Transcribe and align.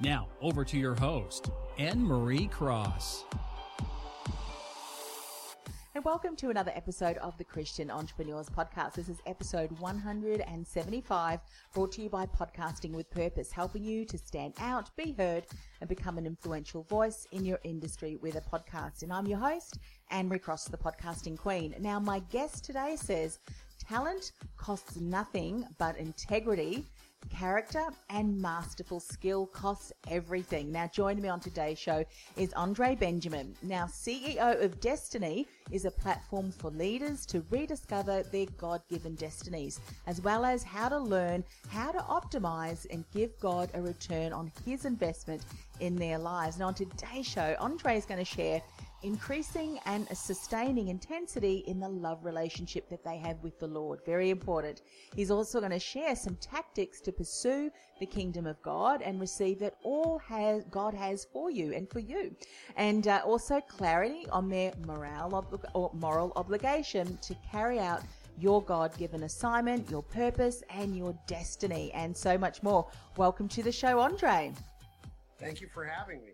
Now, 0.00 0.28
over 0.40 0.64
to 0.64 0.78
your 0.78 0.94
host, 0.94 1.50
Anne 1.76 2.00
Marie 2.00 2.46
Cross. 2.46 3.24
And 5.96 6.04
welcome 6.04 6.36
to 6.36 6.50
another 6.50 6.70
episode 6.76 7.16
of 7.16 7.36
the 7.36 7.42
Christian 7.42 7.90
Entrepreneurs 7.90 8.48
Podcast. 8.48 8.92
This 8.94 9.08
is 9.08 9.16
episode 9.26 9.72
175, 9.80 11.40
brought 11.74 11.90
to 11.90 12.02
you 12.02 12.08
by 12.08 12.26
Podcasting 12.26 12.92
with 12.92 13.10
Purpose, 13.10 13.50
helping 13.50 13.82
you 13.82 14.04
to 14.04 14.16
stand 14.16 14.54
out, 14.60 14.96
be 14.96 15.16
heard, 15.18 15.46
and 15.80 15.88
become 15.88 16.16
an 16.16 16.26
influential 16.26 16.84
voice 16.84 17.26
in 17.32 17.44
your 17.44 17.58
industry 17.64 18.18
with 18.22 18.36
a 18.36 18.40
podcast. 18.40 19.02
And 19.02 19.12
I'm 19.12 19.26
your 19.26 19.40
host, 19.40 19.80
Anne 20.12 20.28
Marie 20.28 20.38
Cross, 20.38 20.66
the 20.68 20.76
podcasting 20.76 21.36
queen. 21.36 21.74
Now, 21.80 21.98
my 21.98 22.20
guest 22.30 22.64
today 22.64 22.94
says 22.94 23.40
talent 23.84 24.30
costs 24.56 25.00
nothing 25.00 25.66
but 25.76 25.96
integrity 25.96 26.84
character 27.30 27.84
and 28.10 28.40
masterful 28.40 29.00
skill 29.00 29.46
costs 29.46 29.92
everything. 30.08 30.72
Now, 30.72 30.88
joining 30.92 31.22
me 31.22 31.28
on 31.28 31.40
today's 31.40 31.78
show 31.78 32.04
is 32.36 32.52
Andre 32.54 32.94
Benjamin. 32.94 33.54
Now, 33.62 33.86
CEO 33.86 34.62
of 34.62 34.80
Destiny 34.80 35.46
is 35.70 35.84
a 35.84 35.90
platform 35.90 36.50
for 36.50 36.70
leaders 36.70 37.26
to 37.26 37.44
rediscover 37.50 38.22
their 38.22 38.46
God 38.56 38.82
given 38.88 39.14
destinies, 39.14 39.80
as 40.06 40.20
well 40.20 40.44
as 40.44 40.62
how 40.62 40.88
to 40.88 40.98
learn 40.98 41.44
how 41.68 41.92
to 41.92 41.98
optimize 41.98 42.86
and 42.90 43.04
give 43.12 43.38
God 43.38 43.70
a 43.74 43.82
return 43.82 44.32
on 44.32 44.50
his 44.64 44.84
investment 44.84 45.42
in 45.80 45.94
their 45.96 46.18
lives. 46.18 46.56
And 46.56 46.64
on 46.64 46.74
today's 46.74 47.26
show, 47.26 47.54
Andre 47.58 47.96
is 47.96 48.06
going 48.06 48.18
to 48.18 48.24
share 48.24 48.62
increasing 49.02 49.78
and 49.86 50.08
sustaining 50.16 50.88
intensity 50.88 51.64
in 51.66 51.78
the 51.78 51.88
love 51.88 52.24
relationship 52.24 52.88
that 52.90 53.04
they 53.04 53.18
have 53.18 53.38
with 53.42 53.58
the 53.58 53.66
Lord. 53.66 54.00
Very 54.04 54.30
important. 54.30 54.82
He's 55.14 55.30
also 55.30 55.60
going 55.60 55.72
to 55.72 55.78
share 55.78 56.16
some 56.16 56.36
tactics 56.36 57.00
to 57.02 57.12
pursue 57.12 57.70
the 58.00 58.06
kingdom 58.06 58.46
of 58.46 58.60
God 58.62 59.02
and 59.02 59.20
receive 59.20 59.58
that 59.60 59.76
all 59.82 60.18
has 60.18 60.64
God 60.70 60.94
has 60.94 61.26
for 61.32 61.50
you 61.50 61.72
and 61.72 61.88
for 61.88 62.00
you. 62.00 62.34
And 62.76 63.06
uh, 63.08 63.22
also 63.24 63.60
clarity 63.60 64.26
on 64.30 64.48
their 64.48 64.72
morale 64.86 65.34
ob- 65.34 65.70
or 65.74 65.90
moral 65.94 66.32
obligation 66.36 67.18
to 67.22 67.36
carry 67.50 67.78
out 67.78 68.02
your 68.40 68.62
God 68.62 68.96
given 68.96 69.24
assignment, 69.24 69.90
your 69.90 70.02
purpose, 70.02 70.62
and 70.70 70.96
your 70.96 71.16
destiny, 71.26 71.90
and 71.92 72.16
so 72.16 72.38
much 72.38 72.62
more. 72.62 72.88
Welcome 73.16 73.48
to 73.48 73.62
the 73.62 73.72
show, 73.72 73.98
Andre. 73.98 74.52
Thank 75.38 75.60
you 75.60 75.68
for 75.72 75.84
having 75.84 76.20
me 76.24 76.32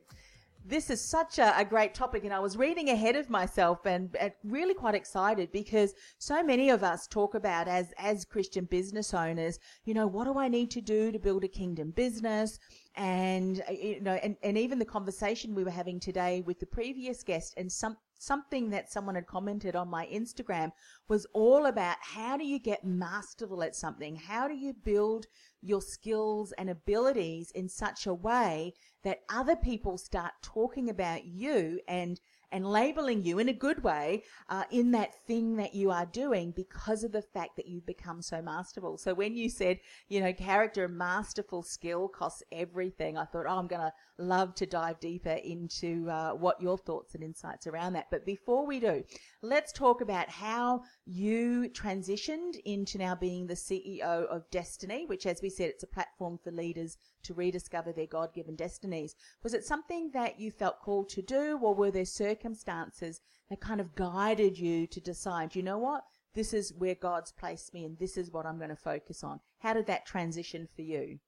this 0.64 0.88
is 0.88 1.00
such 1.00 1.38
a, 1.38 1.58
a, 1.58 1.64
great 1.64 1.92
topic 1.92 2.24
and 2.24 2.32
I 2.32 2.40
was 2.40 2.56
reading 2.56 2.88
ahead 2.88 3.16
of 3.16 3.28
myself 3.28 3.84
and, 3.84 4.14
and, 4.16 4.32
really 4.44 4.72
quite 4.72 4.94
excited 4.94 5.52
because 5.52 5.92
so 6.18 6.42
many 6.42 6.70
of 6.70 6.82
us 6.82 7.06
talk 7.06 7.34
about 7.34 7.68
as, 7.68 7.92
as 7.98 8.24
Christian 8.24 8.64
business 8.64 9.12
owners, 9.12 9.58
you 9.84 9.92
know, 9.92 10.06
what 10.06 10.24
do 10.24 10.38
I 10.38 10.48
need 10.48 10.70
to 10.72 10.80
do 10.80 11.12
to 11.12 11.18
build 11.18 11.44
a 11.44 11.48
kingdom 11.48 11.90
business? 11.90 12.58
And, 12.96 13.62
you 13.70 14.00
know, 14.00 14.14
and, 14.22 14.36
and 14.42 14.56
even 14.56 14.78
the 14.78 14.84
conversation 14.86 15.54
we 15.54 15.64
were 15.64 15.70
having 15.70 16.00
today 16.00 16.42
with 16.46 16.60
the 16.60 16.66
previous 16.66 17.22
guest 17.22 17.52
and 17.58 17.70
some, 17.70 17.98
something 18.18 18.70
that 18.70 18.90
someone 18.90 19.16
had 19.16 19.26
commented 19.26 19.76
on 19.76 19.90
my 19.90 20.06
Instagram 20.06 20.72
was 21.08 21.26
all 21.34 21.66
about 21.66 21.96
how 22.00 22.38
do 22.38 22.46
you 22.46 22.58
get 22.58 22.84
masterful 22.84 23.62
at 23.62 23.76
something? 23.76 24.16
How 24.16 24.48
do 24.48 24.54
you 24.54 24.72
build 24.72 25.26
your 25.60 25.82
skills 25.82 26.52
and 26.52 26.70
abilities 26.70 27.50
in 27.50 27.68
such 27.68 28.06
a 28.06 28.14
way 28.14 28.72
that 29.04 29.20
other 29.28 29.56
people 29.56 29.98
start 29.98 30.32
talking 30.42 30.90
about 30.90 31.24
you 31.24 31.80
and 31.86 32.20
and 32.54 32.70
labeling 32.70 33.24
you 33.24 33.40
in 33.40 33.48
a 33.48 33.52
good 33.52 33.82
way 33.82 34.22
uh, 34.48 34.62
in 34.70 34.92
that 34.92 35.12
thing 35.26 35.56
that 35.56 35.74
you 35.74 35.90
are 35.90 36.06
doing 36.06 36.52
because 36.52 37.02
of 37.02 37.10
the 37.10 37.20
fact 37.20 37.56
that 37.56 37.66
you've 37.66 37.84
become 37.84 38.22
so 38.22 38.40
masterful. 38.40 38.96
So 38.96 39.12
when 39.12 39.36
you 39.36 39.48
said, 39.48 39.80
you 40.08 40.20
know, 40.20 40.32
character 40.32 40.84
and 40.84 40.96
masterful 40.96 41.64
skill 41.64 42.06
costs 42.06 42.44
everything, 42.52 43.18
I 43.18 43.24
thought, 43.24 43.46
oh, 43.48 43.58
I'm 43.58 43.66
going 43.66 43.82
to 43.82 43.92
love 44.18 44.54
to 44.54 44.66
dive 44.66 45.00
deeper 45.00 45.30
into 45.30 46.08
uh, 46.08 46.30
what 46.34 46.62
your 46.62 46.78
thoughts 46.78 47.16
and 47.16 47.24
insights 47.24 47.66
around 47.66 47.94
that. 47.94 48.06
But 48.12 48.24
before 48.24 48.64
we 48.64 48.78
do, 48.78 49.02
let's 49.42 49.72
talk 49.72 50.00
about 50.00 50.28
how 50.28 50.82
you 51.06 51.68
transitioned 51.70 52.56
into 52.64 52.98
now 52.98 53.14
being 53.14 53.46
the 53.46 53.54
CEO 53.54 54.26
of 54.26 54.50
Destiny, 54.50 55.04
which, 55.06 55.26
as 55.26 55.42
we 55.42 55.50
said, 55.50 55.68
it's 55.68 55.82
a 55.82 55.88
platform 55.88 56.38
for 56.42 56.50
leaders 56.50 56.96
to 57.24 57.34
rediscover 57.34 57.92
their 57.92 58.06
God 58.06 58.32
given 58.34 58.56
destinies. 58.56 59.14
Was 59.42 59.52
it 59.52 59.64
something 59.64 60.10
that 60.14 60.40
you 60.40 60.50
felt 60.50 60.80
called 60.80 61.10
to 61.10 61.22
do, 61.22 61.58
or 61.62 61.74
were 61.74 61.90
there 61.90 62.06
circumstances 62.06 63.20
that 63.50 63.60
kind 63.60 63.80
of 63.80 63.94
guided 63.94 64.58
you 64.58 64.86
to 64.86 65.00
decide, 65.00 65.54
you 65.54 65.62
know 65.62 65.78
what, 65.78 66.04
this 66.34 66.54
is 66.54 66.72
where 66.76 66.94
God's 66.94 67.32
placed 67.32 67.74
me 67.74 67.84
and 67.84 67.98
this 67.98 68.16
is 68.16 68.30
what 68.30 68.46
I'm 68.46 68.58
going 68.58 68.70
to 68.70 68.76
focus 68.76 69.22
on? 69.22 69.40
How 69.60 69.74
did 69.74 69.86
that 69.86 70.06
transition 70.06 70.68
for 70.74 70.82
you? 70.82 71.18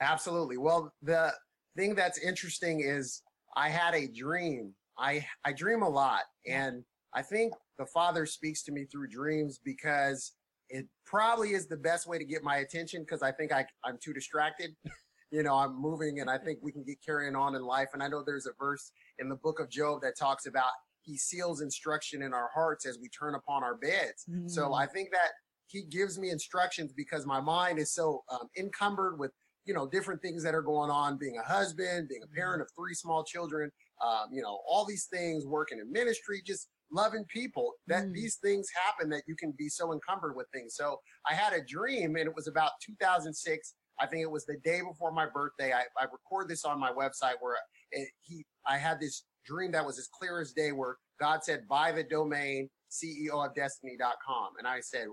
Absolutely. 0.00 0.58
Well, 0.58 0.92
the 1.02 1.32
thing 1.76 1.94
that's 1.94 2.18
interesting 2.18 2.80
is 2.80 3.22
I 3.56 3.68
had 3.68 3.94
a 3.94 4.08
dream. 4.08 4.74
I, 4.98 5.24
I 5.44 5.52
dream 5.52 5.82
a 5.82 5.88
lot 5.88 6.22
and 6.46 6.84
I 7.14 7.22
think 7.22 7.54
the 7.78 7.86
father 7.86 8.26
speaks 8.26 8.62
to 8.64 8.72
me 8.72 8.84
through 8.84 9.08
dreams 9.08 9.60
because 9.64 10.32
it 10.68 10.86
probably 11.06 11.50
is 11.50 11.66
the 11.66 11.76
best 11.76 12.06
way 12.06 12.18
to 12.18 12.24
get 12.24 12.42
my 12.42 12.56
attention 12.56 13.02
because 13.02 13.22
I 13.22 13.32
think 13.32 13.52
I, 13.52 13.64
I'm 13.84 13.98
too 14.02 14.12
distracted. 14.12 14.74
you 15.30 15.42
know, 15.42 15.54
I'm 15.54 15.80
moving 15.80 16.20
and 16.20 16.28
I 16.28 16.38
think 16.38 16.58
we 16.62 16.72
can 16.72 16.84
get 16.84 16.98
carrying 17.04 17.36
on 17.36 17.54
in 17.54 17.62
life. 17.62 17.88
And 17.94 18.02
I 18.02 18.08
know 18.08 18.22
there's 18.24 18.46
a 18.46 18.52
verse 18.58 18.90
in 19.18 19.28
the 19.28 19.36
book 19.36 19.60
of 19.60 19.70
Job 19.70 20.00
that 20.02 20.18
talks 20.18 20.46
about 20.46 20.70
he 21.02 21.16
seals 21.16 21.62
instruction 21.62 22.22
in 22.22 22.34
our 22.34 22.50
hearts 22.54 22.86
as 22.86 22.98
we 23.00 23.08
turn 23.08 23.34
upon 23.34 23.62
our 23.62 23.76
beds. 23.76 24.26
Mm. 24.30 24.50
So 24.50 24.74
I 24.74 24.86
think 24.86 25.10
that 25.12 25.30
he 25.66 25.82
gives 25.82 26.18
me 26.18 26.30
instructions 26.30 26.92
because 26.92 27.26
my 27.26 27.40
mind 27.40 27.78
is 27.78 27.92
so 27.92 28.24
um, 28.30 28.48
encumbered 28.58 29.18
with, 29.18 29.30
you 29.64 29.74
know, 29.74 29.86
different 29.86 30.20
things 30.20 30.42
that 30.42 30.54
are 30.54 30.62
going 30.62 30.90
on, 30.90 31.18
being 31.18 31.38
a 31.38 31.46
husband, 31.46 32.08
being 32.08 32.22
a 32.22 32.34
parent 32.34 32.62
of 32.62 32.68
three 32.76 32.94
small 32.94 33.22
children, 33.22 33.70
um, 34.06 34.28
you 34.32 34.42
know, 34.42 34.60
all 34.66 34.84
these 34.86 35.06
things, 35.12 35.46
working 35.46 35.78
in 35.78 35.90
ministry, 35.90 36.42
just 36.44 36.68
loving 36.90 37.24
people 37.28 37.72
that 37.86 38.04
mm. 38.04 38.12
these 38.12 38.36
things 38.36 38.68
happen 38.74 39.10
that 39.10 39.22
you 39.26 39.36
can 39.36 39.52
be 39.58 39.68
so 39.68 39.92
encumbered 39.92 40.34
with 40.34 40.46
things. 40.52 40.74
So 40.74 41.00
I 41.30 41.34
had 41.34 41.52
a 41.52 41.64
dream 41.64 42.16
and 42.16 42.26
it 42.26 42.34
was 42.34 42.48
about 42.48 42.72
2006 42.84 43.74
I 44.00 44.06
think 44.06 44.22
it 44.22 44.30
was 44.30 44.46
the 44.46 44.56
day 44.64 44.80
before 44.80 45.12
my 45.12 45.26
birthday. 45.26 45.72
I, 45.72 45.82
I 46.00 46.04
record 46.04 46.48
this 46.48 46.64
on 46.64 46.78
my 46.78 46.92
website 46.92 47.34
where 47.40 47.56
it, 47.90 48.08
he, 48.22 48.44
I 48.66 48.76
had 48.76 49.00
this 49.00 49.24
dream 49.44 49.72
that 49.72 49.84
was 49.84 49.98
as 49.98 50.08
clear 50.08 50.40
as 50.40 50.52
day 50.52 50.72
where 50.72 50.96
God 51.20 51.42
said, 51.42 51.66
buy 51.68 51.92
the 51.92 52.04
domain 52.04 52.68
CEO 52.90 53.44
of 53.44 53.54
destiny.com. 53.54 54.50
And 54.58 54.66
I 54.66 54.80
said, 54.80 55.08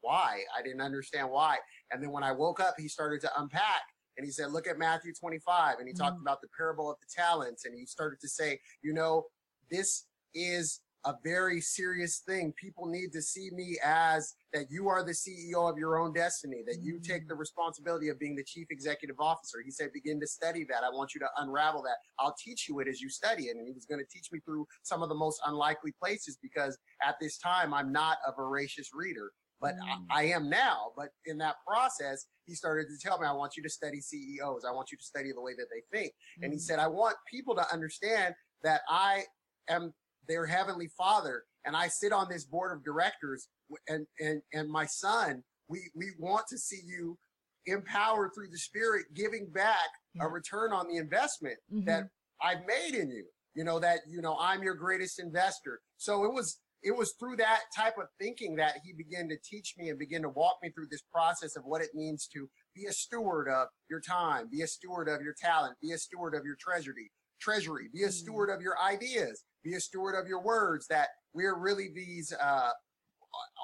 why? 0.00 0.40
I 0.56 0.62
didn't 0.62 0.80
understand 0.80 1.30
why. 1.30 1.56
And 1.90 2.02
then 2.02 2.10
when 2.10 2.22
I 2.22 2.32
woke 2.32 2.60
up, 2.60 2.74
he 2.78 2.88
started 2.88 3.20
to 3.22 3.30
unpack 3.36 3.82
and 4.16 4.24
he 4.24 4.32
said, 4.32 4.52
look 4.52 4.66
at 4.66 4.78
Matthew 4.78 5.12
25. 5.18 5.78
And 5.78 5.88
he 5.88 5.92
mm-hmm. 5.92 6.02
talked 6.02 6.20
about 6.20 6.40
the 6.40 6.48
parable 6.56 6.90
of 6.90 6.96
the 7.00 7.06
talents. 7.14 7.64
And 7.64 7.76
he 7.78 7.84
started 7.86 8.20
to 8.20 8.28
say, 8.28 8.60
you 8.82 8.94
know, 8.94 9.24
this 9.70 10.06
is 10.34 10.80
a 11.04 11.14
very 11.22 11.60
serious 11.60 12.22
thing. 12.26 12.52
People 12.60 12.86
need 12.86 13.12
to 13.12 13.20
see 13.20 13.50
me 13.52 13.78
as 13.84 14.34
that 14.52 14.66
you 14.70 14.88
are 14.88 15.04
the 15.04 15.12
CEO 15.12 15.70
of 15.70 15.76
your 15.76 15.98
own 15.98 16.12
destiny, 16.12 16.62
that 16.66 16.78
you 16.80 16.98
take 16.98 17.28
the 17.28 17.34
responsibility 17.34 18.08
of 18.08 18.18
being 18.18 18.34
the 18.34 18.44
chief 18.44 18.68
executive 18.70 19.16
officer. 19.18 19.58
He 19.64 19.70
said, 19.70 19.92
begin 19.92 20.20
to 20.20 20.26
study 20.26 20.64
that. 20.70 20.82
I 20.84 20.90
want 20.90 21.14
you 21.14 21.20
to 21.20 21.28
unravel 21.38 21.82
that. 21.82 21.96
I'll 22.18 22.34
teach 22.42 22.68
you 22.68 22.80
it 22.80 22.88
as 22.88 23.00
you 23.00 23.08
study 23.10 23.44
it. 23.44 23.56
And 23.56 23.66
he 23.66 23.74
was 23.74 23.84
going 23.84 24.00
to 24.00 24.06
teach 24.10 24.28
me 24.32 24.40
through 24.44 24.66
some 24.82 25.02
of 25.02 25.08
the 25.08 25.14
most 25.14 25.40
unlikely 25.46 25.92
places 26.00 26.38
because 26.40 26.78
at 27.06 27.16
this 27.20 27.38
time, 27.38 27.74
I'm 27.74 27.92
not 27.92 28.18
a 28.26 28.32
voracious 28.32 28.90
reader, 28.94 29.32
but 29.60 29.74
mm. 29.74 30.06
I, 30.10 30.22
I 30.22 30.22
am 30.26 30.48
now. 30.48 30.92
But 30.96 31.08
in 31.26 31.36
that 31.38 31.56
process, 31.66 32.26
he 32.46 32.54
started 32.54 32.86
to 32.88 33.08
tell 33.08 33.18
me, 33.18 33.26
I 33.26 33.32
want 33.32 33.56
you 33.56 33.62
to 33.62 33.70
study 33.70 34.00
CEOs. 34.00 34.64
I 34.66 34.72
want 34.72 34.90
you 34.90 34.98
to 34.98 35.04
study 35.04 35.32
the 35.32 35.40
way 35.40 35.52
that 35.56 35.66
they 35.70 35.98
think. 35.98 36.12
Mm. 36.40 36.44
And 36.44 36.52
he 36.52 36.58
mm. 36.58 36.62
said, 36.62 36.78
I 36.78 36.88
want 36.88 37.16
people 37.30 37.54
to 37.56 37.72
understand 37.72 38.34
that 38.62 38.80
I 38.88 39.24
am 39.68 39.92
their 40.28 40.46
heavenly 40.46 40.88
father 40.96 41.44
and 41.64 41.76
I 41.76 41.88
sit 41.88 42.12
on 42.12 42.28
this 42.28 42.44
board 42.44 42.76
of 42.76 42.84
directors 42.84 43.48
and, 43.88 44.06
and, 44.20 44.42
and 44.52 44.70
my 44.70 44.86
son, 44.86 45.42
we, 45.68 45.90
we 45.94 46.06
want 46.18 46.44
to 46.50 46.58
see 46.58 46.80
you 46.86 47.18
empowered 47.66 48.30
through 48.34 48.48
the 48.50 48.58
spirit, 48.58 49.06
giving 49.14 49.48
back 49.52 49.88
yeah. 50.14 50.24
a 50.24 50.28
return 50.28 50.72
on 50.72 50.86
the 50.88 50.96
investment 50.96 51.56
mm-hmm. 51.72 51.86
that 51.86 52.04
I've 52.42 52.66
made 52.66 52.98
in 52.98 53.10
you. 53.10 53.24
You 53.54 53.64
know, 53.64 53.78
that, 53.78 54.00
you 54.08 54.20
know, 54.20 54.36
I'm 54.40 54.62
your 54.62 54.74
greatest 54.74 55.20
investor. 55.20 55.80
So 55.96 56.24
it 56.24 56.32
was, 56.32 56.58
it 56.82 56.94
was 56.94 57.14
through 57.18 57.36
that 57.36 57.60
type 57.74 57.94
of 57.98 58.08
thinking 58.20 58.56
that 58.56 58.74
he 58.84 58.92
began 58.92 59.28
to 59.28 59.36
teach 59.48 59.74
me 59.78 59.88
and 59.88 59.98
begin 59.98 60.22
to 60.22 60.28
walk 60.28 60.56
me 60.60 60.70
through 60.70 60.88
this 60.90 61.04
process 61.12 61.56
of 61.56 61.62
what 61.64 61.80
it 61.80 61.90
means 61.94 62.28
to 62.34 62.50
be 62.74 62.86
a 62.86 62.92
steward 62.92 63.48
of 63.48 63.68
your 63.88 64.00
time, 64.00 64.48
be 64.50 64.62
a 64.62 64.66
steward 64.66 65.08
of 65.08 65.22
your 65.22 65.34
talent, 65.40 65.76
be 65.80 65.92
a 65.92 65.98
steward 65.98 66.34
of 66.34 66.44
your 66.44 66.56
treasury, 66.58 67.12
treasury. 67.40 67.88
Be 67.92 68.02
a 68.02 68.10
steward 68.10 68.50
of 68.50 68.60
your 68.60 68.74
ideas. 68.80 69.44
Be 69.64 69.74
a 69.74 69.80
steward 69.80 70.14
of 70.20 70.28
your 70.28 70.42
words. 70.42 70.86
That 70.88 71.08
we're 71.32 71.58
really 71.58 71.90
these 71.94 72.32
uh, 72.32 72.70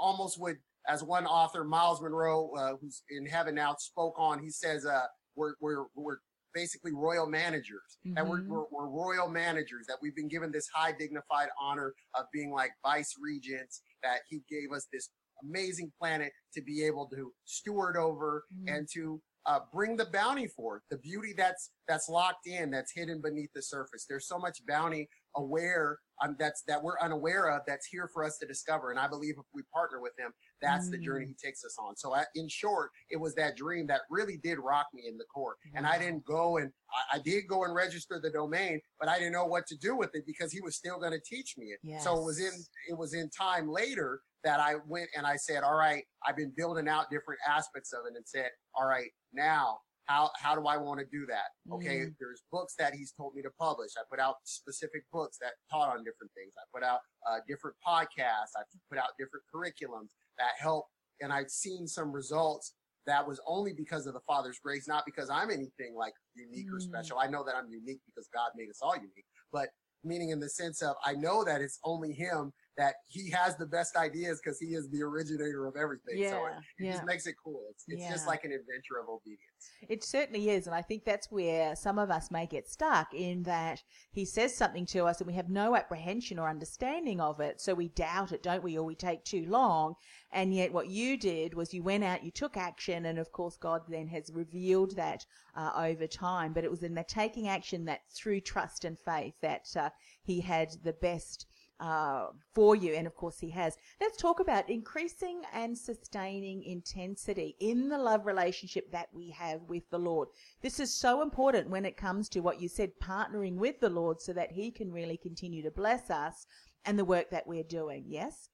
almost 0.01 0.41
would, 0.41 0.57
as 0.89 1.03
one 1.05 1.27
author, 1.27 1.65
Myles 1.65 2.01
Munroe, 2.01 2.51
uh, 2.57 2.73
who's 2.81 3.03
in 3.11 3.27
heaven 3.27 3.55
now, 3.55 3.77
spoke 3.79 4.15
on. 4.19 4.43
He 4.43 4.51
says, 4.51 4.87
uh, 4.87 5.07
"We're 5.37 5.55
we're 5.61 5.85
we're 5.95 6.19
basically 6.55 6.93
royal 6.93 7.27
managers. 7.27 7.99
Mm-hmm. 8.07 8.19
And 8.19 8.29
we're, 8.29 8.41
mm-hmm. 8.41 8.53
we're, 8.53 8.65
we're, 8.71 8.89
royal 8.89 9.29
managers, 9.29 9.87
that 9.87 9.97
we've 10.03 10.17
been 10.17 10.29
given 10.29 10.51
this 10.51 10.69
high 10.75 10.93
dignified 10.93 11.49
honor 11.61 11.95
of 12.17 12.25
being 12.33 12.51
like 12.51 12.73
vice 12.85 13.15
regents, 13.21 13.83
that 14.03 14.21
he 14.29 14.43
gave 14.51 14.73
us 14.75 14.89
this 14.93 15.11
amazing 15.43 15.93
planet 15.99 16.33
to 16.55 16.63
be 16.63 16.85
able 16.85 17.07
to 17.07 17.33
steward 17.45 17.97
over 17.97 18.45
mm-hmm. 18.53 18.75
and 18.75 18.89
to 18.93 19.21
uh, 19.47 19.61
bring 19.73 19.97
the 19.97 20.07
bounty 20.13 20.47
forth, 20.47 20.83
the 20.91 20.99
beauty 20.99 21.33
that's 21.37 21.71
that's 21.89 22.09
locked 22.09 22.47
in, 22.47 22.71
that's 22.71 22.93
hidden 22.95 23.21
beneath 23.23 23.51
the 23.55 23.63
surface. 23.63 24.05
There's 24.09 24.29
so 24.29 24.39
much 24.39 24.59
bounty 24.67 25.09
aware 25.37 25.99
um, 26.23 26.37
that's 26.39 26.63
that 26.69 26.83
we're 26.83 26.99
unaware 27.01 27.49
of 27.51 27.63
that's 27.67 27.87
here 27.87 28.09
for 28.13 28.25
us 28.25 28.39
to 28.39 28.47
discover. 28.47 28.91
And 28.91 29.01
I 29.01 29.09
believe 29.09 29.35
if 29.39 29.47
we 29.55 29.63
partner 29.73 30.01
with 30.01 30.13
him, 30.19 30.33
that's 30.61 30.89
mm. 30.89 30.93
the 30.93 30.99
journey 30.99 31.25
mm. 31.25 31.29
he 31.29 31.35
takes 31.35 31.65
us 31.65 31.77
on. 31.79 31.97
So 31.97 32.15
I, 32.15 32.25
in 32.35 32.49
short, 32.49 32.91
it 33.11 33.19
was 33.19 33.35
that 33.37 33.57
dream 33.57 33.87
that 33.87 34.03
really 34.11 34.39
did 34.43 34.59
rock 34.59 34.87
me 34.93 35.05
in 35.09 35.17
the 35.17 35.25
core. 35.25 35.57
Wow. 35.67 35.79
And 35.79 35.87
I 35.87 35.99
didn't 35.99 36.25
go 36.25 36.59
and 36.59 36.71
I, 37.13 37.17
I, 37.17 37.21
did 37.21 37.45
go 37.49 37.65
and 37.65 37.75
register 37.75 38.21
the 38.23 38.31
domain, 38.31 38.81
but 38.99 39.09
I 39.09 39.19
didn't 39.19 39.33
know 39.33 39.47
what 39.47 39.67
to 39.69 39.77
do 39.77 39.97
with 39.97 40.11
it 40.15 40.25
because 40.27 40.53
he 40.53 40.61
was 40.61 40.77
still 40.77 40.99
going 40.99 41.13
to 41.13 41.21
teach 41.21 41.55
me 41.57 41.67
it. 41.67 41.79
Yes. 41.83 42.05
So 42.05 42.19
it 42.19 42.25
was 42.25 42.39
in 42.39 42.53
it 42.89 42.99
was 42.99 43.15
in 43.15 43.31
time 43.31 43.71
later 43.71 44.21
that 44.45 44.61
I 44.61 44.77
went 44.87 45.09
and 45.17 45.27
I 45.27 45.37
said, 45.37 45.63
all 45.63 45.77
right, 45.77 46.03
I've 46.27 46.37
been 46.37 46.53
building 46.57 46.89
out 46.89 47.11
different 47.11 47.41
aspects 47.49 47.93
of 47.93 48.01
it 48.11 48.17
and 48.17 48.27
said, 48.27 48.51
all 48.75 48.87
right, 48.87 49.11
now 49.33 49.79
how 50.11 50.31
how 50.37 50.55
do 50.55 50.67
I 50.67 50.77
want 50.77 50.99
to 51.01 51.07
do 51.07 51.25
that? 51.27 51.55
Okay, 51.73 51.99
mm. 52.01 52.15
there's 52.19 52.43
books 52.51 52.75
that 52.79 52.95
he's 52.95 53.13
told 53.13 53.35
me 53.35 53.43
to 53.43 53.51
publish. 53.59 53.93
I 53.97 54.03
put 54.11 54.19
out 54.19 54.37
specific 54.45 55.05
books 55.13 55.39
that 55.41 55.53
taught 55.71 55.89
on 55.89 55.99
different 56.05 56.33
things. 56.35 56.53
I 56.59 56.65
put 56.75 56.85
out 56.85 57.01
uh, 57.29 57.39
different 57.47 57.77
podcasts. 57.87 58.59
I 58.59 58.63
put 58.91 58.99
out 58.99 59.11
different 59.19 59.45
curriculums 59.55 60.09
that 60.39 60.53
help, 60.59 60.87
and 61.21 61.33
I've 61.33 61.51
seen 61.51 61.87
some 61.87 62.11
results. 62.13 62.75
That 63.07 63.27
was 63.27 63.41
only 63.47 63.73
because 63.73 64.07
of 64.07 64.15
the 64.15 64.21
Father's 64.27 64.59
grace, 64.63 64.87
not 64.87 65.05
because 65.07 65.31
I'm 65.31 65.51
anything 65.51 65.95
like 65.97 66.13
unique 66.35 66.71
mm. 66.71 66.77
or 66.77 66.81
special. 66.81 67.19
I 67.19 67.29
know 67.29 67.45
that 67.45 67.55
I'm 67.55 67.71
unique 67.71 68.01
because 68.07 68.29
God 68.35 68.51
made 68.57 68.69
us 68.69 68.81
all 68.83 68.95
unique, 68.95 69.27
but 69.53 69.69
meaning 70.05 70.31
in 70.31 70.41
the 70.41 70.49
sense 70.49 70.83
of 70.83 70.97
I 71.05 71.15
know 71.15 71.45
that 71.45 71.61
it's 71.61 71.79
only 71.85 72.13
Him 72.13 72.53
that 72.81 72.95
he 73.09 73.29
has 73.31 73.57
the 73.57 73.67
best 73.67 73.95
ideas 73.95 74.41
because 74.43 74.59
he 74.59 74.69
is 74.69 74.89
the 74.89 75.03
originator 75.03 75.67
of 75.67 75.77
everything. 75.77 76.17
Yeah, 76.17 76.31
so 76.31 76.47
it, 76.47 76.53
it 76.79 76.87
yeah. 76.87 76.93
just 76.93 77.05
makes 77.05 77.27
it 77.27 77.35
cool. 77.45 77.61
It's, 77.71 77.85
it's 77.87 78.01
yeah. 78.01 78.11
just 78.11 78.27
like 78.27 78.43
an 78.45 78.53
adventure 78.53 78.99
of 78.99 79.07
obedience. 79.11 79.71
It 79.87 80.03
certainly 80.03 80.49
is. 80.49 80.67
And 80.67 80.75
I 80.75 80.81
think 80.81 81.05
that's 81.05 81.31
where 81.31 81.77
some 81.77 81.99
of 81.99 82.11
us 82.11 82.31
may 82.31 82.47
get 82.47 82.67
stuck 82.67 83.13
in 83.13 83.43
that 83.43 83.83
he 84.13 84.25
says 84.25 84.57
something 84.57 84.87
to 84.87 85.05
us 85.05 85.21
and 85.21 85.27
we 85.27 85.35
have 85.35 85.51
no 85.51 85.77
apprehension 85.77 86.39
or 86.39 86.49
understanding 86.49 87.21
of 87.21 87.39
it. 87.39 87.61
So 87.61 87.75
we 87.75 87.89
doubt 87.89 88.33
it, 88.33 88.43
don't 88.43 88.65
we? 88.65 88.79
Or 88.79 88.83
we 88.83 88.95
take 88.95 89.25
too 89.25 89.45
long. 89.47 89.97
And 90.33 90.55
yet 90.55 90.73
what 90.73 90.89
you 90.89 91.19
did 91.19 91.53
was 91.53 91.75
you 91.75 91.83
went 91.83 92.05
out, 92.05 92.25
you 92.25 92.31
took 92.31 92.57
action. 92.57 93.05
And 93.05 93.19
of 93.19 93.31
course, 93.31 93.59
God 93.59 93.83
then 93.91 94.09
has 94.09 94.33
revealed 94.33 94.97
that 94.97 95.27
uh, 95.55 95.73
over 95.77 96.07
time. 96.07 96.55
But 96.55 96.65
it 96.65 96.71
was 96.71 96.83
in 96.83 96.95
the 96.95 97.05
taking 97.05 97.47
action 97.47 97.85
that 97.85 98.01
through 98.11 98.41
trust 98.41 98.87
and 98.87 98.99
faith 98.99 99.35
that 99.43 99.69
uh, 99.77 99.91
he 100.23 100.41
had 100.41 100.71
the 100.83 100.95
best 100.95 101.45
uh, 101.81 102.27
for 102.55 102.77
you. 102.77 102.95
And 102.95 103.07
of 103.07 103.15
course, 103.17 103.39
He 103.39 103.51
has. 103.51 103.77
Let's 104.01 104.17
talk 104.17 104.39
about 104.39 104.69
increasing 104.69 105.43
and 105.53 105.77
sustaining 105.77 106.63
intensity 106.63 107.57
in 107.59 107.89
the 107.89 107.99
love 107.99 108.27
relationship 108.27 108.93
that 108.93 109.09
we 109.13 109.31
have 109.31 109.63
with 109.69 109.89
the 109.91 109.99
Lord. 109.99 110.29
This 110.63 110.79
is 110.79 110.93
so 110.93 111.23
important 111.23 111.71
when 111.71 111.85
it 111.85 111.97
comes 111.97 112.29
to 112.31 112.41
what 112.41 112.61
you 112.61 112.69
said, 112.69 112.93
partnering 113.03 113.57
with 113.57 113.81
the 113.81 113.91
Lord 113.91 114.21
so 114.21 114.33
that 114.35 114.53
He 114.53 114.71
can 114.71 114.93
really 114.93 115.17
continue 115.17 115.63
to 115.63 115.71
bless 115.71 116.11
us 116.11 116.47
and 116.85 116.99
the 116.99 117.05
work 117.05 117.31
that 117.31 117.47
we're 117.47 117.63
doing. 117.63 118.05
Yes? 118.07 118.51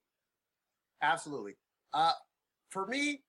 Absolutely. 1.03 1.55
Uh, 1.93 2.13
for 2.71 2.87
me, 2.87 3.23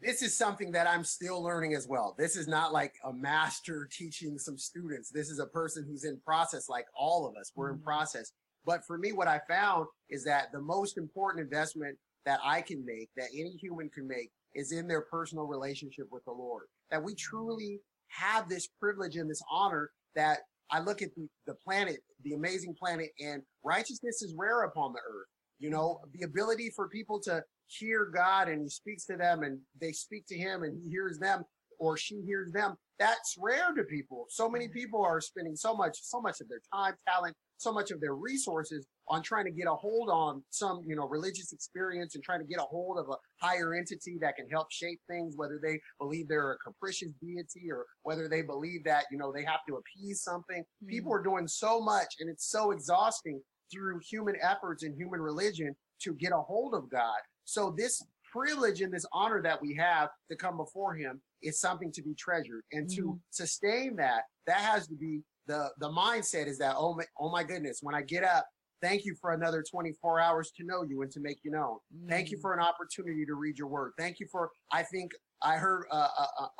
this 0.00 0.22
is 0.22 0.36
something 0.36 0.72
that 0.72 0.86
I'm 0.86 1.04
still 1.04 1.42
learning 1.42 1.74
as 1.74 1.86
well. 1.88 2.14
This 2.16 2.36
is 2.36 2.46
not 2.46 2.72
like 2.72 2.92
a 3.04 3.12
master 3.12 3.88
teaching 3.90 4.38
some 4.38 4.56
students. 4.56 5.10
This 5.10 5.28
is 5.28 5.38
a 5.38 5.46
person 5.46 5.84
who's 5.88 6.04
in 6.04 6.20
process, 6.24 6.68
like 6.68 6.86
all 6.96 7.26
of 7.26 7.34
us. 7.36 7.50
We're 7.54 7.70
in 7.70 7.76
mm-hmm. 7.76 7.84
process. 7.84 8.32
But 8.68 8.84
for 8.84 8.98
me, 8.98 9.12
what 9.12 9.28
I 9.28 9.40
found 9.48 9.86
is 10.10 10.24
that 10.24 10.52
the 10.52 10.60
most 10.60 10.98
important 10.98 11.42
investment 11.42 11.96
that 12.26 12.38
I 12.44 12.60
can 12.60 12.84
make, 12.84 13.08
that 13.16 13.30
any 13.32 13.56
human 13.58 13.88
can 13.88 14.06
make, 14.06 14.30
is 14.54 14.72
in 14.72 14.86
their 14.86 15.06
personal 15.10 15.46
relationship 15.46 16.04
with 16.10 16.22
the 16.26 16.32
Lord. 16.32 16.64
That 16.90 17.02
we 17.02 17.14
truly 17.14 17.80
have 18.08 18.46
this 18.46 18.68
privilege 18.78 19.16
and 19.16 19.30
this 19.30 19.40
honor 19.50 19.90
that 20.16 20.40
I 20.70 20.80
look 20.80 21.00
at 21.00 21.14
the, 21.16 21.26
the 21.46 21.54
planet, 21.64 22.00
the 22.24 22.34
amazing 22.34 22.74
planet, 22.78 23.08
and 23.18 23.40
righteousness 23.64 24.20
is 24.20 24.34
rare 24.36 24.64
upon 24.64 24.92
the 24.92 24.98
earth. 24.98 25.28
You 25.58 25.70
know, 25.70 26.00
the 26.12 26.26
ability 26.26 26.70
for 26.76 26.90
people 26.90 27.20
to 27.20 27.42
hear 27.68 28.10
God 28.14 28.50
and 28.50 28.60
he 28.60 28.68
speaks 28.68 29.06
to 29.06 29.16
them 29.16 29.44
and 29.44 29.60
they 29.80 29.92
speak 29.92 30.26
to 30.26 30.36
him 30.36 30.62
and 30.62 30.78
he 30.84 30.90
hears 30.90 31.18
them 31.18 31.42
or 31.78 31.96
she 31.96 32.20
hears 32.26 32.52
them. 32.52 32.74
That's 32.98 33.36
rare 33.38 33.72
to 33.76 33.84
people. 33.84 34.26
So 34.28 34.48
many 34.48 34.68
people 34.68 35.04
are 35.04 35.20
spending 35.20 35.54
so 35.54 35.74
much, 35.74 35.98
so 36.02 36.20
much 36.20 36.40
of 36.40 36.48
their 36.48 36.60
time, 36.72 36.94
talent, 37.06 37.36
so 37.58 37.72
much 37.72 37.90
of 37.90 38.00
their 38.00 38.14
resources 38.14 38.86
on 39.08 39.22
trying 39.22 39.44
to 39.44 39.50
get 39.50 39.66
a 39.66 39.74
hold 39.74 40.10
on 40.10 40.42
some, 40.50 40.82
you 40.86 40.96
know, 40.96 41.06
religious 41.06 41.52
experience 41.52 42.14
and 42.14 42.24
trying 42.24 42.40
to 42.40 42.46
get 42.46 42.58
a 42.58 42.64
hold 42.64 42.98
of 42.98 43.08
a 43.08 43.16
higher 43.44 43.74
entity 43.74 44.18
that 44.20 44.36
can 44.36 44.48
help 44.48 44.70
shape 44.70 45.00
things, 45.08 45.34
whether 45.36 45.60
they 45.62 45.80
believe 45.98 46.28
they're 46.28 46.52
a 46.52 46.58
capricious 46.58 47.12
deity 47.20 47.70
or 47.70 47.86
whether 48.02 48.28
they 48.28 48.42
believe 48.42 48.84
that, 48.84 49.04
you 49.10 49.18
know, 49.18 49.32
they 49.32 49.44
have 49.44 49.60
to 49.68 49.76
appease 49.76 50.22
something. 50.22 50.62
Mm-hmm. 50.62 50.88
People 50.88 51.12
are 51.12 51.22
doing 51.22 51.46
so 51.46 51.80
much 51.80 52.16
and 52.20 52.28
it's 52.28 52.50
so 52.50 52.70
exhausting 52.70 53.40
through 53.72 54.00
human 54.08 54.36
efforts 54.42 54.82
and 54.82 54.94
human 54.96 55.20
religion 55.20 55.74
to 56.00 56.14
get 56.14 56.32
a 56.32 56.40
hold 56.40 56.74
of 56.74 56.88
God. 56.90 57.18
So 57.44 57.74
this 57.76 58.02
privilege 58.30 58.82
and 58.82 58.92
this 58.92 59.06
honor 59.12 59.42
that 59.42 59.60
we 59.60 59.74
have 59.74 60.10
to 60.30 60.36
come 60.36 60.56
before 60.56 60.94
him 60.94 61.20
is 61.42 61.60
something 61.60 61.92
to 61.92 62.02
be 62.02 62.14
treasured 62.14 62.62
and 62.72 62.86
mm-hmm. 62.86 63.02
to 63.02 63.20
sustain 63.30 63.96
that, 63.96 64.22
that 64.46 64.58
has 64.58 64.86
to 64.88 64.94
be 64.94 65.22
the 65.46 65.70
the 65.78 65.88
mindset 65.88 66.46
is 66.46 66.58
that 66.58 66.74
oh 66.76 66.94
my 66.94 67.04
oh 67.18 67.30
my 67.30 67.42
goodness, 67.42 67.78
when 67.82 67.94
I 67.94 68.02
get 68.02 68.22
up, 68.22 68.46
thank 68.82 69.04
you 69.04 69.16
for 69.20 69.32
another 69.32 69.64
24 69.68 70.20
hours 70.20 70.52
to 70.56 70.64
know 70.64 70.84
you 70.86 71.02
and 71.02 71.10
to 71.10 71.20
make 71.20 71.38
you 71.42 71.50
known. 71.50 71.78
Mm. 71.96 72.08
Thank 72.08 72.30
you 72.30 72.38
mm. 72.38 72.42
for 72.42 72.54
an 72.54 72.60
opportunity 72.60 73.24
to 73.26 73.34
read 73.34 73.58
your 73.58 73.68
word. 73.68 73.92
Thank 73.98 74.20
you 74.20 74.26
for 74.30 74.50
I 74.70 74.82
think 74.82 75.12
I 75.42 75.56
heard 75.56 75.84
uh, 75.90 76.08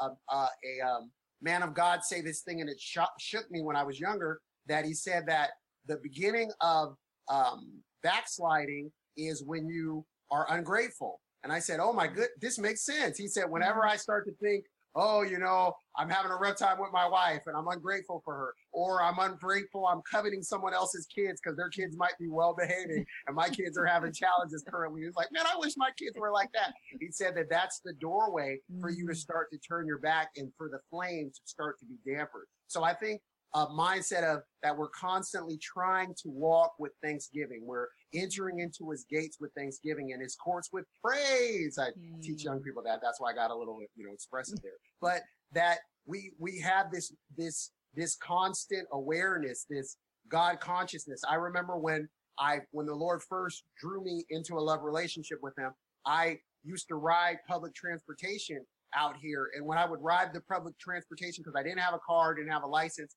uh, 0.01 0.09
uh 0.31 0.47
a 0.65 0.87
um, 0.87 1.11
man 1.43 1.63
of 1.63 1.75
God 1.75 2.03
say 2.03 2.21
this 2.21 2.41
thing 2.41 2.61
and 2.61 2.69
it 2.69 2.81
shook, 2.81 3.11
shook 3.21 3.51
me 3.51 3.63
when 3.63 3.77
I 3.77 3.85
was 3.85 4.01
younger 4.01 4.41
that 4.67 4.85
he 4.85 4.95
said 4.95 5.25
that 5.27 5.51
the 5.87 5.99
beginning 6.03 6.51
of 6.61 6.95
um, 7.29 7.83
backsliding 8.03 8.91
is 9.17 9.43
when 9.45 9.69
you 9.69 10.05
are 10.31 10.47
ungrateful. 10.51 11.21
And 11.45 11.53
I 11.53 11.59
said, 11.59 11.81
"Oh 11.81 11.93
my 11.93 12.09
good, 12.09 12.29
this 12.41 12.59
makes 12.59 12.85
sense." 12.85 13.17
He 13.17 13.29
said, 13.29 13.45
"Whenever 13.49 13.81
mm. 13.81 13.91
I 13.91 13.97
start 13.97 14.27
to 14.27 14.33
think 14.43 14.65
oh, 14.95 15.23
you 15.23 15.39
know, 15.39 15.73
I'm 15.97 16.09
having 16.09 16.31
a 16.31 16.37
rough 16.37 16.59
time 16.59 16.79
with 16.81 16.91
my 16.93 17.07
wife 17.07 17.43
and 17.47 17.57
I'm 17.57 17.69
ungrateful 17.69 18.21
for 18.25 18.35
her, 18.35 18.55
or 18.73 19.03
I'm 19.03 19.19
ungrateful, 19.19 19.87
I'm 19.87 20.03
coveting 20.11 20.43
someone 20.43 20.75
else's 20.75 21.07
kids 21.07 21.41
because 21.43 21.57
their 21.57 21.69
kids 21.69 21.97
might 21.97 22.19
be 22.19 22.29
well 22.29 22.55
behaving 22.59 23.05
and 23.27 23.37
my 23.37 23.49
kids 23.49 23.79
are 23.79 23.87
having 23.87 24.13
challenges 24.13 24.65
currently. 24.69 25.03
He's 25.03 25.15
like, 25.15 25.29
man, 25.33 25.45
I 25.47 25.57
wish 25.59 25.75
my 25.77 25.91
kids 25.99 26.17
were 26.19 26.33
like 26.33 26.51
that. 26.55 26.73
He 27.01 27.11
said 27.11 27.37
that 27.37 27.49
that's 27.49 27.81
the 27.85 27.93
doorway 27.95 28.59
for 28.81 28.91
you 28.91 29.07
to 29.07 29.13
mm. 29.13 29.17
start 29.17 29.49
to 29.53 29.59
turn 29.59 29.87
your 29.87 29.99
back 29.99 30.31
and 30.37 30.51
for 30.57 30.69
the 30.69 30.81
flame 30.91 31.31
to 31.33 31.41
start 31.45 31.79
to 31.81 31.87
be 31.87 31.97
dampered. 32.11 32.49
So 32.67 32.83
I 32.83 32.95
think 32.95 33.21
a 33.55 33.67
mindset 33.67 34.25
of 34.25 34.43
that 34.63 34.77
we're 34.77 34.89
constantly 34.89 35.59
trying 35.59 36.15
to 36.23 36.29
walk 36.29 36.73
with 36.79 36.93
thanksgiving. 37.03 37.61
We're 37.65 37.87
entering 38.15 38.61
into 38.61 38.91
his 38.91 39.05
gates 39.11 39.39
with 39.41 39.53
thanksgiving 39.57 40.13
and 40.13 40.23
his 40.23 40.37
courts 40.37 40.71
with 40.73 40.85
praise. 41.05 41.79
I 41.79 41.91
mm. 41.91 42.23
teach 42.23 42.45
young 42.45 42.61
people 42.61 42.83
that. 42.85 43.01
That's 43.03 43.21
why 43.21 43.33
I 43.33 43.35
got 43.35 43.51
a 43.51 43.55
little, 43.55 43.79
you 43.97 44.07
know, 44.07 44.13
expressive 44.13 44.61
there. 44.63 44.73
But 45.01 45.23
that 45.53 45.79
we 46.07 46.33
we 46.39 46.59
have 46.61 46.91
this 46.91 47.13
this 47.37 47.71
this 47.95 48.17
constant 48.17 48.87
awareness, 48.93 49.67
this 49.69 49.97
God 50.29 50.61
consciousness. 50.61 51.23
I 51.29 51.37
remember 51.37 51.77
when 51.77 52.09
I 52.39 52.61
when 52.73 52.87
the 52.87 52.95
Lord 52.95 53.23
first 53.23 53.65
drew 53.81 54.03
me 54.03 54.25
into 54.31 54.57
a 54.57 54.61
love 54.61 54.83
relationship 54.83 55.39
with 55.43 55.57
him, 55.59 55.73
I 56.07 56.39
used 56.65 56.89
to 56.89 56.97
ride 56.97 57.39
public 57.47 57.75
transportation 57.75 58.65
out 58.97 59.17
here. 59.21 59.51
And 59.55 59.67
when 59.67 59.79
I 59.79 59.89
would 59.89 60.01
ride 60.03 60.33
the 60.33 60.41
public 60.41 60.79
transportation, 60.79 61.43
because 61.43 61.59
I 61.59 61.63
didn't 61.63 61.81
have 61.81 61.95
a 61.95 62.01
car, 62.07 62.35
didn't 62.35 62.51
have 62.51 62.63
a 62.63 62.69
license, 62.69 63.15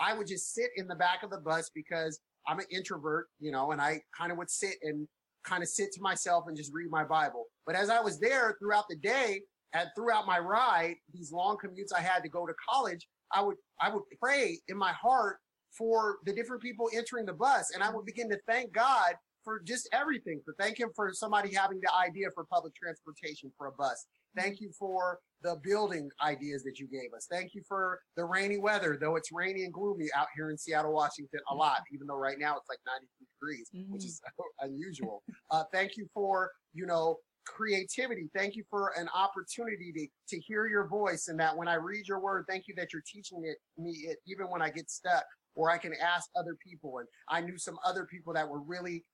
I 0.00 0.16
would 0.16 0.26
just 0.26 0.54
sit 0.54 0.70
in 0.76 0.86
the 0.86 0.94
back 0.94 1.22
of 1.22 1.30
the 1.30 1.38
bus 1.38 1.70
because 1.74 2.20
I'm 2.46 2.58
an 2.58 2.66
introvert, 2.70 3.28
you 3.40 3.50
know, 3.50 3.72
and 3.72 3.80
I 3.80 4.00
kind 4.16 4.32
of 4.32 4.38
would 4.38 4.50
sit 4.50 4.76
and 4.82 5.06
kind 5.44 5.62
of 5.62 5.68
sit 5.68 5.92
to 5.92 6.00
myself 6.00 6.44
and 6.48 6.56
just 6.56 6.72
read 6.72 6.90
my 6.90 7.04
Bible. 7.04 7.44
But 7.66 7.76
as 7.76 7.90
I 7.90 8.00
was 8.00 8.18
there 8.18 8.56
throughout 8.58 8.84
the 8.88 8.96
day 8.96 9.42
and 9.74 9.88
throughout 9.96 10.26
my 10.26 10.38
ride, 10.38 10.96
these 11.12 11.32
long 11.32 11.56
commutes 11.56 11.92
I 11.96 12.00
had 12.00 12.22
to 12.22 12.28
go 12.28 12.46
to 12.46 12.54
college, 12.68 13.06
I 13.32 13.42
would 13.42 13.56
I 13.80 13.92
would 13.92 14.02
pray 14.20 14.58
in 14.68 14.76
my 14.76 14.92
heart 14.92 15.38
for 15.76 16.18
the 16.24 16.32
different 16.32 16.62
people 16.62 16.88
entering 16.94 17.26
the 17.26 17.32
bus 17.32 17.72
and 17.74 17.82
I 17.82 17.90
would 17.90 18.06
begin 18.06 18.28
to 18.30 18.38
thank 18.48 18.72
God 18.72 19.14
for 19.42 19.60
just 19.60 19.88
everything, 19.92 20.40
for 20.44 20.54
thank 20.58 20.80
him 20.80 20.88
for 20.96 21.12
somebody 21.12 21.54
having 21.54 21.80
the 21.80 21.92
idea 21.94 22.28
for 22.34 22.44
public 22.50 22.74
transportation 22.74 23.52
for 23.58 23.66
a 23.66 23.72
bus. 23.72 24.06
Thank 24.36 24.60
you 24.60 24.70
for 24.78 25.18
the 25.42 25.56
building 25.62 26.08
ideas 26.22 26.62
that 26.64 26.78
you 26.78 26.86
gave 26.88 27.12
us. 27.14 27.26
Thank 27.30 27.54
you 27.54 27.62
for 27.68 28.00
the 28.16 28.24
rainy 28.24 28.58
weather, 28.58 28.96
though 29.00 29.16
it's 29.16 29.30
rainy 29.32 29.64
and 29.64 29.72
gloomy 29.72 30.08
out 30.16 30.28
here 30.34 30.50
in 30.50 30.56
Seattle, 30.58 30.92
Washington 30.92 31.40
a 31.50 31.54
lot, 31.54 31.80
even 31.92 32.06
though 32.06 32.16
right 32.16 32.38
now 32.38 32.56
it's 32.56 32.68
like 32.68 32.78
92 32.86 33.26
degrees, 33.40 33.68
which 33.90 34.02
Mhm. 34.02 34.06
is 34.06 34.20
unusual. 34.60 35.22
Uh, 35.50 35.64
thank 35.72 35.96
you 35.96 36.08
for, 36.14 36.50
you 36.72 36.86
know, 36.86 37.18
creativity. 37.46 38.30
Thank 38.34 38.56
you 38.56 38.64
for 38.70 38.92
an 38.98 39.08
opportunity 39.14 39.92
to, 39.92 40.06
to 40.34 40.40
hear 40.40 40.66
your 40.66 40.88
voice 40.88 41.28
and 41.28 41.38
that 41.40 41.54
when 41.54 41.68
I 41.68 41.74
read 41.74 42.08
your 42.08 42.18
word, 42.20 42.46
thank 42.48 42.66
you 42.66 42.74
that 42.76 42.92
you're 42.92 43.02
teaching 43.06 43.44
it 43.44 43.58
me 43.76 43.90
it 44.08 44.18
even 44.26 44.46
when 44.48 44.62
I 44.62 44.70
get 44.70 44.90
stuck 44.90 45.24
or 45.54 45.70
I 45.70 45.76
can 45.76 45.92
ask 46.02 46.30
other 46.34 46.56
people. 46.66 46.98
And 46.98 47.08
I 47.28 47.42
knew 47.42 47.58
some 47.58 47.78
other 47.84 48.06
people 48.06 48.32
that 48.32 48.48
were 48.48 48.60
really 48.62 49.04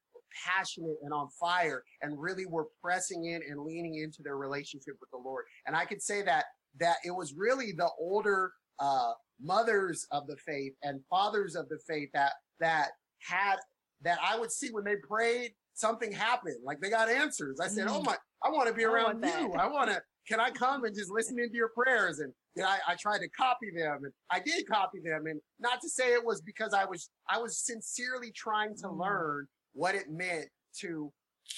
passionate 0.47 0.97
and 1.03 1.13
on 1.13 1.29
fire 1.39 1.83
and 2.03 2.21
really 2.21 2.47
were 2.47 2.67
pressing 2.83 3.25
in 3.25 3.43
and 3.49 3.61
leaning 3.63 3.97
into 3.97 4.23
their 4.23 4.37
relationship 4.37 4.95
with 5.01 5.11
the 5.11 5.19
Lord. 5.19 5.45
And 5.67 5.77
I 5.77 5.85
could 5.85 6.03
say 6.03 6.23
that 6.23 6.45
that 6.79 6.97
it 7.05 7.11
was 7.11 7.35
really 7.35 7.73
the 7.73 7.89
older 7.99 8.53
uh, 8.79 9.13
mothers 9.43 10.07
of 10.13 10.27
the 10.27 10.37
faith 10.47 10.73
and 10.83 11.01
fathers 11.11 11.57
of 11.57 11.69
the 11.69 11.79
faith 11.89 12.09
that 12.15 12.33
that 12.61 12.89
had 13.29 13.57
that 14.03 14.19
I 14.23 14.39
would 14.39 14.51
see 14.53 14.69
when 14.71 14.85
they 14.85 14.97
prayed, 14.97 15.53
something 15.75 16.11
happened. 16.13 16.57
Like 16.65 16.81
they 16.81 16.89
got 16.91 17.09
answers. 17.11 17.59
I 17.61 17.67
said, 17.69 17.87
"Oh 17.89 18.01
Mm. 18.01 18.07
my, 18.07 18.17
I 18.43 18.51
want 18.51 18.69
to 18.69 18.75
be 18.75 18.85
around 18.85 19.21
that. 19.23 19.43
you. 19.43 19.53
I 19.55 19.67
want 19.67 19.91
to. 19.91 20.01
Can 20.29 20.39
I 20.41 20.51
come 20.51 20.85
and 20.85 20.95
just 20.95 21.11
listen 21.11 21.39
into 21.39 21.57
your 21.57 21.71
prayers?" 21.71 22.21
And 22.21 22.33
you 22.55 22.65
I, 22.65 22.79
I 22.89 22.95
tried 22.97 23.19
to 23.19 23.29
copy 23.31 23.71
them, 23.77 24.05
and 24.05 24.13
I 24.31 24.41
did 24.41 24.67
copy 24.67 25.01
them. 25.05 25.27
And 25.27 25.41
not 25.59 25.81
to 25.83 25.89
say 25.89 26.13
it 26.15 26.25
was 26.25 26.41
because 26.41 26.73
I 26.73 26.85
was 26.85 27.11
I 27.29 27.39
was 27.39 27.59
sincerely 27.59 28.33
trying 28.33 28.75
to 28.77 28.87
Mm. 28.87 29.01
learn 29.01 29.49
what 29.73 29.95
it 29.95 30.11
meant 30.11 30.47
to 30.81 31.13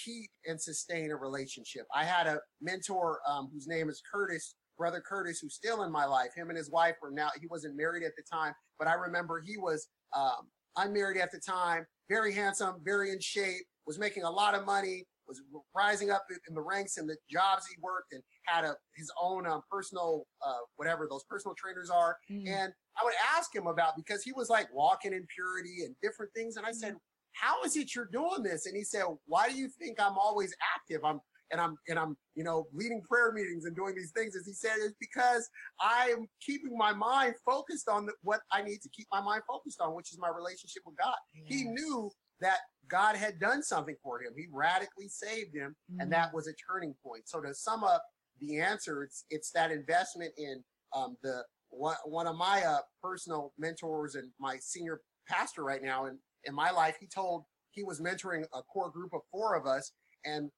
keep 0.04 0.30
and 0.46 0.60
sustain 0.60 1.10
a 1.10 1.16
relationship. 1.16 1.86
I 1.94 2.04
had 2.04 2.26
a 2.26 2.38
mentor 2.60 3.20
um, 3.28 3.50
whose 3.52 3.66
name 3.66 3.88
is 3.88 4.02
Curtis, 4.10 4.54
brother 4.78 5.02
Curtis, 5.06 5.38
who's 5.40 5.54
still 5.54 5.82
in 5.82 5.92
my 5.92 6.04
life. 6.04 6.30
Him 6.34 6.48
and 6.48 6.56
his 6.56 6.70
wife 6.70 6.94
were 7.02 7.10
now, 7.10 7.28
he 7.40 7.46
wasn't 7.48 7.76
married 7.76 8.02
at 8.04 8.12
the 8.16 8.22
time, 8.30 8.54
but 8.78 8.88
I 8.88 8.94
remember 8.94 9.40
he 9.44 9.58
was 9.58 9.88
um, 10.16 10.48
unmarried 10.76 11.18
at 11.18 11.30
the 11.30 11.40
time, 11.40 11.84
very 12.08 12.32
handsome, 12.32 12.76
very 12.84 13.10
in 13.10 13.20
shape, 13.20 13.64
was 13.86 13.98
making 13.98 14.22
a 14.22 14.30
lot 14.30 14.54
of 14.54 14.64
money, 14.64 15.04
was 15.28 15.42
rising 15.74 16.10
up 16.10 16.24
in 16.48 16.54
the 16.54 16.60
ranks 16.60 16.98
in 16.98 17.06
the 17.06 17.16
jobs 17.30 17.64
he 17.66 17.76
worked 17.80 18.12
and 18.12 18.22
had 18.44 18.64
a 18.64 18.74
his 18.96 19.10
own 19.22 19.46
um, 19.46 19.62
personal 19.70 20.24
uh, 20.44 20.58
whatever 20.76 21.06
those 21.08 21.22
personal 21.30 21.54
trainers 21.54 21.90
are 21.90 22.16
Mm. 22.30 22.48
and 22.48 22.72
I 23.00 23.04
would 23.04 23.14
ask 23.36 23.54
him 23.54 23.66
about 23.68 23.94
because 23.96 24.22
he 24.24 24.32
was 24.32 24.50
like 24.50 24.66
walking 24.74 25.12
in 25.12 25.24
purity 25.34 25.84
and 25.84 25.94
different 26.02 26.32
things. 26.34 26.56
And 26.56 26.66
I 26.66 26.72
said, 26.72 26.96
How 27.32 27.62
is 27.64 27.76
it 27.76 27.94
you're 27.94 28.08
doing 28.12 28.42
this? 28.42 28.66
And 28.66 28.76
he 28.76 28.84
said, 28.84 29.04
Why 29.26 29.48
do 29.48 29.56
you 29.56 29.68
think 29.68 30.00
I'm 30.00 30.16
always 30.18 30.54
active? 30.76 31.04
I'm 31.04 31.20
and 31.50 31.60
I'm 31.60 31.76
and 31.88 31.98
I'm, 31.98 32.16
you 32.34 32.44
know, 32.44 32.66
leading 32.72 33.02
prayer 33.02 33.32
meetings 33.32 33.64
and 33.66 33.76
doing 33.76 33.94
these 33.94 34.12
things. 34.12 34.34
As 34.36 34.46
he 34.46 34.52
said, 34.54 34.72
it's 34.78 34.94
because 35.00 35.48
I'm 35.80 36.26
keeping 36.40 36.76
my 36.76 36.92
mind 36.92 37.34
focused 37.44 37.88
on 37.88 38.06
the, 38.06 38.12
what 38.22 38.40
I 38.52 38.62
need 38.62 38.80
to 38.82 38.88
keep 38.88 39.06
my 39.12 39.20
mind 39.20 39.42
focused 39.46 39.80
on, 39.80 39.94
which 39.94 40.12
is 40.12 40.18
my 40.18 40.30
relationship 40.30 40.82
with 40.86 40.96
God. 40.96 41.14
He 41.44 41.64
knew 41.64 42.10
that 42.40 42.58
God 42.88 43.16
had 43.16 43.38
done 43.38 43.62
something 43.62 43.96
for 44.02 44.20
him. 44.22 44.32
He 44.36 44.46
radically 44.50 45.08
saved 45.08 45.54
him 45.54 45.76
and 46.00 46.08
Mm. 46.08 46.12
that 46.12 46.34
was 46.34 46.48
a 46.48 46.54
turning 46.54 46.94
point. 47.04 47.28
So 47.28 47.40
to 47.40 47.54
sum 47.54 47.84
up 47.84 48.02
the 48.40 48.58
answer, 48.58 49.02
it's 49.04 49.24
it's 49.30 49.50
that 49.52 49.70
investment 49.70 50.32
in 50.38 50.64
um, 50.94 51.16
the 51.22 51.44
one 51.68 51.96
one 52.06 52.26
of 52.26 52.36
my 52.36 52.62
uh, 52.64 52.80
personal 53.02 53.52
mentors 53.58 54.14
and 54.14 54.30
my 54.40 54.56
senior 54.58 55.00
pastor 55.28 55.62
right 55.64 55.82
now 55.82 56.06
in 56.06 56.18
in 56.44 56.54
my 56.54 56.70
life. 56.70 56.96
He 57.00 57.06
told 57.06 57.44
he 57.70 57.82
was 57.82 58.00
mentoring 58.00 58.44
a 58.52 58.62
core 58.62 58.90
group 58.90 59.12
of 59.14 59.20
four 59.30 59.54
of 59.54 59.66
us, 59.66 59.92
and 60.24 60.50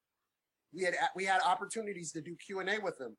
we 0.73 0.83
had 0.83 0.95
we 1.15 1.25
had 1.25 1.41
opportunities 1.41 2.11
to 2.13 2.21
do 2.21 2.35
Q 2.45 2.59
and 2.59 2.69
A 2.69 2.79
with 2.79 2.99
him. 2.99 3.15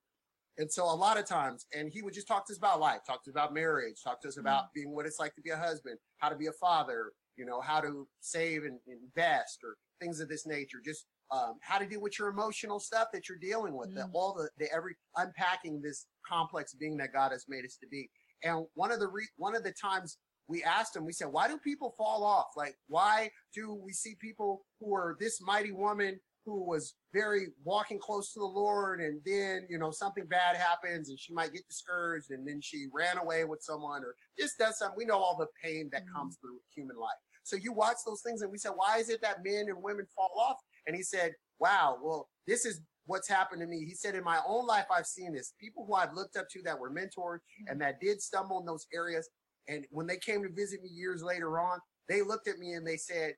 And 0.59 0.73
so 0.73 0.85
a 0.85 0.95
lot 0.95 1.19
of 1.19 1.27
times, 1.27 1.67
and 1.75 1.91
he 1.93 2.01
would 2.01 2.15
just 2.15 2.27
talk 2.27 2.47
to 2.47 2.53
us 2.53 2.57
about 2.57 2.81
life, 2.81 3.01
talk 3.07 3.23
to 3.25 3.31
us 3.31 3.35
about 3.35 3.53
marriage, 3.53 3.97
talk 4.03 4.23
to 4.23 4.29
us 4.29 4.39
about 4.39 4.73
being 4.75 4.95
what 4.95 5.05
it's 5.05 5.19
like 5.21 5.35
to 5.35 5.43
be 5.43 5.51
a 5.51 5.57
husband, 5.57 5.99
how 6.17 6.31
to 6.31 6.37
be 6.37 6.47
a 6.47 6.53
father, 6.53 7.13
you 7.37 7.45
know, 7.45 7.61
how 7.61 7.79
to 7.79 8.09
save 8.21 8.65
and 8.65 8.79
invest 8.87 9.59
or 9.63 9.77
things 10.01 10.19
of 10.19 10.31
this 10.31 10.47
nature. 10.47 10.79
Just 10.83 11.05
um, 11.31 11.57
how 11.61 11.77
to 11.79 11.85
deal 11.87 12.01
with 12.01 12.19
your 12.19 12.29
emotional 12.29 12.81
stuff 12.81 13.09
that 13.13 13.29
you're 13.29 13.37
dealing 13.39 13.77
with, 13.77 13.95
the, 13.95 14.03
Mm. 14.03 14.11
all 14.15 14.33
the, 14.33 14.49
the 14.57 14.73
every 14.73 14.95
unpacking 15.17 15.83
this 15.83 16.07
complex 16.27 16.73
being 16.73 16.97
that 16.99 17.13
God 17.13 17.33
has 17.33 17.45
made 17.49 17.67
us 17.67 17.77
to 17.83 17.87
be. 17.89 18.09
And 18.43 18.65
one 18.75 18.91
of 18.91 18.99
the 19.01 19.09
re- 19.09 19.29
one 19.37 19.55
of 19.55 19.63
the 19.63 19.73
times 19.73 20.17
we 20.49 20.63
asked 20.63 20.95
him, 20.95 21.05
we 21.05 21.13
said, 21.13 21.29
why 21.29 21.49
do 21.49 21.59
people 21.59 21.95
fall 21.97 22.25
off? 22.25 22.49
Like, 22.57 22.77
why 22.89 23.31
do 23.55 23.75
we 23.75 23.93
see 23.93 24.17
people 24.21 24.65
who 24.81 24.95
are 24.95 25.17
this 25.19 25.41
mighty 25.41 25.73
woman 25.73 26.21
who 26.45 26.65
was 26.65 26.95
very 27.13 27.49
walking 27.65 27.99
close 27.99 28.33
to 28.33 28.39
the 28.39 28.47
Lord, 28.47 29.01
and 29.01 29.21
then 29.27 29.67
you 29.69 29.79
know 29.79 29.91
something 29.91 30.27
bad 30.27 30.57
happens, 30.57 31.09
and 31.09 31.19
she 31.19 31.35
might 31.35 31.53
get 31.53 31.67
discouraged, 31.67 32.31
and 32.31 32.47
then 32.47 32.61
she 32.63 32.87
ran 32.95 33.19
away 33.19 33.45
with 33.45 33.61
someone, 33.63 34.05
or 34.05 34.15
just 34.39 34.57
does 34.57 34.79
something. 34.79 34.97
We 34.97 35.07
know 35.07 35.19
all 35.19 35.37
the 35.37 35.49
pain 35.61 35.89
that 35.91 36.05
Mhm. 36.05 36.13
comes 36.15 36.39
through 36.41 36.61
human 36.73 36.97
life. 36.97 37.19
So 37.43 37.57
you 37.57 37.73
watch 37.73 37.97
those 38.07 38.23
things, 38.23 38.43
and 38.43 38.53
we 38.53 38.59
said, 38.59 38.73
why 38.77 38.99
is 38.99 39.09
it 39.09 39.21
that 39.23 39.43
men 39.43 39.67
and 39.69 39.83
women 39.83 40.07
fall 40.15 40.33
off? 40.39 40.59
And 40.87 40.95
he 40.95 41.03
said, 41.03 41.35
wow, 41.59 41.99
well, 42.01 42.29
this 42.47 42.65
is 42.65 42.81
what's 43.07 43.29
happened 43.29 43.61
to 43.63 43.67
me. 43.67 43.85
He 43.85 43.95
said, 43.95 44.15
in 44.15 44.25
my 44.25 44.41
own 44.47 44.67
life, 44.67 44.87
I've 44.91 45.07
seen 45.07 45.33
this. 45.33 45.55
People 45.59 45.85
who 45.87 45.95
I've 45.95 46.15
looked 46.15 46.37
up 46.37 46.49
to 46.51 46.63
that 46.63 46.79
were 46.79 46.91
mentored 46.91 47.39
and 47.69 47.81
that 47.81 48.01
did 48.01 48.21
stumble 48.21 48.61
in 48.61 48.67
those 48.67 48.87
areas. 48.93 49.29
And 49.69 49.85
when 49.91 50.07
they 50.07 50.19
came 50.19 50.43
to 50.43 50.49
visit 50.49 50.83
me 50.83 50.89
years 50.89 51.23
later 51.23 51.59
on, 51.59 51.79
they 52.09 52.23
looked 52.23 52.49
at 52.49 52.59
me 52.59 52.73
and 52.73 52.87
they 52.87 52.97
said, 52.97 53.35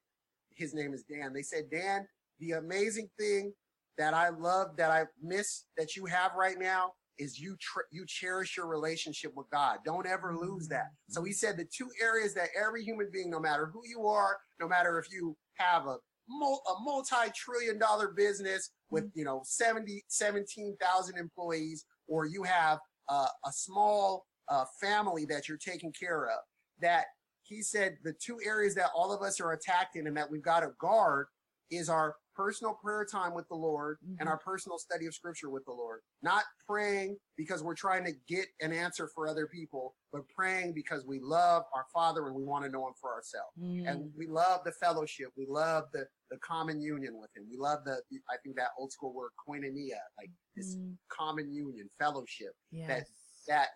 his 0.54 0.74
name 0.74 0.92
is 0.92 1.04
Dan. 1.04 1.32
They 1.32 1.42
said, 1.42 1.70
Dan, 1.70 2.06
the 2.40 2.52
amazing 2.52 3.08
thing 3.18 3.52
that 3.96 4.14
I 4.14 4.28
love, 4.28 4.76
that 4.76 4.90
I 4.90 5.04
miss 5.22 5.64
that 5.76 5.96
you 5.96 6.06
have 6.06 6.32
right 6.36 6.58
now 6.58 6.92
is 7.18 7.38
you 7.38 7.56
tr- 7.60 7.88
you 7.90 8.04
cherish 8.06 8.56
your 8.56 8.66
relationship 8.66 9.32
with 9.34 9.48
God. 9.50 9.78
Don't 9.84 10.06
ever 10.06 10.36
lose 10.36 10.68
that. 10.68 10.88
So 11.08 11.24
he 11.24 11.32
said 11.32 11.56
the 11.56 11.64
two 11.64 11.88
areas 12.00 12.32
that 12.34 12.48
every 12.58 12.84
human 12.84 13.08
being, 13.12 13.30
no 13.30 13.40
matter 13.40 13.70
who 13.72 13.82
you 13.86 14.06
are, 14.06 14.36
no 14.60 14.68
matter 14.68 14.98
if 14.98 15.12
you 15.12 15.36
have 15.54 15.86
a 15.86 15.96
mul- 16.28 16.62
a 16.68 16.80
multi-trillion 16.82 17.78
dollar 17.78 18.08
business 18.08 18.70
with 18.90 19.10
you 19.14 19.24
know 19.24 19.42
70 19.44 20.04
17,000 20.08 21.18
employees 21.18 21.84
or 22.06 22.26
you 22.26 22.42
have 22.44 22.78
uh, 23.08 23.26
a 23.44 23.52
small 23.52 24.26
uh, 24.50 24.64
family 24.80 25.24
that 25.26 25.48
you're 25.48 25.58
taking 25.58 25.92
care 25.92 26.26
of 26.26 26.38
that 26.80 27.04
he 27.42 27.62
said 27.62 27.96
the 28.04 28.12
two 28.12 28.38
areas 28.44 28.74
that 28.74 28.90
all 28.94 29.12
of 29.12 29.22
us 29.22 29.40
are 29.40 29.52
attacked 29.52 29.96
in 29.96 30.06
and 30.06 30.16
that 30.16 30.30
we've 30.30 30.42
got 30.42 30.60
to 30.60 30.68
guard 30.80 31.26
is 31.70 31.88
our 31.88 32.14
personal 32.34 32.72
prayer 32.72 33.04
time 33.04 33.34
with 33.34 33.46
the 33.48 33.54
Lord 33.54 33.98
Mhm. 34.06 34.16
and 34.20 34.28
our 34.28 34.38
personal 34.38 34.78
study 34.78 35.06
of 35.06 35.14
scripture 35.14 35.50
with 35.50 35.64
the 35.66 35.72
Lord. 35.72 36.00
Not 36.22 36.44
praying 36.66 37.18
because 37.36 37.62
we're 37.62 37.74
trying 37.74 38.04
to 38.04 38.12
get 38.28 38.46
an 38.60 38.72
answer 38.72 39.08
for 39.14 39.26
other 39.26 39.46
people, 39.48 39.94
but 40.12 40.22
praying 40.28 40.72
because 40.72 41.04
we 41.04 41.18
love 41.20 41.64
our 41.74 41.84
Father 41.92 42.26
and 42.26 42.34
we 42.34 42.44
want 42.44 42.64
to 42.64 42.70
know 42.70 42.86
him 42.86 42.94
for 43.00 43.12
ourselves. 43.12 43.52
Mm. 43.58 43.90
And 43.90 44.12
we 44.16 44.26
love 44.28 44.62
the 44.64 44.72
fellowship. 44.72 45.28
We 45.36 45.46
love 45.46 45.84
the, 45.92 46.06
the 46.30 46.38
common 46.38 46.80
union 46.80 47.18
with 47.18 47.30
him. 47.36 47.46
We 47.50 47.56
love 47.58 47.80
the, 47.84 48.00
I 48.30 48.36
think 48.42 48.56
that 48.56 48.70
old 48.78 48.92
school 48.92 49.12
word, 49.12 49.32
koinonia, 49.46 49.98
like 50.16 50.30
this 50.56 50.76
Mm. 50.76 50.96
common 51.08 51.52
union, 51.52 51.90
fellowship 51.98 52.52
Yes. 52.70 52.88
that 52.88 53.06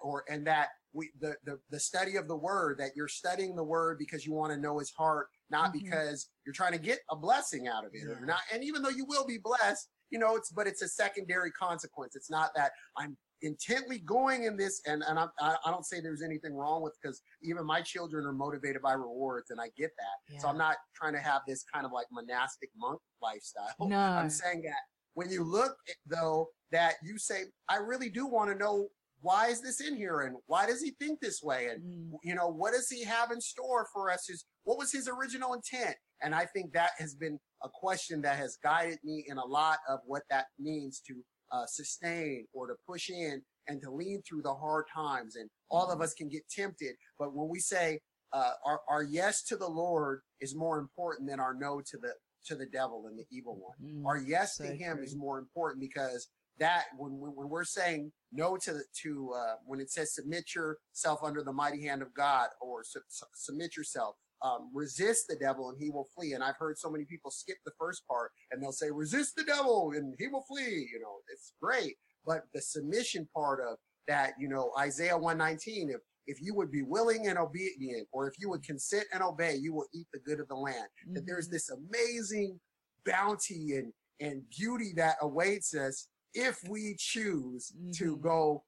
or 0.02 0.24
and 0.28 0.46
that 0.46 0.68
we 0.92 1.10
the, 1.20 1.34
the 1.44 1.58
the 1.70 1.80
study 1.80 2.16
of 2.16 2.28
the 2.28 2.36
word 2.36 2.78
that 2.78 2.90
you're 2.94 3.08
studying 3.08 3.56
the 3.56 3.64
word 3.64 3.98
because 3.98 4.26
you 4.26 4.32
want 4.32 4.52
to 4.52 4.58
know 4.58 4.78
his 4.78 4.90
heart 4.90 5.28
not 5.50 5.70
Mhm. 5.70 5.84
because 5.84 6.28
you're 6.44 6.52
trying 6.54 6.72
to 6.72 6.78
get 6.78 7.00
a 7.10 7.16
blessing 7.16 7.68
out 7.68 7.84
of 7.84 7.90
it 7.94 8.06
or 8.08 8.24
not 8.26 8.40
and 8.52 8.62
even 8.62 8.82
though 8.82 8.88
you 8.90 9.04
will 9.06 9.26
be 9.26 9.38
blessed 9.38 9.88
you 10.10 10.18
know 10.18 10.36
it's 10.36 10.50
but 10.50 10.66
it's 10.66 10.82
a 10.82 10.88
secondary 10.88 11.50
consequence. 11.52 12.14
It's 12.16 12.30
not 12.30 12.50
that 12.56 12.72
i'm 12.96 13.16
intently 13.44 13.98
going 13.98 14.44
in 14.44 14.56
this 14.56 14.80
and 14.86 15.02
and 15.08 15.18
I'm, 15.18 15.28
i 15.40 15.56
i 15.66 15.70
don't 15.70 15.84
say 15.86 16.00
there's 16.00 16.22
anything 16.22 16.54
wrong 16.54 16.80
with 16.82 16.94
because 17.02 17.22
even 17.42 17.64
my 17.66 17.80
children 17.80 18.24
are 18.24 18.32
motivated 18.32 18.82
by 18.82 18.92
rewards 18.92 19.50
and 19.50 19.60
i 19.60 19.68
get 19.76 19.90
that. 19.96 20.40
So 20.40 20.48
i'm 20.48 20.58
not 20.58 20.76
trying 20.94 21.14
to 21.14 21.18
have 21.20 21.42
this 21.48 21.64
kind 21.72 21.84
of 21.86 21.92
like 21.92 22.06
monastic 22.12 22.70
monk 22.76 23.00
lifestyle. 23.22 23.74
No. 23.88 23.98
I'm 23.98 24.30
saying 24.30 24.62
that 24.62 24.82
when 25.14 25.28
you 25.30 25.42
look 25.44 25.76
at- 25.88 25.96
though 26.06 26.48
that 26.70 26.94
you 27.02 27.18
say, 27.18 27.44
I 27.68 27.76
really 27.76 28.08
do 28.08 28.26
want 28.26 28.50
to 28.50 28.56
know 28.56 28.88
why 29.22 29.46
is 29.48 29.62
this 29.62 29.80
in 29.80 29.96
here? 29.96 30.20
And 30.20 30.36
why 30.46 30.66
does 30.66 30.82
he 30.82 30.90
think 31.00 31.20
this 31.20 31.40
way? 31.42 31.68
And 31.68 31.82
Mm. 31.82 32.18
you 32.24 32.34
know 32.34 32.48
what 32.48 32.72
does 32.72 32.88
he 32.90 33.04
have 33.04 33.30
in 33.30 33.40
store 33.40 33.86
for 33.92 34.10
us? 34.10 34.28
Is 34.28 34.44
what 34.64 34.78
was 34.78 34.92
his 34.92 35.08
original 35.08 35.54
intent? 35.54 35.96
And 36.20 36.34
i 36.34 36.44
think 36.46 36.72
that 36.72 36.90
has 36.98 37.14
been 37.14 37.38
a 37.64 37.68
question 37.68 38.22
that 38.22 38.36
has 38.36 38.58
guided 38.62 38.98
me 39.04 39.24
in 39.28 39.38
a 39.38 39.44
lot 39.44 39.78
of 39.88 40.00
what 40.04 40.22
that 40.30 40.46
means 40.58 41.00
to 41.08 41.14
uh, 41.52 41.66
sustain 41.66 42.46
or 42.52 42.66
to 42.66 42.74
push 42.86 43.08
in 43.10 43.42
and 43.68 43.80
to 43.82 43.90
lean 43.90 44.22
through 44.28 44.42
the 44.42 44.54
hard 44.54 44.86
times. 44.92 45.36
And 45.36 45.48
all 45.70 45.90
of 45.90 46.00
us 46.00 46.14
can 46.14 46.28
get 46.28 46.42
tempted. 46.48 46.94
But 47.18 47.34
when 47.34 47.48
we 47.48 47.60
say 47.60 48.00
uh, 48.32 48.52
our, 48.64 48.80
our 48.88 49.02
yes 49.02 49.42
to 49.44 49.56
the 49.56 49.68
lord 49.68 50.20
is 50.40 50.56
more 50.56 50.78
important 50.78 51.28
than 51.28 51.38
our 51.38 51.54
no 51.54 51.80
to 51.90 51.98
the 51.98 52.14
to 52.46 52.56
the 52.56 52.66
devil 52.66 53.04
and 53.06 53.16
the 53.18 53.26
evil 53.30 53.56
one. 53.56 53.76
Mm. 53.80 54.04
our 54.06 54.18
yes 54.18 54.56
so 54.56 54.64
to 54.64 54.72
him 54.74 54.96
true. 54.96 55.04
is 55.04 55.14
more 55.14 55.38
important 55.38 55.80
because 55.80 56.28
that 56.62 56.84
when 56.96 57.18
we, 57.18 57.28
when 57.28 57.48
we're 57.48 57.64
saying 57.64 58.10
no 58.32 58.56
to 58.56 58.80
to 59.02 59.32
uh, 59.36 59.54
when 59.64 59.80
it 59.80 59.90
says 59.90 60.14
submit 60.14 60.54
yourself 60.54 61.20
under 61.22 61.42
the 61.42 61.52
mighty 61.52 61.82
hand 61.82 62.02
of 62.02 62.12
God 62.14 62.48
or 62.60 62.82
su- 62.84 63.00
su- 63.08 63.26
submit 63.34 63.76
yourself 63.76 64.16
um, 64.42 64.70
resist 64.74 65.26
the 65.28 65.36
devil 65.36 65.70
and 65.70 65.78
he 65.78 65.90
will 65.90 66.08
flee 66.16 66.32
and 66.32 66.42
I've 66.42 66.56
heard 66.58 66.78
so 66.78 66.90
many 66.90 67.04
people 67.04 67.30
skip 67.30 67.58
the 67.64 67.72
first 67.78 68.06
part 68.08 68.30
and 68.50 68.62
they'll 68.62 68.72
say 68.72 68.90
resist 68.90 69.34
the 69.36 69.44
devil 69.44 69.92
and 69.94 70.14
he 70.18 70.28
will 70.28 70.44
flee 70.48 70.88
you 70.92 71.00
know 71.00 71.16
it's 71.32 71.52
great 71.60 71.96
but 72.24 72.44
the 72.54 72.60
submission 72.60 73.28
part 73.34 73.60
of 73.60 73.76
that, 74.08 74.32
you 74.38 74.48
know, 74.48 74.72
Isaiah 74.78 75.16
119, 75.16 75.90
if 75.90 76.00
if 76.28 76.40
you 76.40 76.54
would 76.54 76.70
be 76.70 76.82
willing 76.82 77.26
and 77.26 77.36
obedient, 77.36 78.06
or 78.12 78.28
if 78.28 78.34
you 78.38 78.48
would 78.48 78.62
consent 78.62 79.06
and 79.12 79.24
obey, 79.24 79.56
you 79.56 79.74
will 79.74 79.86
eat 79.92 80.06
the 80.12 80.20
good 80.20 80.38
of 80.38 80.46
the 80.46 80.54
land. 80.54 80.76
Mm-hmm. 80.76 81.14
That 81.14 81.26
there's 81.26 81.46
mm-hmm. 81.46 81.54
this 81.54 81.70
amazing 81.70 82.60
bounty 83.04 83.72
and, 83.74 83.92
and 84.20 84.42
beauty 84.56 84.92
that 84.96 85.16
awaits 85.20 85.74
us 85.74 86.06
if 86.34 86.60
we 86.68 86.96
choose 86.98 87.72
mm-hmm. 87.76 87.90
to 87.92 88.16
go 88.18 88.64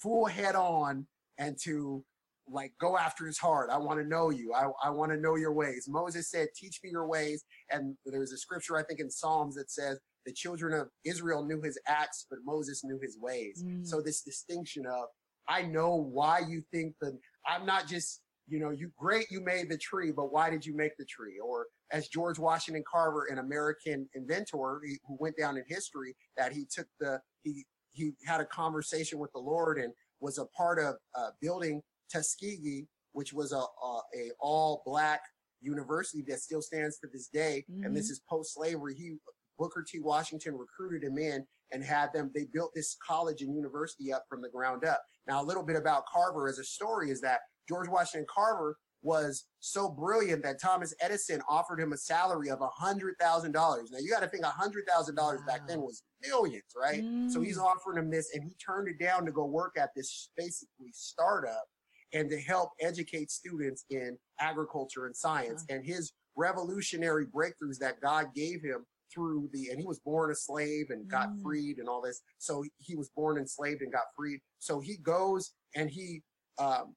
full 0.00 0.26
head 0.26 0.54
on 0.54 1.06
and 1.38 1.56
to 1.64 2.04
like 2.48 2.72
go 2.78 2.98
after 2.98 3.26
his 3.26 3.38
heart. 3.38 3.70
I 3.72 3.78
want 3.78 4.00
to 4.00 4.06
know 4.06 4.30
you. 4.30 4.52
I, 4.52 4.66
I 4.84 4.90
want 4.90 5.12
to 5.12 5.18
know 5.18 5.36
your 5.36 5.52
ways. 5.52 5.86
Moses 5.88 6.30
said, 6.30 6.48
teach 6.54 6.80
me 6.84 6.90
your 6.90 7.06
ways. 7.06 7.42
And 7.70 7.96
there's 8.04 8.32
a 8.32 8.36
scripture, 8.36 8.76
I 8.76 8.82
think 8.82 9.00
in 9.00 9.10
Psalms 9.10 9.54
that 9.54 9.70
says 9.70 9.98
the 10.26 10.32
children 10.32 10.78
of 10.78 10.88
Israel 11.04 11.44
knew 11.44 11.62
his 11.62 11.78
acts, 11.86 12.26
but 12.28 12.40
Moses 12.44 12.82
knew 12.84 12.98
his 13.02 13.18
ways. 13.18 13.62
Mm. 13.64 13.86
So 13.86 14.00
this 14.00 14.22
distinction 14.22 14.84
of, 14.86 15.06
I 15.48 15.62
know 15.62 15.94
why 15.94 16.40
you 16.46 16.62
think 16.72 16.94
that 17.00 17.18
I'm 17.46 17.66
not 17.66 17.86
just, 17.86 18.20
you 18.46 18.58
know, 18.58 18.70
you 18.70 18.90
great, 18.98 19.30
you 19.30 19.40
made 19.40 19.70
the 19.70 19.78
tree, 19.78 20.12
but 20.12 20.32
why 20.32 20.50
did 20.50 20.64
you 20.64 20.76
make 20.76 20.96
the 20.98 21.06
tree? 21.06 21.38
Or 21.42 21.66
as 21.94 22.08
George 22.08 22.40
Washington 22.40 22.82
Carver, 22.90 23.26
an 23.30 23.38
American 23.38 24.08
inventor 24.14 24.80
who 25.06 25.16
went 25.20 25.36
down 25.38 25.56
in 25.56 25.62
history, 25.68 26.16
that 26.36 26.52
he 26.52 26.66
took 26.68 26.88
the, 26.98 27.20
he, 27.42 27.64
he 27.92 28.12
had 28.26 28.40
a 28.40 28.44
conversation 28.44 29.20
with 29.20 29.30
the 29.32 29.38
Lord 29.38 29.78
and 29.78 29.92
was 30.20 30.38
a 30.38 30.46
part 30.46 30.80
of 30.80 30.96
uh, 31.14 31.30
building 31.40 31.80
Tuskegee, 32.12 32.88
which 33.12 33.32
was 33.32 33.52
a, 33.52 33.58
a, 33.58 34.00
a 34.16 34.30
all 34.40 34.82
black 34.84 35.20
university 35.60 36.24
that 36.26 36.40
still 36.40 36.60
stands 36.60 36.98
to 36.98 37.06
this 37.12 37.28
day. 37.28 37.64
Mm-hmm. 37.70 37.84
And 37.84 37.96
this 37.96 38.06
mm-hmm. 38.06 38.12
is 38.12 38.22
post 38.28 38.54
slavery. 38.54 38.96
He, 38.96 39.14
Booker 39.56 39.84
T. 39.88 40.00
Washington 40.00 40.56
recruited 40.56 41.08
him 41.08 41.16
in 41.16 41.46
and 41.72 41.84
had 41.84 42.12
them, 42.12 42.32
they 42.34 42.46
built 42.52 42.72
this 42.74 42.96
college 43.06 43.40
and 43.40 43.54
university 43.54 44.12
up 44.12 44.24
from 44.28 44.42
the 44.42 44.48
ground 44.48 44.84
up. 44.84 45.00
Now, 45.28 45.40
a 45.40 45.44
little 45.44 45.62
bit 45.62 45.76
about 45.76 46.06
Carver 46.12 46.48
as 46.48 46.58
a 46.58 46.64
story 46.64 47.12
is 47.12 47.20
that 47.20 47.38
George 47.68 47.88
Washington 47.88 48.26
Carver 48.28 48.76
was 49.04 49.44
so 49.60 49.88
brilliant 49.88 50.42
that 50.42 50.60
Thomas 50.60 50.94
Edison 51.00 51.40
offered 51.48 51.78
him 51.78 51.92
a 51.92 51.96
salary 51.96 52.48
of 52.48 52.60
a 52.62 52.68
hundred 52.68 53.14
thousand 53.20 53.52
dollars. 53.52 53.90
Now 53.92 53.98
you 54.00 54.10
got 54.10 54.20
to 54.20 54.28
think 54.28 54.44
a 54.44 54.48
hundred 54.48 54.84
thousand 54.88 55.14
dollars 55.14 55.40
back 55.46 55.68
then 55.68 55.80
was 55.80 56.02
millions, 56.26 56.64
right? 56.76 57.02
Mm. 57.02 57.30
So 57.30 57.40
he's 57.40 57.58
mm. 57.58 57.64
offering 57.64 57.98
him 57.98 58.10
this, 58.10 58.30
and 58.34 58.42
he 58.42 58.54
turned 58.54 58.88
it 58.88 58.98
down 58.98 59.26
to 59.26 59.32
go 59.32 59.44
work 59.44 59.76
at 59.78 59.90
this 59.94 60.30
basically 60.36 60.90
startup 60.92 61.64
and 62.12 62.30
to 62.30 62.40
help 62.40 62.70
educate 62.80 63.30
students 63.30 63.84
in 63.90 64.16
agriculture 64.40 65.06
and 65.06 65.14
science. 65.14 65.64
And 65.68 65.84
his 65.84 66.12
revolutionary 66.36 67.26
breakthroughs 67.26 67.78
that 67.80 68.00
God 68.00 68.26
gave 68.34 68.62
him 68.62 68.86
through 69.12 69.48
the, 69.52 69.68
and 69.68 69.78
he 69.78 69.86
was 69.86 70.00
born 70.00 70.30
a 70.30 70.34
slave 70.34 70.86
and 70.90 71.08
got 71.08 71.28
mm. 71.28 71.42
freed 71.42 71.78
and 71.78 71.88
all 71.88 72.00
this. 72.00 72.22
So 72.38 72.64
he 72.78 72.96
was 72.96 73.10
born 73.14 73.38
enslaved 73.38 73.82
and 73.82 73.92
got 73.92 74.04
freed. 74.16 74.40
So 74.58 74.80
he 74.80 74.96
goes 74.96 75.52
and 75.76 75.90
he, 75.90 76.22
um, 76.58 76.94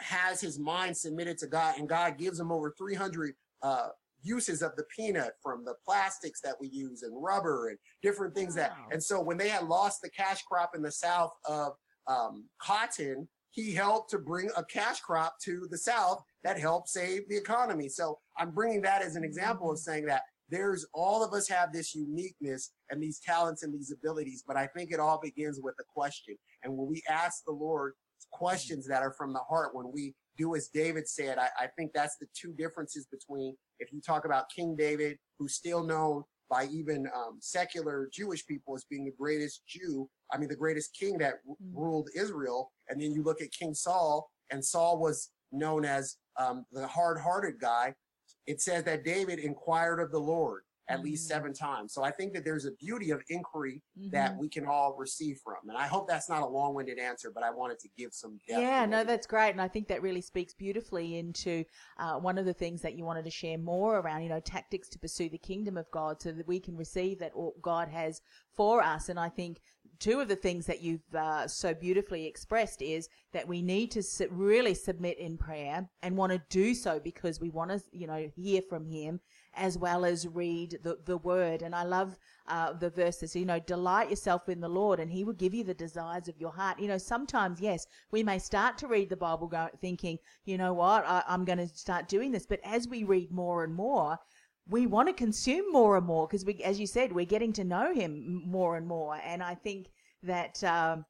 has 0.00 0.40
his 0.40 0.58
mind 0.58 0.96
submitted 0.96 1.38
to 1.38 1.46
God 1.46 1.78
and 1.78 1.88
God 1.88 2.18
gives 2.18 2.38
him 2.38 2.52
over 2.52 2.74
300, 2.76 3.34
uh, 3.62 3.88
uses 4.22 4.62
of 4.62 4.76
the 4.76 4.84
peanut 4.94 5.32
from 5.42 5.64
the 5.64 5.74
plastics 5.84 6.40
that 6.42 6.54
we 6.60 6.68
use 6.68 7.02
and 7.02 7.22
rubber 7.22 7.68
and 7.68 7.78
different 8.02 8.34
things 8.34 8.54
wow. 8.54 8.62
that, 8.62 8.76
and 8.92 9.02
so 9.02 9.20
when 9.20 9.38
they 9.38 9.48
had 9.48 9.64
lost 9.64 10.02
the 10.02 10.10
cash 10.10 10.42
crop 10.42 10.72
in 10.74 10.82
the 10.82 10.92
South 10.92 11.32
of, 11.46 11.72
um, 12.06 12.44
cotton, 12.60 13.28
he 13.50 13.72
helped 13.72 14.10
to 14.10 14.18
bring 14.18 14.50
a 14.56 14.64
cash 14.64 15.00
crop 15.00 15.34
to 15.42 15.66
the 15.70 15.78
South 15.78 16.22
that 16.44 16.58
helped 16.58 16.88
save 16.88 17.28
the 17.28 17.36
economy. 17.36 17.88
So 17.88 18.18
I'm 18.38 18.52
bringing 18.52 18.82
that 18.82 19.02
as 19.02 19.16
an 19.16 19.24
example 19.24 19.70
of 19.70 19.78
mm-hmm. 19.78 19.90
saying 19.90 20.06
that 20.06 20.22
there's 20.48 20.84
all 20.92 21.24
of 21.24 21.32
us 21.32 21.48
have 21.48 21.72
this 21.72 21.94
uniqueness 21.94 22.72
and 22.90 23.02
these 23.02 23.20
talents 23.20 23.62
and 23.62 23.72
these 23.72 23.92
abilities, 23.92 24.42
but 24.46 24.56
I 24.56 24.66
think 24.66 24.90
it 24.92 24.98
all 25.00 25.20
begins 25.22 25.60
with 25.62 25.76
a 25.80 25.84
question. 25.94 26.36
And 26.64 26.76
when 26.76 26.88
we 26.88 27.02
ask 27.08 27.44
the 27.44 27.52
Lord 27.52 27.94
questions 28.30 28.86
that 28.88 29.02
are 29.02 29.12
from 29.12 29.32
the 29.32 29.40
heart, 29.40 29.74
when 29.74 29.90
we 29.92 30.14
do 30.36 30.54
as 30.54 30.68
David 30.68 31.08
said, 31.08 31.38
I, 31.38 31.48
I 31.58 31.66
think 31.76 31.92
that's 31.92 32.16
the 32.16 32.26
two 32.34 32.52
differences 32.52 33.06
between 33.10 33.56
if 33.78 33.92
you 33.92 34.00
talk 34.00 34.24
about 34.24 34.50
King 34.54 34.76
David, 34.76 35.18
who's 35.38 35.54
still 35.54 35.84
known 35.84 36.24
by 36.48 36.66
even 36.66 37.06
um, 37.14 37.38
secular 37.40 38.08
Jewish 38.12 38.44
people 38.46 38.74
as 38.74 38.84
being 38.90 39.04
the 39.04 39.12
greatest 39.16 39.62
Jew, 39.68 40.08
I 40.32 40.38
mean, 40.38 40.48
the 40.48 40.56
greatest 40.56 40.96
king 40.98 41.18
that 41.18 41.34
r- 41.48 41.54
mm. 41.62 41.74
ruled 41.74 42.08
Israel. 42.16 42.72
And 42.88 43.00
then 43.00 43.12
you 43.12 43.22
look 43.22 43.40
at 43.40 43.52
King 43.52 43.72
Saul, 43.72 44.28
and 44.50 44.64
Saul 44.64 44.98
was 44.98 45.30
known 45.52 45.84
as 45.84 46.16
um, 46.38 46.64
the 46.72 46.86
hard 46.86 47.20
hearted 47.20 47.60
guy 47.60 47.94
it 48.46 48.60
says 48.60 48.84
that 48.84 49.04
David 49.04 49.38
inquired 49.38 50.00
of 50.00 50.10
the 50.10 50.18
Lord 50.18 50.62
at 50.90 50.96
mm-hmm. 50.96 51.04
least 51.04 51.28
seven 51.28 51.52
times. 51.52 51.94
So 51.94 52.02
I 52.02 52.10
think 52.10 52.32
that 52.34 52.44
there's 52.44 52.66
a 52.66 52.72
beauty 52.72 53.10
of 53.10 53.22
inquiry 53.28 53.82
mm-hmm. 53.98 54.10
that 54.10 54.36
we 54.36 54.48
can 54.48 54.66
all 54.66 54.96
receive 54.98 55.38
from. 55.42 55.68
And 55.68 55.78
I 55.78 55.86
hope 55.86 56.08
that's 56.08 56.28
not 56.28 56.42
a 56.42 56.46
long 56.46 56.74
winded 56.74 56.98
answer, 56.98 57.30
but 57.32 57.44
I 57.44 57.50
wanted 57.50 57.78
to 57.80 57.88
give 57.96 58.12
some 58.12 58.38
depth. 58.48 58.60
Yeah, 58.60 58.84
no, 58.86 59.04
that's 59.04 59.26
great. 59.26 59.50
And 59.50 59.60
I 59.60 59.68
think 59.68 59.86
that 59.88 60.02
really 60.02 60.20
speaks 60.20 60.52
beautifully 60.52 61.18
into 61.18 61.64
uh, 61.98 62.14
one 62.14 62.38
of 62.38 62.44
the 62.44 62.52
things 62.52 62.82
that 62.82 62.94
you 62.94 63.04
wanted 63.04 63.24
to 63.24 63.30
share 63.30 63.56
more 63.56 64.00
around, 64.00 64.22
you 64.22 64.28
know, 64.28 64.40
tactics 64.40 64.88
to 64.90 64.98
pursue 64.98 65.28
the 65.28 65.38
kingdom 65.38 65.76
of 65.76 65.90
God 65.92 66.20
so 66.20 66.32
that 66.32 66.48
we 66.48 66.58
can 66.58 66.76
receive 66.76 67.20
that 67.20 67.32
God 67.62 67.88
has 67.88 68.20
for 68.56 68.82
us. 68.82 69.08
And 69.08 69.18
I 69.18 69.28
think 69.28 69.60
two 70.00 70.18
of 70.18 70.28
the 70.28 70.36
things 70.36 70.66
that 70.66 70.82
you've 70.82 71.14
uh, 71.14 71.46
so 71.46 71.72
beautifully 71.74 72.26
expressed 72.26 72.82
is 72.82 73.08
that 73.32 73.46
we 73.46 73.62
need 73.62 73.90
to 73.92 74.02
really 74.30 74.74
submit 74.74 75.18
in 75.18 75.38
prayer 75.38 75.88
and 76.02 76.16
want 76.16 76.32
to 76.32 76.42
do 76.48 76.74
so 76.74 76.98
because 76.98 77.40
we 77.40 77.50
want 77.50 77.70
to, 77.70 77.80
you 77.92 78.06
know, 78.06 78.28
hear 78.34 78.62
from 78.68 78.86
Him 78.86 79.20
as 79.54 79.76
well 79.76 80.04
as 80.04 80.26
read 80.26 80.78
the, 80.82 80.98
the 81.04 81.16
Word. 81.18 81.62
And 81.62 81.74
I 81.74 81.84
love 81.84 82.18
uh, 82.46 82.72
the 82.72 82.90
verses, 82.90 83.34
you 83.34 83.44
know, 83.44 83.58
delight 83.58 84.10
yourself 84.10 84.48
in 84.48 84.60
the 84.60 84.68
Lord 84.68 85.00
and 85.00 85.10
He 85.10 85.24
will 85.24 85.32
give 85.32 85.54
you 85.54 85.64
the 85.64 85.74
desires 85.74 86.28
of 86.28 86.40
your 86.40 86.52
heart. 86.52 86.78
You 86.78 86.88
know, 86.88 86.98
sometimes, 86.98 87.60
yes, 87.60 87.86
we 88.10 88.22
may 88.22 88.38
start 88.38 88.78
to 88.78 88.86
read 88.86 89.08
the 89.08 89.16
Bible 89.16 89.50
thinking, 89.80 90.18
you 90.44 90.58
know 90.58 90.72
what, 90.72 91.04
I, 91.06 91.22
I'm 91.26 91.44
going 91.44 91.58
to 91.58 91.68
start 91.68 92.08
doing 92.08 92.32
this. 92.32 92.46
But 92.46 92.60
as 92.64 92.88
we 92.88 93.04
read 93.04 93.32
more 93.32 93.64
and 93.64 93.74
more, 93.74 94.18
we 94.68 94.86
want 94.86 95.08
to 95.08 95.14
consume 95.14 95.70
more 95.72 95.96
and 95.96 96.06
more 96.06 96.26
because 96.26 96.44
we, 96.44 96.62
as 96.62 96.78
you 96.78 96.86
said, 96.86 97.12
we're 97.12 97.24
getting 97.24 97.52
to 97.54 97.64
know 97.64 97.92
him 97.92 98.42
more 98.46 98.76
and 98.76 98.86
more. 98.86 99.18
And 99.24 99.42
I 99.42 99.54
think 99.54 99.88
that, 100.22 100.62
um, 100.62 101.04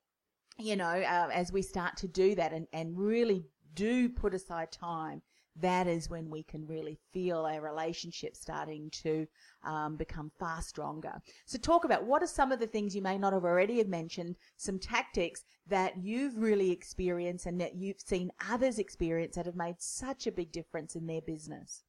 you 0.58 0.76
know, 0.76 0.86
uh, 0.86 1.28
as 1.32 1.52
we 1.52 1.62
start 1.62 1.96
to 1.98 2.08
do 2.08 2.34
that 2.36 2.52
and, 2.52 2.66
and 2.72 2.96
really 2.96 3.44
do 3.74 4.08
put 4.08 4.34
aside 4.34 4.72
time, 4.72 5.22
that 5.60 5.86
is 5.86 6.10
when 6.10 6.28
we 6.30 6.42
can 6.42 6.66
really 6.66 6.98
feel 7.12 7.46
our 7.46 7.60
relationship 7.60 8.36
starting 8.36 8.90
to 9.02 9.26
um, 9.64 9.96
become 9.96 10.30
far 10.38 10.62
stronger. 10.62 11.20
So 11.46 11.58
talk 11.58 11.84
about 11.84 12.04
what 12.04 12.22
are 12.22 12.26
some 12.26 12.52
of 12.52 12.60
the 12.60 12.66
things 12.66 12.94
you 12.94 13.02
may 13.02 13.18
not 13.18 13.32
have 13.32 13.44
already 13.44 13.78
have 13.78 13.88
mentioned, 13.88 14.36
some 14.56 14.78
tactics 14.78 15.44
that 15.66 15.94
you've 16.02 16.36
really 16.36 16.70
experienced 16.70 17.46
and 17.46 17.60
that 17.60 17.76
you've 17.76 18.00
seen 18.00 18.30
others 18.48 18.78
experience 18.78 19.36
that 19.36 19.46
have 19.46 19.56
made 19.56 19.76
such 19.78 20.26
a 20.26 20.32
big 20.32 20.52
difference 20.52 20.96
in 20.96 21.06
their 21.06 21.20
business 21.20 21.82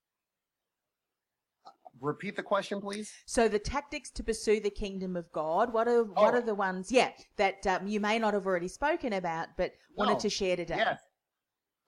repeat 2.02 2.36
the 2.36 2.44
question, 2.44 2.82
please? 2.82 3.12
So 3.26 3.48
the 3.48 3.60
tactics 3.60 4.10
to 4.12 4.24
pursue 4.24 4.60
the 4.60 4.70
kingdom 4.70 5.16
of 5.16 5.32
God. 5.32 5.72
What 5.72 5.88
are 5.88 6.02
oh. 6.02 6.14
what 6.14 6.34
are 6.34 6.42
the 6.42 6.56
ones? 6.56 6.92
Yeah, 6.92 7.12
that 7.38 7.66
um, 7.68 7.88
you 7.88 8.00
may 8.00 8.20
not 8.20 8.34
have 8.34 8.46
already 8.46 8.68
spoken 8.68 9.14
about, 9.14 9.50
but 9.58 9.72
wanted 9.96 10.14
no. 10.14 10.20
to 10.20 10.30
share 10.30 10.56
today. 10.56 10.78
Yes. 10.78 11.00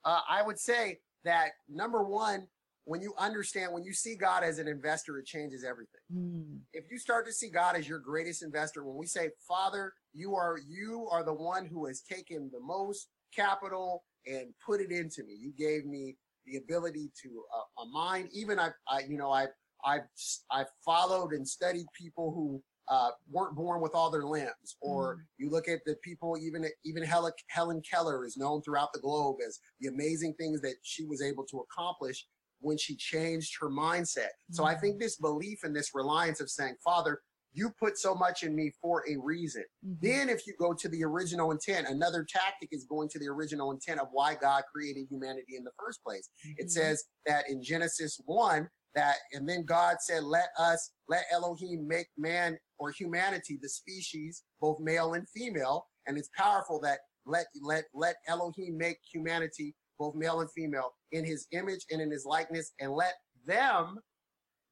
Uh, 0.04 0.20
I 0.28 0.42
would 0.42 0.58
say 0.58 0.98
that 1.24 1.50
number 1.68 2.02
one, 2.02 2.46
when 2.84 3.00
you 3.00 3.14
understand, 3.18 3.72
when 3.72 3.82
you 3.82 3.92
see 3.92 4.14
God 4.14 4.44
as 4.44 4.58
an 4.58 4.68
investor, 4.68 5.18
it 5.18 5.26
changes 5.26 5.64
everything. 5.64 6.00
Mm. 6.14 6.58
If 6.72 6.84
you 6.90 6.98
start 6.98 7.26
to 7.26 7.32
see 7.32 7.48
God 7.48 7.76
as 7.76 7.88
your 7.88 7.98
greatest 7.98 8.42
investor, 8.42 8.84
when 8.84 8.96
we 8.96 9.06
say, 9.06 9.30
Father, 9.48 9.92
you 10.12 10.34
are 10.34 10.58
you 10.68 11.08
are 11.10 11.24
the 11.24 11.32
one 11.32 11.66
who 11.66 11.86
has 11.86 12.02
taken 12.02 12.50
the 12.52 12.60
most 12.60 13.08
capital 13.34 14.04
and 14.26 14.52
put 14.64 14.80
it 14.80 14.90
into 14.90 15.24
me. 15.24 15.34
You 15.38 15.52
gave 15.56 15.86
me 15.86 16.16
the 16.46 16.58
ability 16.58 17.10
to 17.22 17.42
uh, 17.56 17.82
a 17.82 17.86
mind. 17.86 18.28
Even 18.32 18.58
I, 18.58 18.70
I 18.88 19.00
you 19.08 19.16
know, 19.16 19.32
I 19.32 19.46
I've 19.84 20.02
I've 20.50 20.70
followed 20.84 21.32
and 21.32 21.46
studied 21.48 21.86
people 21.98 22.32
who 22.32 22.62
uh, 22.88 23.10
weren't 23.30 23.56
born 23.56 23.80
with 23.80 23.94
all 23.94 24.10
their 24.10 24.24
limbs, 24.24 24.76
or 24.80 25.16
mm. 25.16 25.18
you 25.38 25.50
look 25.50 25.68
at 25.68 25.80
the 25.86 25.96
people. 26.02 26.36
Even 26.38 26.66
even 26.84 27.02
Helen, 27.02 27.32
Helen 27.48 27.82
Keller 27.88 28.24
is 28.24 28.36
known 28.36 28.62
throughout 28.62 28.92
the 28.92 29.00
globe 29.00 29.36
as 29.46 29.58
the 29.80 29.88
amazing 29.88 30.34
things 30.34 30.60
that 30.60 30.74
she 30.82 31.04
was 31.04 31.22
able 31.22 31.44
to 31.44 31.60
accomplish 31.60 32.26
when 32.60 32.78
she 32.78 32.96
changed 32.96 33.54
her 33.60 33.70
mindset. 33.70 34.32
Mm. 34.50 34.52
So 34.52 34.64
I 34.64 34.74
think 34.74 34.96
mm. 34.96 35.00
this 35.00 35.16
belief 35.16 35.60
and 35.62 35.74
this 35.74 35.90
reliance 35.94 36.40
of 36.40 36.50
saying, 36.50 36.76
Father, 36.84 37.20
you 37.54 37.70
put 37.70 37.96
so 37.96 38.14
much 38.14 38.42
in 38.42 38.54
me 38.54 38.72
for 38.82 39.04
a 39.08 39.16
reason. 39.16 39.62
Mm-hmm. 39.86 40.06
Then, 40.06 40.28
if 40.28 40.46
you 40.46 40.54
go 40.58 40.74
to 40.74 40.88
the 40.88 41.04
original 41.04 41.52
intent, 41.52 41.86
another 41.88 42.26
tactic 42.28 42.70
is 42.72 42.84
going 42.84 43.08
to 43.10 43.18
the 43.18 43.28
original 43.28 43.70
intent 43.70 44.00
of 44.00 44.08
why 44.10 44.34
God 44.34 44.64
created 44.74 45.06
humanity 45.08 45.56
in 45.56 45.64
the 45.64 45.70
first 45.78 46.02
place. 46.04 46.28
Mm-hmm. 46.44 46.54
It 46.58 46.70
says 46.70 47.04
that 47.26 47.48
in 47.48 47.62
Genesis 47.62 48.20
1, 48.26 48.68
that 48.94 49.16
and 49.32 49.48
then 49.48 49.64
God 49.64 49.96
said, 50.00 50.24
let 50.24 50.48
us, 50.58 50.92
let 51.08 51.24
Elohim 51.32 51.86
make 51.86 52.08
man 52.18 52.56
or 52.84 52.90
humanity, 52.90 53.58
the 53.60 53.68
species, 53.68 54.42
both 54.60 54.78
male 54.78 55.14
and 55.14 55.26
female. 55.30 55.86
And 56.06 56.18
it's 56.18 56.28
powerful 56.36 56.78
that 56.82 56.98
let, 57.24 57.46
let, 57.62 57.84
let 57.94 58.16
Elohim 58.28 58.76
make 58.76 58.98
humanity, 59.10 59.74
both 59.98 60.14
male 60.14 60.40
and 60.40 60.50
female, 60.50 60.92
in 61.12 61.24
his 61.24 61.46
image 61.52 61.86
and 61.90 62.02
in 62.02 62.10
his 62.10 62.26
likeness, 62.26 62.72
and 62.80 62.92
let 62.92 63.14
them, 63.46 63.96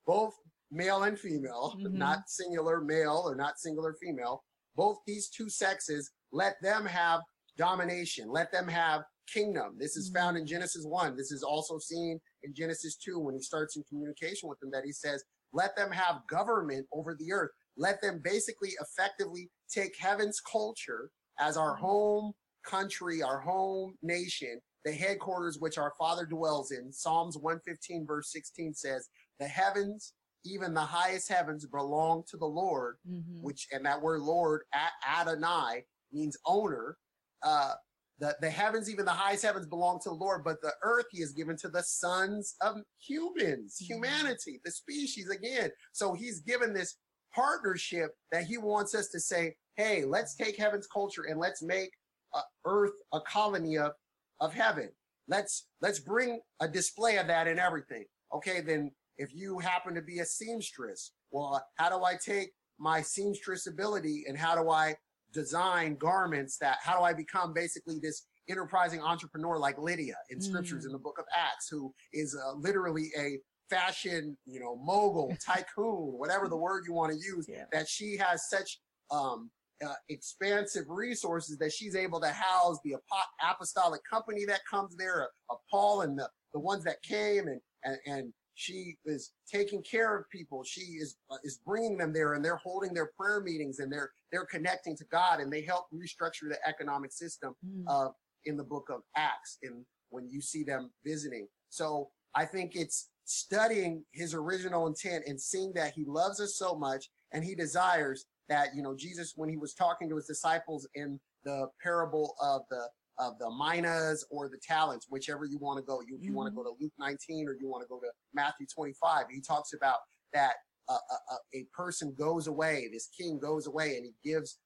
both 0.06 0.34
male 0.70 1.04
and 1.04 1.18
female, 1.18 1.74
mm-hmm. 1.78 1.96
not 1.96 2.28
singular 2.28 2.82
male 2.82 3.22
or 3.24 3.34
not 3.34 3.58
singular 3.58 3.94
female, 4.02 4.42
both 4.76 4.98
these 5.06 5.30
two 5.30 5.48
sexes, 5.48 6.10
let 6.32 6.56
them 6.62 6.84
have 6.84 7.20
domination, 7.56 8.30
let 8.30 8.52
them 8.52 8.68
have 8.68 9.02
kingdom. 9.32 9.76
This 9.78 9.96
is 9.96 10.10
found 10.10 10.36
in 10.36 10.46
Genesis 10.46 10.84
1. 10.84 11.16
This 11.16 11.32
is 11.32 11.42
also 11.42 11.78
seen 11.78 12.20
in 12.42 12.54
Genesis 12.54 12.96
2 12.96 13.18
when 13.18 13.34
he 13.34 13.40
starts 13.40 13.76
in 13.76 13.84
communication 13.84 14.50
with 14.50 14.58
them 14.60 14.70
that 14.72 14.84
he 14.84 14.92
says, 14.92 15.24
let 15.52 15.76
them 15.76 15.90
have 15.90 16.22
government 16.28 16.86
over 16.92 17.14
the 17.18 17.32
earth. 17.32 17.50
Let 17.76 18.00
them 18.02 18.20
basically 18.22 18.70
effectively 18.80 19.50
take 19.72 19.92
heaven's 19.98 20.40
culture 20.40 21.10
as 21.38 21.56
our 21.56 21.74
home 21.76 22.32
country, 22.64 23.22
our 23.22 23.40
home 23.40 23.94
nation, 24.02 24.60
the 24.84 24.92
headquarters 24.92 25.58
which 25.58 25.78
our 25.78 25.92
father 25.98 26.26
dwells 26.26 26.70
in. 26.70 26.92
Psalms 26.92 27.36
115 27.36 28.06
verse 28.06 28.30
16 28.32 28.74
says, 28.74 29.08
the 29.40 29.46
heavens, 29.46 30.12
even 30.44 30.74
the 30.74 30.80
highest 30.80 31.28
heavens 31.30 31.66
belong 31.66 32.22
to 32.28 32.36
the 32.36 32.46
Lord, 32.46 32.98
Mhm. 33.08 33.40
which, 33.40 33.66
and 33.72 33.84
that 33.86 34.02
word 34.02 34.20
Lord, 34.22 34.62
Adonai 35.08 35.86
means 36.12 36.36
owner. 36.46 36.98
Uh, 37.42 37.74
the, 38.18 38.36
the 38.40 38.50
heavens, 38.50 38.88
even 38.90 39.04
the 39.04 39.10
highest 39.10 39.42
heavens 39.44 39.66
belong 39.66 39.98
to 40.00 40.10
the 40.10 40.14
Lord, 40.14 40.44
but 40.44 40.60
the 40.62 40.74
earth 40.82 41.06
he 41.10 41.20
has 41.20 41.32
given 41.32 41.56
to 41.56 41.68
the 41.68 41.82
sons 41.82 42.54
of 42.60 42.76
humans, 43.00 43.78
Mhm. 43.80 43.86
humanity, 43.86 44.60
the 44.64 44.70
species 44.70 45.28
again. 45.30 45.70
So 45.92 46.12
he's 46.12 46.40
given 46.40 46.72
this 46.72 46.98
partnership 47.34 48.10
that 48.30 48.44
he 48.44 48.58
wants 48.58 48.94
us 48.94 49.08
to 49.08 49.20
say, 49.20 49.54
hey, 49.76 50.04
let's 50.04 50.34
take 50.34 50.56
heaven's 50.56 50.86
culture 50.86 51.24
and 51.28 51.38
let's 51.38 51.62
make 51.62 51.90
uh, 52.34 52.40
earth 52.66 52.92
a 53.12 53.20
colony 53.20 53.78
of, 53.78 53.92
of 54.40 54.52
heaven. 54.52 54.90
Let's, 55.28 55.68
let's 55.80 55.98
bring 55.98 56.40
a 56.60 56.68
display 56.68 57.16
of 57.16 57.26
that 57.28 57.46
in 57.46 57.58
everything. 57.58 58.04
Okay. 58.34 58.60
Then 58.60 58.90
if 59.18 59.34
you 59.34 59.58
happen 59.58 59.94
to 59.94 60.02
be 60.02 60.18
a 60.18 60.24
seamstress, 60.24 61.12
well, 61.30 61.64
how 61.76 61.88
do 61.96 62.04
I 62.04 62.16
take 62.16 62.50
my 62.78 63.00
seamstress 63.00 63.66
ability 63.66 64.24
and 64.28 64.36
how 64.36 64.60
do 64.60 64.70
I 64.70 64.96
design 65.32 65.96
garments 65.96 66.58
that, 66.58 66.78
how 66.82 66.98
do 66.98 67.04
I 67.04 67.12
become 67.14 67.54
basically 67.54 67.98
this 68.02 68.26
enterprising 68.50 69.00
entrepreneur 69.00 69.56
like 69.56 69.78
Lydia 69.78 70.16
in 70.30 70.40
scriptures 70.40 70.82
Mm. 70.84 70.86
in 70.88 70.92
the 70.92 70.98
book 70.98 71.18
of 71.18 71.24
Acts, 71.34 71.68
who 71.70 71.94
is 72.12 72.34
uh, 72.36 72.54
literally 72.54 73.10
a 73.16 73.38
fashion, 73.70 74.36
you 74.46 74.60
know, 74.60 74.76
mogul, 74.76 75.34
tycoon, 75.44 76.12
whatever 76.18 76.48
the 76.48 76.56
word 76.56 76.84
you 76.86 76.92
want 76.92 77.12
to 77.12 77.18
use, 77.18 77.46
Yeah. 77.48 77.64
that 77.72 77.88
she 77.88 78.16
has 78.16 78.48
such 78.48 78.80
um, 79.10 79.50
uh, 79.84 79.94
expansive 80.08 80.84
resources 80.88 81.58
that 81.58 81.72
she's 81.72 81.96
able 81.96 82.20
to 82.20 82.28
house 82.28 82.78
the 82.84 82.94
apo- 82.94 83.52
apostolic 83.52 84.00
company 84.08 84.44
that 84.46 84.60
comes 84.70 84.94
there, 84.96 85.28
uh, 85.50 85.54
Paul 85.70 86.02
and 86.02 86.18
the, 86.18 86.28
the 86.54 86.60
ones 86.60 86.84
that 86.84 87.02
came 87.02 87.48
and, 87.48 87.60
and, 87.84 87.98
and 88.06 88.32
she 88.54 88.96
is 89.06 89.32
taking 89.50 89.82
care 89.82 90.16
of 90.16 90.28
people. 90.30 90.62
She 90.62 90.82
is, 90.82 91.16
uh, 91.30 91.36
is 91.42 91.58
bringing 91.66 91.96
them 91.96 92.12
there 92.12 92.34
and 92.34 92.44
they're 92.44 92.56
holding 92.56 92.92
their 92.94 93.10
prayer 93.18 93.40
meetings 93.40 93.78
and 93.80 93.90
they're, 93.90 94.10
they're 94.30 94.44
connecting 94.46 94.96
to 94.98 95.04
God 95.10 95.40
and 95.40 95.50
they 95.52 95.62
help 95.62 95.86
restructure 95.92 96.48
the 96.48 96.58
economic 96.66 97.12
system 97.12 97.54
Mm. 97.66 97.84
uh, 97.88 98.10
in 98.44 98.56
the 98.56 98.64
book 98.64 98.88
of 98.90 99.00
Acts 99.16 99.58
in 99.62 99.84
when 100.10 100.28
you 100.28 100.40
see 100.42 100.62
them 100.64 100.90
visiting. 101.04 101.46
So 101.70 102.10
I 102.34 102.44
think 102.44 102.72
it's 102.74 103.08
studying 103.32 104.04
his 104.12 104.34
original 104.34 104.86
intent 104.86 105.24
and 105.26 105.40
seeing 105.40 105.72
that 105.74 105.92
he 105.92 106.04
loves 106.04 106.40
us 106.40 106.56
so 106.56 106.74
much 106.76 107.08
and 107.32 107.44
he 107.44 107.54
desires 107.54 108.26
that, 108.48 108.68
you 108.74 108.82
know, 108.82 108.94
Jesus, 108.96 109.32
when 109.36 109.48
he 109.48 109.56
was 109.56 109.74
talking 109.74 110.08
to 110.08 110.16
his 110.16 110.26
disciples 110.26 110.86
in 110.94 111.18
the 111.44 111.68
parable 111.82 112.34
of 112.42 112.62
the 112.70 112.88
of 113.18 113.38
the 113.38 113.50
minas 113.50 114.24
or 114.30 114.48
the 114.48 114.58
talents, 114.66 115.06
whichever 115.10 115.44
you 115.44 115.58
want 115.58 115.78
to 115.78 115.84
go. 115.84 116.00
You, 116.00 116.16
if 116.16 116.24
you 116.24 116.32
want 116.32 116.48
to 116.48 116.54
go 116.54 116.62
to 116.62 116.74
Luke 116.80 116.92
19 116.98 117.46
or 117.46 117.52
you 117.60 117.68
want 117.68 117.82
to 117.82 117.88
go 117.88 118.00
to 118.00 118.08
Matthew 118.32 118.66
25, 118.74 119.26
he 119.30 119.40
talks 119.40 119.74
about 119.74 119.98
that 120.32 120.54
uh, 120.88 120.94
a, 120.94 121.14
a, 121.34 121.60
a 121.60 121.66
person 121.74 122.14
goes 122.18 122.46
away, 122.46 122.88
this 122.90 123.08
king 123.16 123.38
goes 123.38 123.66
away 123.66 123.96
and 123.96 124.06
he 124.06 124.14
gives 124.28 124.58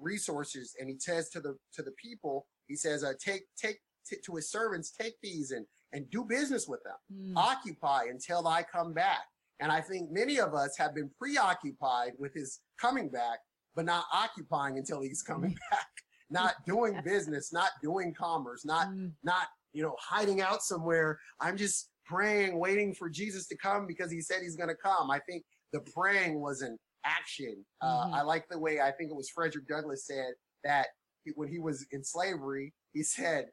resources 0.00 0.74
and 0.78 0.88
he 0.88 0.98
says 0.98 1.28
to 1.30 1.40
the 1.40 1.56
to 1.74 1.82
the 1.82 1.92
people 2.02 2.46
he 2.66 2.76
says 2.76 3.02
uh, 3.02 3.12
take 3.22 3.42
take 3.56 3.78
t- 4.08 4.16
to 4.24 4.34
his 4.34 4.50
servants 4.50 4.90
take 4.90 5.14
these 5.22 5.50
and 5.50 5.66
and 5.92 6.10
do 6.10 6.24
business 6.24 6.66
with 6.68 6.80
them. 6.84 6.94
Mm. 7.12 7.32
occupy 7.36 8.04
until 8.10 8.46
i 8.48 8.62
come 8.62 8.92
back. 8.92 9.24
And 9.60 9.70
i 9.72 9.80
think 9.80 10.10
many 10.10 10.38
of 10.38 10.54
us 10.54 10.76
have 10.78 10.94
been 10.94 11.10
preoccupied 11.18 12.12
with 12.18 12.34
his 12.34 12.60
coming 12.80 13.08
back 13.08 13.38
but 13.74 13.84
not 13.84 14.04
occupying 14.12 14.78
until 14.78 15.00
he's 15.02 15.22
coming 15.22 15.54
back. 15.70 15.86
Not 16.30 16.54
doing 16.66 16.98
business 17.04 17.52
not 17.52 17.70
doing 17.82 18.12
commerce 18.12 18.64
not 18.64 18.88
Mm. 18.88 19.12
not 19.22 19.46
you 19.72 19.82
know 19.84 19.94
hiding 20.00 20.40
out 20.40 20.60
somewhere. 20.62 21.20
I'm 21.40 21.56
just 21.56 21.90
praying 22.04 22.58
waiting 22.58 22.94
for 22.94 23.08
jesus 23.08 23.46
to 23.48 23.56
come 23.56 23.86
because 23.86 24.10
he 24.10 24.20
said 24.20 24.38
he's 24.42 24.56
going 24.56 24.68
to 24.68 24.74
come. 24.74 25.08
I 25.10 25.20
think 25.20 25.44
the 25.72 25.80
praying 25.94 26.40
was 26.40 26.62
an 26.62 26.78
action. 27.04 27.64
Uh, 27.80 28.06
Mhm. 28.06 28.14
i 28.14 28.22
like 28.22 28.44
the 28.48 28.58
way 28.58 28.80
i 28.80 28.90
think 28.90 29.10
it 29.12 29.16
was 29.16 29.30
frederick 29.30 29.68
douglass 29.68 30.04
said 30.06 30.32
that 30.64 30.86
he, 31.24 31.30
when 31.36 31.48
he 31.48 31.60
was 31.60 31.86
in 31.92 32.02
slavery 32.02 32.74
he 32.92 33.02
said 33.04 33.44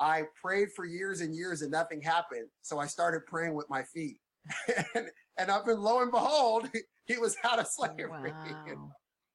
i 0.00 0.22
prayed 0.40 0.68
for 0.74 0.84
years 0.84 1.20
and 1.20 1.34
years 1.34 1.62
and 1.62 1.70
nothing 1.70 2.00
happened 2.00 2.48
so 2.62 2.78
i 2.78 2.86
started 2.86 3.20
praying 3.26 3.54
with 3.54 3.68
my 3.70 3.82
feet 3.82 4.18
and, 4.94 5.06
and 5.38 5.50
up 5.50 5.68
and 5.68 5.80
lo 5.80 6.02
and 6.02 6.10
behold 6.10 6.68
he 7.06 7.16
was 7.18 7.36
out 7.44 7.58
of 7.58 7.66
slavery 7.66 8.32
Wow. 8.66 8.90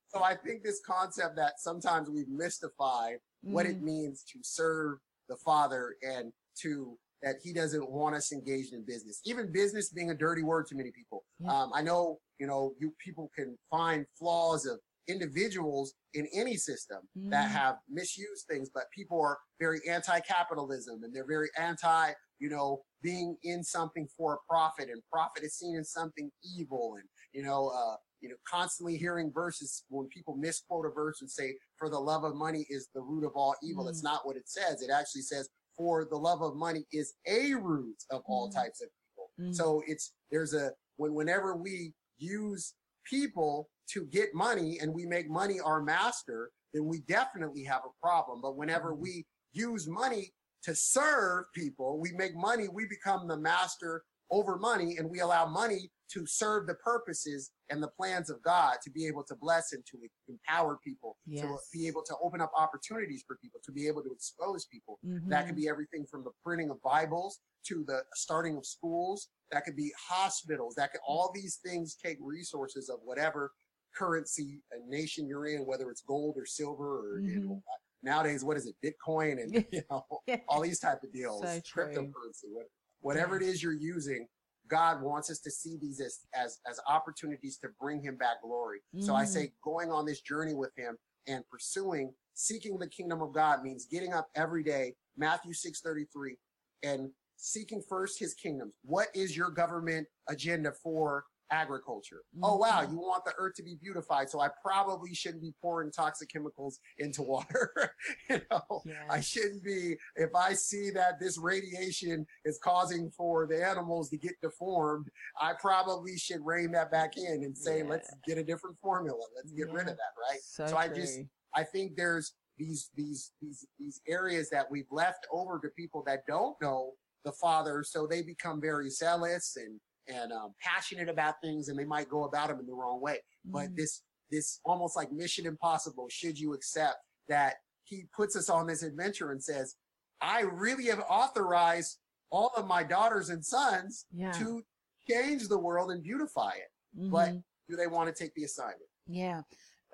so 0.09 0.23
i 0.23 0.35
think 0.35 0.63
this 0.63 0.81
concept 0.85 1.35
that 1.37 1.53
sometimes 1.59 2.09
we 2.09 2.25
mystify 2.29 3.13
what 3.41 3.65
it 3.65 3.77
Mm. 3.77 3.83
means 3.83 4.23
to 4.33 4.39
serve 4.43 4.97
the 5.29 5.35
Father 5.37 5.95
and 6.01 6.31
to 6.61 6.97
that 7.23 7.35
He 7.43 7.53
doesn't 7.53 7.89
want 7.89 8.15
us 8.15 8.31
engaged 8.31 8.73
in 8.73 8.83
business. 8.85 9.21
Even 9.25 9.51
business 9.51 9.89
being 9.89 10.09
a 10.11 10.15
dirty 10.15 10.41
word 10.43 10.65
to 10.67 10.75
many 10.75 10.91
people. 10.91 11.23
Yeah. 11.39 11.51
Um, 11.63 11.71
I 11.73 11.81
know, 11.81 12.19
you 12.39 12.47
know, 12.47 12.73
you 12.79 12.93
people 13.03 13.29
can 13.35 13.57
find 13.69 14.05
flaws 14.17 14.65
of 14.65 14.79
individuals 15.07 15.93
in 16.13 16.27
any 16.33 16.55
system 16.55 17.07
that 17.15 17.47
Mm. 17.49 17.51
have 17.51 17.75
misused 17.89 18.45
things, 18.49 18.69
but 18.73 18.85
people 18.91 19.19
are 19.21 19.37
very 19.59 19.79
anti-capitalism 19.87 21.03
and 21.03 21.13
they're 21.13 21.27
very 21.27 21.49
anti, 21.57 22.11
you 22.39 22.49
know, 22.49 22.83
being 23.01 23.37
in 23.43 23.63
something 23.63 24.07
for 24.17 24.35
a 24.35 24.37
profit 24.49 24.89
and 24.89 25.01
profit 25.11 25.43
is 25.43 25.55
seen 25.57 25.75
as 25.77 25.91
something 25.91 26.31
evil 26.43 26.95
and, 26.99 27.07
you 27.33 27.43
know, 27.43 27.67
uh, 27.69 27.95
you 28.19 28.29
know, 28.29 28.35
constantly 28.49 28.97
hearing 28.97 29.31
verses 29.31 29.83
when 29.89 30.07
people 30.07 30.35
misquote 30.35 30.85
a 30.85 30.89
verse 30.89 31.21
and 31.21 31.29
say, 31.29 31.55
for 31.77 31.89
the 31.89 31.99
love 31.99 32.23
of 32.23 32.35
money 32.35 32.65
is 32.69 32.89
the 32.95 33.01
root 33.01 33.23
of 33.23 33.31
all 33.35 33.55
evil. 33.61 33.85
Mm. 33.85 33.89
It's 33.89 34.03
not 34.03 34.25
what 34.25 34.35
it 34.35 34.49
says. 34.49 34.81
It 34.81 34.89
actually 34.89 35.21
says, 35.21 35.47
for 35.77 36.05
the 36.09 36.17
love 36.17 36.41
of 36.41 36.55
money 36.55 36.85
is 36.91 37.13
a 37.27 37.53
root 37.53 37.97
of 38.09 38.23
all 38.25 38.49
Mm. 38.49 38.55
types 38.55 38.81
of 38.81 38.89
evil. 39.11 39.31
Mm. 39.51 39.55
So 39.55 39.83
it's, 39.85 40.13
there's 40.31 40.53
a, 40.55 40.71
when, 40.95 41.13
whenever 41.13 41.55
we 41.55 41.93
use 42.17 42.73
people 43.07 43.69
to 43.93 44.05
get 44.05 44.33
money 44.33 44.79
and 44.79 44.93
we 44.93 45.05
make 45.05 45.29
money 45.29 45.59
our 45.59 45.81
master, 45.81 46.51
then 46.73 46.85
we 46.85 46.99
definitely 47.01 47.63
have 47.63 47.81
a 47.85 48.05
problem. 48.05 48.41
But 48.41 48.55
whenever 48.57 48.93
Mhm. 48.93 48.99
we 48.99 49.27
use 49.51 49.87
money 49.87 50.33
to 50.63 50.75
serve 50.75 51.45
people, 51.53 51.99
we 51.99 52.11
make 52.11 52.35
money, 52.35 52.67
we 52.67 52.85
become 52.85 53.27
the 53.27 53.37
master 53.37 54.03
over 54.29 54.57
money 54.57 54.97
and 54.97 55.09
we 55.09 55.19
allow 55.21 55.45
money 55.47 55.89
to 56.09 56.25
serve 56.25 56.67
the 56.67 56.75
purposes 56.75 57.51
and 57.69 57.81
the 57.81 57.87
plans 57.89 58.29
of 58.29 58.41
God 58.41 58.77
to 58.81 58.89
be 58.89 59.05
able 59.07 59.23
to 59.25 59.35
bless 59.35 59.71
and 59.71 59.85
to 59.85 59.97
empower 60.27 60.77
people, 60.77 61.17
to 61.41 61.59
be 61.71 61.87
able 61.87 62.03
to 62.03 62.15
open 62.21 62.41
up 62.41 62.51
opportunities 62.55 63.23
for 63.25 63.37
people, 63.37 63.59
to 63.63 63.71
be 63.71 63.87
able 63.87 64.03
to 64.03 64.11
expose 64.11 64.65
people. 64.65 64.99
That 65.29 65.45
could 65.45 65.55
be 65.55 65.67
everything 65.69 66.05
from 66.05 66.23
the 66.23 66.31
printing 66.43 66.69
of 66.69 66.81
Bibles 66.81 67.39
to 67.67 67.83
the 67.85 68.05
starting 68.15 68.57
of 68.57 68.65
schools. 68.65 69.29
That 69.51 69.63
could 69.65 69.75
be 69.77 69.93
hospitals. 69.97 70.75
That 70.75 70.91
could, 70.91 71.01
all 71.07 71.31
these 71.33 71.57
things 71.57 71.95
take 71.95 72.17
resources 72.21 72.89
of 72.89 72.99
whatever 73.03 73.53
currency 73.97 74.61
a 74.71 74.89
nation 74.89 75.27
you're 75.27 75.47
in, 75.47 75.61
whether 75.65 75.89
it's 75.89 76.01
gold 76.01 76.35
or 76.37 76.45
silver 76.45 76.99
or 77.15 77.19
you 77.21 77.39
know, 77.41 77.63
uh, 77.67 77.77
nowadays, 78.03 78.43
what 78.43 78.57
is 78.57 78.67
it? 78.67 78.75
Bitcoin 78.83 79.41
and, 79.41 79.65
you 79.71 79.81
know, 79.89 80.05
all 80.47 80.61
these 80.61 80.79
type 80.79 81.03
of 81.03 81.11
deals, 81.11 81.41
So 81.41 81.47
cryptocurrency, 81.81 82.45
what, 82.51 82.65
whatever 83.01 83.37
it 83.37 83.43
is 83.43 83.61
you're 83.63 83.73
using. 83.73 84.27
God 84.69 85.01
wants 85.01 85.31
us 85.31 85.39
to 85.39 85.51
see 85.51 85.77
these 85.81 86.01
as, 86.01 86.19
as, 86.35 86.59
as 86.69 86.77
opportunities 86.89 87.57
to 87.59 87.69
bring 87.79 88.01
him 88.01 88.17
back 88.17 88.41
glory. 88.43 88.79
So 88.99 89.15
I 89.15 89.23
Mm. 89.23 89.27
say 89.27 89.53
going 89.63 89.91
on 89.91 90.05
this 90.05 90.19
journey 90.21 90.53
with 90.53 90.71
him 90.75 90.97
and 91.25 91.43
pursuing, 91.49 92.13
seeking 92.33 92.77
the 92.77 92.87
kingdom 92.89 93.21
of 93.21 93.31
God 93.33 93.63
means 93.63 93.85
getting 93.85 94.13
up 94.13 94.27
every 94.35 94.63
day, 94.63 94.95
Matthew 95.15 95.53
633, 95.53 96.37
and 96.83 97.11
seeking 97.37 97.81
first 97.87 98.19
his 98.19 98.33
kingdom. 98.33 98.73
What 98.83 99.07
is 99.13 99.37
your 99.37 99.51
government 99.51 100.07
agenda 100.27 100.73
for 100.83 101.23
agriculture? 101.51 102.21
Oh, 102.43 102.57
wow. 102.57 102.81
Mhm. 102.83 102.91
You 102.91 102.97
want 102.99 103.25
the 103.25 103.33
earth 103.37 103.55
to 103.55 103.63
be 103.63 103.75
beautified. 103.75 104.29
So 104.29 104.39
I 104.39 104.49
probably 104.63 105.13
shouldn't 105.13 105.41
be 105.41 105.53
pouring 105.61 105.91
toxic 105.91 106.29
chemicals 106.29 106.79
into 106.97 107.21
water. 107.23 107.71
you 108.29 108.41
know, 108.51 108.81
I 109.09 109.19
shouldn't 109.21 109.63
be, 109.63 109.97
if 110.15 110.33
I 110.35 110.53
see 110.53 110.89
that 110.91 111.19
this 111.19 111.37
radiation 111.37 112.25
is 112.45 112.59
causing 112.63 113.09
for 113.11 113.47
the 113.47 113.65
animals 113.65 114.09
to 114.09 114.17
get 114.17 114.33
deformed, 114.41 115.07
I 115.39 115.53
probably 115.59 116.17
should 116.17 116.45
rein 116.45 116.71
that 116.73 116.91
back 116.91 117.17
in 117.17 117.43
and 117.43 117.57
say, 117.57 117.79
Yeah. 117.79 117.89
let's 117.89 118.09
get 118.25 118.37
a 118.37 118.43
different 118.43 118.77
formula. 118.79 119.19
Let's 119.35 119.51
get 119.51 119.71
rid 119.71 119.87
of 119.87 119.97
that. 119.97 120.13
Right. 120.29 120.39
So, 120.41 120.67
So 120.67 120.77
I 120.77 120.87
just- 120.87 121.19
I 121.55 121.63
think 121.63 121.95
there's 121.95 122.35
these, 122.57 122.89
these, 122.95 123.31
these, 123.41 123.65
these 123.79 124.01
areas 124.07 124.49
that 124.49 124.69
we've 124.69 124.91
left 124.91 125.27
over 125.31 125.59
to 125.59 125.69
people 125.69 126.03
that 126.07 126.25
don't 126.27 126.59
know 126.61 126.93
the 127.23 127.31
father. 127.31 127.83
So 127.83 128.05
they 128.07 128.21
become 128.21 128.59
very 128.61 128.89
zealous 128.89 129.55
and, 129.57 129.79
and 130.07 130.31
um, 130.31 130.53
passionate 130.61 131.09
about 131.09 131.35
things 131.41 131.67
and 131.69 131.77
they 131.77 131.85
might 131.85 132.09
go 132.09 132.23
about 132.23 132.47
them 132.49 132.59
in 132.59 132.65
the 132.65 132.73
wrong 132.73 133.01
way. 133.01 133.19
But 133.45 133.69
Mm. 133.69 133.75
this, 133.75 134.01
this 134.31 134.59
almost 134.65 134.95
like 134.95 135.11
mission 135.11 135.45
impossible 135.45 136.07
should 136.09 136.39
you 136.39 136.53
accept 136.53 136.97
that 137.29 137.55
he 137.83 138.05
puts 138.15 138.35
us 138.35 138.49
on 138.49 138.67
this 138.67 138.83
adventure 138.83 139.31
and 139.31 139.43
says, 139.43 139.75
I 140.21 140.41
really 140.41 140.85
have 140.85 140.99
authorized 141.09 141.99
all 142.29 142.51
of 142.57 142.67
my 142.67 142.83
daughters 142.83 143.29
and 143.29 143.43
sons 143.45 144.05
Yeah. 144.11 144.31
to 144.33 144.63
change 145.09 145.47
the 145.47 145.57
world 145.57 145.91
and 145.91 146.03
beautify 146.03 146.51
it. 146.55 146.69
But 147.11 147.33
do 147.69 147.75
they 147.75 147.87
want 147.87 148.13
to 148.13 148.23
take 148.23 148.33
the 148.33 148.43
assignment? 148.43 148.89
Yeah. 149.07 149.41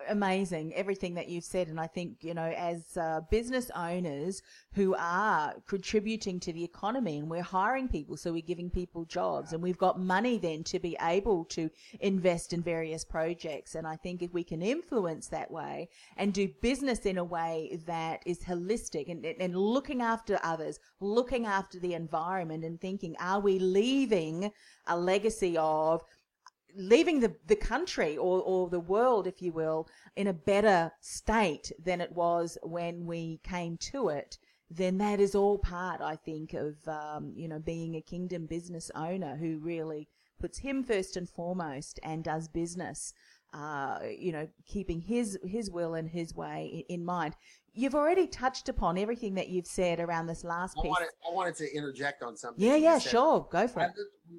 Amazing, 0.10 0.74
everything 0.74 1.14
that 1.14 1.30
you've 1.30 1.44
said. 1.46 1.68
And 1.68 1.80
I 1.80 1.88
think, 1.88 2.18
you 2.22 2.34
know, 2.34 2.52
as 2.58 2.98
uh, 2.98 3.22
business 3.32 3.72
owners 3.76 4.42
who 4.74 4.96
are 4.98 5.54
contributing 5.68 6.40
to 6.42 6.52
the 6.52 6.64
economy 6.64 7.20
and 7.20 7.30
we're 7.30 7.42
hiring 7.42 7.88
people, 7.88 8.18
so 8.18 8.34
we're 8.34 8.42
giving 8.42 8.70
people 8.70 9.06
jobs 9.06 9.54
and 9.54 9.64
we've 9.64 9.78
got 9.78 10.00
money 10.00 10.38
then 10.38 10.64
to 10.66 10.80
be 10.80 10.98
able 11.00 11.46
to 11.46 11.70
invest 12.02 12.54
in 12.54 12.62
various 12.62 13.06
projects. 13.06 13.76
And 13.76 13.88
I 13.88 13.96
think 13.96 14.22
if 14.22 14.34
we 14.34 14.44
can 14.44 14.62
influence 14.62 15.28
that 15.28 15.50
way 15.52 15.88
and 16.18 16.34
do 16.34 16.50
business 16.62 17.06
in 17.06 17.18
a 17.18 17.24
way 17.24 17.80
that 17.86 18.24
is 18.26 18.44
holistic 18.44 19.10
and, 19.10 19.24
and 19.26 19.56
looking 19.56 20.02
after 20.02 20.38
others, 20.44 20.80
looking 21.00 21.46
after 21.46 21.80
the 21.80 21.94
environment 21.94 22.66
and 22.66 22.82
thinking, 22.82 23.16
are 23.22 23.40
we 23.40 23.58
leaving 23.60 24.52
a 24.88 24.98
legacy 24.98 25.56
of 25.58 26.04
leaving 26.76 27.20
the, 27.20 27.36
the 27.48 27.56
country 27.56 28.18
or, 28.18 28.42
or 28.42 28.70
the 28.70 28.80
world, 28.80 29.28
if 29.28 29.42
you 29.42 29.52
will, 29.52 29.88
in 30.16 30.28
a 30.28 30.34
better 30.34 30.92
state 31.00 31.72
than 31.84 32.02
it 32.02 32.12
was 32.12 32.58
when 32.64 33.06
we 33.06 33.40
came 33.44 33.78
to 33.78 34.10
it, 34.10 34.38
then 34.70 34.98
that 34.98 35.20
is 35.20 35.36
all 35.36 35.58
part, 35.58 36.02
I 36.02 36.16
think, 36.16 36.54
of, 36.54 36.76
um, 36.88 37.34
you 37.36 37.48
know, 37.48 37.60
being 37.60 37.96
a 37.96 38.02
kingdom 38.02 38.46
business 38.46 38.90
owner 38.96 39.36
who 39.36 39.60
really 39.60 40.08
puts 40.40 40.60
him 40.60 40.84
first 40.84 41.16
and 41.16 41.30
foremost 41.30 42.00
and 42.04 42.24
does 42.24 42.48
business, 42.48 43.14
uh, 43.54 44.00
you 44.18 44.32
know, 44.32 44.48
keeping 44.66 45.00
his, 45.00 45.38
his 45.46 45.70
will 45.70 45.94
and 45.94 46.10
his 46.10 46.34
way 46.36 46.84
in, 46.90 47.00
in 47.00 47.06
mind. 47.06 47.36
You've 47.76 47.96
already 47.96 48.28
touched 48.28 48.70
upon 48.70 48.98
everything 48.98 49.36
that 49.36 49.50
you've 49.50 49.68
said 49.68 50.00
around 50.00 50.28
this 50.28 50.44
last 50.44 50.76
I 50.78 50.82
piece. 50.84 50.90
wanted, 50.90 51.10
I 51.28 51.34
wanted 51.34 51.56
to 51.56 51.76
interject 51.76 52.22
on 52.22 52.38
something. 52.38 52.64
yeah, 52.64 52.76
yeah, 52.76 53.00
sure. 53.00 53.48
Go 53.52 53.68
for 53.68 53.82
I 53.82 53.86
it. 53.86 53.92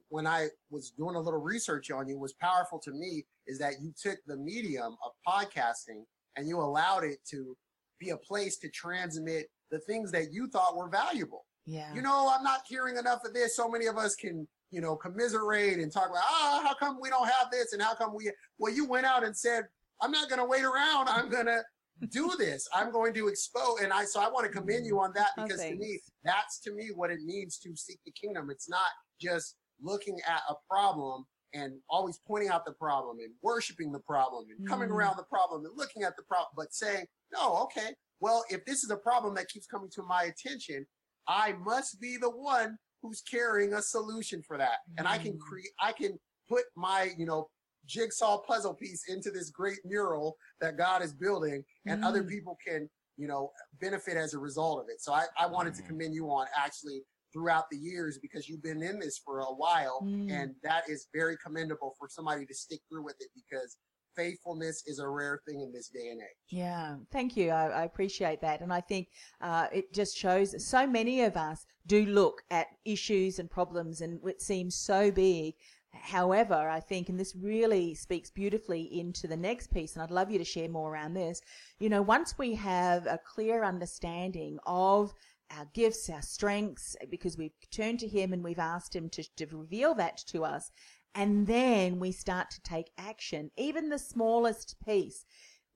when 0.08 0.26
I 0.26 0.48
was 0.70 0.90
doing 0.90 1.16
a 1.16 1.20
little 1.20 1.40
research 1.40 1.90
on 1.90 2.08
you, 2.08 2.18
was 2.18 2.32
powerful 2.34 2.78
to 2.80 2.92
me 2.92 3.24
is 3.46 3.58
that 3.58 3.74
you 3.80 3.92
took 4.00 4.18
the 4.26 4.36
medium 4.36 4.96
of 5.04 5.12
podcasting 5.26 6.04
and 6.36 6.48
you 6.48 6.60
allowed 6.60 7.04
it 7.04 7.18
to 7.30 7.56
be 8.00 8.10
a 8.10 8.16
place 8.16 8.56
to 8.58 8.68
transmit 8.70 9.46
the 9.70 9.78
things 9.80 10.12
that 10.12 10.32
you 10.32 10.48
thought 10.48 10.76
were 10.76 10.88
valuable. 10.88 11.44
Yeah. 11.66 11.92
You 11.94 12.02
know, 12.02 12.32
I'm 12.32 12.44
not 12.44 12.60
hearing 12.68 12.96
enough 12.96 13.24
of 13.24 13.32
this. 13.32 13.56
So 13.56 13.68
many 13.68 13.86
of 13.86 13.96
us 13.96 14.14
can, 14.14 14.46
you 14.74 14.80
know, 14.80 14.96
commiserate 14.96 15.78
and 15.78 15.92
talk 15.92 16.10
about, 16.10 16.24
ah, 16.24 16.60
how 16.66 16.74
come 16.74 16.98
we 17.00 17.08
don't 17.08 17.28
have 17.28 17.48
this 17.52 17.72
and 17.72 17.80
how 17.80 17.94
come 17.94 18.12
we, 18.12 18.30
well, 18.58 18.72
you 18.72 18.84
went 18.84 19.06
out 19.06 19.24
and 19.24 19.36
said, 19.36 19.64
I'm 20.02 20.10
not 20.10 20.28
going 20.28 20.40
to 20.40 20.44
wait 20.44 20.64
around. 20.64 21.08
I'm 21.08 21.30
going 21.30 21.46
to 21.46 21.62
do 22.10 22.32
this. 22.36 22.66
I'm 22.74 22.90
going 22.90 23.14
to 23.14 23.28
expose. 23.28 23.80
And 23.82 23.92
I, 23.92 24.04
so 24.04 24.20
I 24.20 24.28
want 24.28 24.46
to 24.46 24.52
commend 24.52 24.84
you 24.84 24.98
on 24.98 25.12
that 25.14 25.28
Oh, 25.38 25.44
because 25.44 25.60
to 25.60 25.76
me, 25.76 26.00
that's 26.24 26.58
to 26.62 26.72
me 26.74 26.90
what 26.92 27.12
it 27.12 27.20
means 27.22 27.58
to 27.58 27.76
seek 27.76 28.00
the 28.04 28.10
kingdom. 28.10 28.50
It's 28.50 28.68
not 28.68 28.88
just 29.20 29.54
looking 29.80 30.18
at 30.26 30.40
a 30.50 30.54
problem 30.68 31.24
and 31.54 31.74
always 31.88 32.18
pointing 32.26 32.48
out 32.48 32.64
the 32.64 32.72
problem 32.72 33.18
and 33.20 33.30
worshiping 33.42 33.92
the 33.92 34.00
problem 34.00 34.46
and 34.50 34.68
coming 34.68 34.88
Mhm. 34.88 34.92
around 34.94 35.16
the 35.16 35.22
problem 35.24 35.64
and 35.64 35.76
looking 35.76 36.02
at 36.02 36.16
the 36.16 36.24
problem, 36.24 36.52
but 36.56 36.74
saying, 36.74 37.06
no, 37.32 37.58
okay, 37.58 37.94
well, 38.18 38.44
if 38.50 38.64
this 38.64 38.82
is 38.82 38.90
a 38.90 38.96
problem 38.96 39.34
that 39.34 39.48
keeps 39.48 39.66
coming 39.68 39.88
to 39.90 40.02
my 40.02 40.24
attention, 40.24 40.84
I 41.28 41.52
must 41.52 42.00
be 42.00 42.16
the 42.16 42.30
one 42.30 42.76
who's 43.04 43.20
carrying 43.20 43.74
a 43.74 43.82
solution 43.82 44.42
for 44.42 44.56
that. 44.56 44.78
And 44.96 45.06
I 45.06 45.18
can 45.18 45.34
Mm. 45.34 45.40
create, 45.40 45.72
I 45.78 45.92
can 45.92 46.18
put 46.48 46.64
my, 46.74 47.12
you 47.18 47.26
know, 47.26 47.50
jigsaw 47.84 48.38
puzzle 48.38 48.72
piece 48.74 49.08
into 49.08 49.30
this 49.30 49.50
great 49.50 49.78
mural 49.84 50.38
that 50.62 50.78
God 50.78 51.02
is 51.02 51.12
building 51.12 51.62
and 51.86 52.02
other 52.02 52.24
Mm. 52.24 52.28
people 52.30 52.56
can, 52.66 52.88
you 53.18 53.28
know, 53.28 53.52
benefit 53.74 54.16
as 54.16 54.32
a 54.32 54.38
result 54.38 54.80
of 54.82 54.88
it. 54.88 55.02
So 55.02 55.12
I, 55.12 55.26
I 55.38 55.46
wanted 55.46 55.74
to 55.74 55.82
Mm. 55.82 55.86
commend 55.88 56.14
you 56.14 56.30
on 56.30 56.46
actually 56.56 57.04
throughout 57.30 57.68
the 57.70 57.76
years 57.76 58.18
because 58.18 58.48
you've 58.48 58.62
been 58.62 58.82
in 58.82 58.98
this 58.98 59.18
for 59.18 59.40
a 59.40 59.52
while 59.52 60.00
Mm. 60.02 60.30
and 60.30 60.56
that 60.62 60.88
is 60.88 61.08
very 61.12 61.36
commendable 61.36 61.94
for 61.98 62.08
somebody 62.08 62.46
to 62.46 62.54
stick 62.54 62.80
through 62.88 63.02
with 63.04 63.16
it 63.20 63.28
because 63.34 63.76
faithfulness 64.16 64.82
is 64.86 64.98
a 64.98 65.08
rare 65.08 65.40
thing 65.46 65.60
in 65.60 65.72
this 65.72 65.88
day 65.88 66.08
and 66.10 66.20
age. 66.20 66.36
Yeah, 66.48 66.96
thank 67.12 67.36
you. 67.36 67.50
I, 67.50 67.68
I 67.68 67.84
appreciate 67.84 68.40
that. 68.40 68.60
And 68.60 68.72
I 68.72 68.80
think 68.80 69.08
uh, 69.40 69.66
it 69.72 69.92
just 69.92 70.16
shows 70.16 70.64
so 70.64 70.86
many 70.86 71.22
of 71.22 71.36
us 71.36 71.66
do 71.86 72.06
look 72.06 72.42
at 72.50 72.68
issues 72.84 73.38
and 73.38 73.50
problems 73.50 74.00
and 74.00 74.20
it 74.26 74.40
seems 74.40 74.74
so 74.74 75.10
big. 75.10 75.54
However, 75.92 76.54
I 76.54 76.80
think, 76.80 77.08
and 77.08 77.18
this 77.18 77.36
really 77.36 77.94
speaks 77.94 78.30
beautifully 78.30 78.82
into 78.98 79.28
the 79.28 79.36
next 79.36 79.68
piece, 79.68 79.94
and 79.94 80.02
I'd 80.02 80.10
love 80.10 80.30
you 80.30 80.38
to 80.38 80.44
share 80.44 80.68
more 80.68 80.92
around 80.92 81.14
this. 81.14 81.40
You 81.78 81.88
know, 81.88 82.02
once 82.02 82.36
we 82.36 82.56
have 82.56 83.06
a 83.06 83.20
clear 83.24 83.62
understanding 83.62 84.58
of 84.66 85.14
our 85.56 85.66
gifts, 85.72 86.10
our 86.10 86.22
strengths, 86.22 86.96
because 87.10 87.38
we've 87.38 87.52
turned 87.70 88.00
to 88.00 88.08
Him 88.08 88.32
and 88.32 88.42
we've 88.42 88.58
asked 88.58 88.94
Him 88.94 89.08
to, 89.10 89.22
to 89.36 89.46
reveal 89.56 89.94
that 89.94 90.18
to 90.28 90.44
us, 90.44 90.70
and 91.14 91.46
then 91.46 91.98
we 91.98 92.12
start 92.12 92.50
to 92.50 92.62
take 92.62 92.90
action, 92.98 93.50
even 93.56 93.88
the 93.88 93.98
smallest 93.98 94.76
piece 94.84 95.24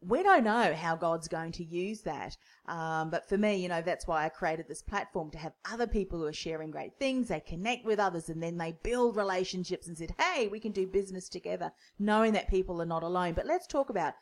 we 0.00 0.22
don't 0.22 0.44
know 0.44 0.74
how 0.74 0.94
God's 0.94 1.26
going 1.26 1.52
to 1.52 1.64
use 1.64 2.02
that. 2.02 2.36
Um, 2.66 3.10
but 3.10 3.28
for 3.28 3.36
me, 3.36 3.56
you 3.56 3.68
know, 3.68 3.82
that's 3.82 4.06
why 4.06 4.24
I 4.24 4.28
created 4.28 4.68
this 4.68 4.82
platform 4.82 5.30
to 5.32 5.38
have 5.38 5.54
other 5.70 5.88
people 5.88 6.20
who 6.20 6.26
are 6.26 6.32
sharing 6.32 6.70
great 6.70 6.98
things. 6.98 7.28
They 7.28 7.40
connect 7.40 7.84
with 7.84 7.98
others 7.98 8.28
and 8.28 8.40
then 8.40 8.58
they 8.58 8.76
build 8.84 9.16
relationships 9.16 9.88
and 9.88 9.98
said, 9.98 10.14
Hey, 10.18 10.46
we 10.46 10.60
can 10.60 10.72
do 10.72 10.86
business 10.86 11.28
together, 11.28 11.72
knowing 11.98 12.32
that 12.34 12.48
people 12.48 12.80
are 12.80 12.86
not 12.86 13.02
alone. 13.02 13.32
But 13.34 13.46
let's 13.46 13.66
talk 13.66 13.90
about 13.90 14.14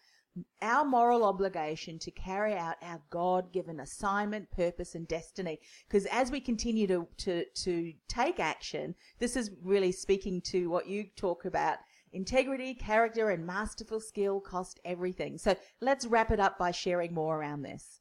our 0.62 0.84
moral 0.84 1.24
obligation 1.24 1.98
to 2.00 2.10
carry 2.10 2.54
out 2.54 2.76
our 2.82 3.00
God 3.10 3.52
given 3.52 3.80
assignment, 3.80 4.50
purpose, 4.50 4.94
and 4.94 5.06
destiny. 5.08 5.60
Because 5.88 6.06
as 6.06 6.30
we 6.30 6.40
continue 6.40 6.86
to, 6.86 7.06
to, 7.18 7.44
to 7.44 7.92
take 8.08 8.40
action, 8.40 8.94
this 9.18 9.36
is 9.36 9.50
really 9.62 9.92
speaking 9.92 10.40
to 10.42 10.68
what 10.68 10.88
you 10.88 11.06
talk 11.16 11.44
about. 11.44 11.78
Integrity, 12.12 12.74
character, 12.74 13.30
and 13.30 13.46
masterful 13.46 14.00
skill 14.00 14.40
cost 14.40 14.80
everything. 14.84 15.38
So 15.38 15.56
let's 15.80 16.06
wrap 16.06 16.30
it 16.30 16.40
up 16.40 16.58
by 16.58 16.70
sharing 16.70 17.12
more 17.12 17.38
around 17.38 17.62
this. 17.62 18.00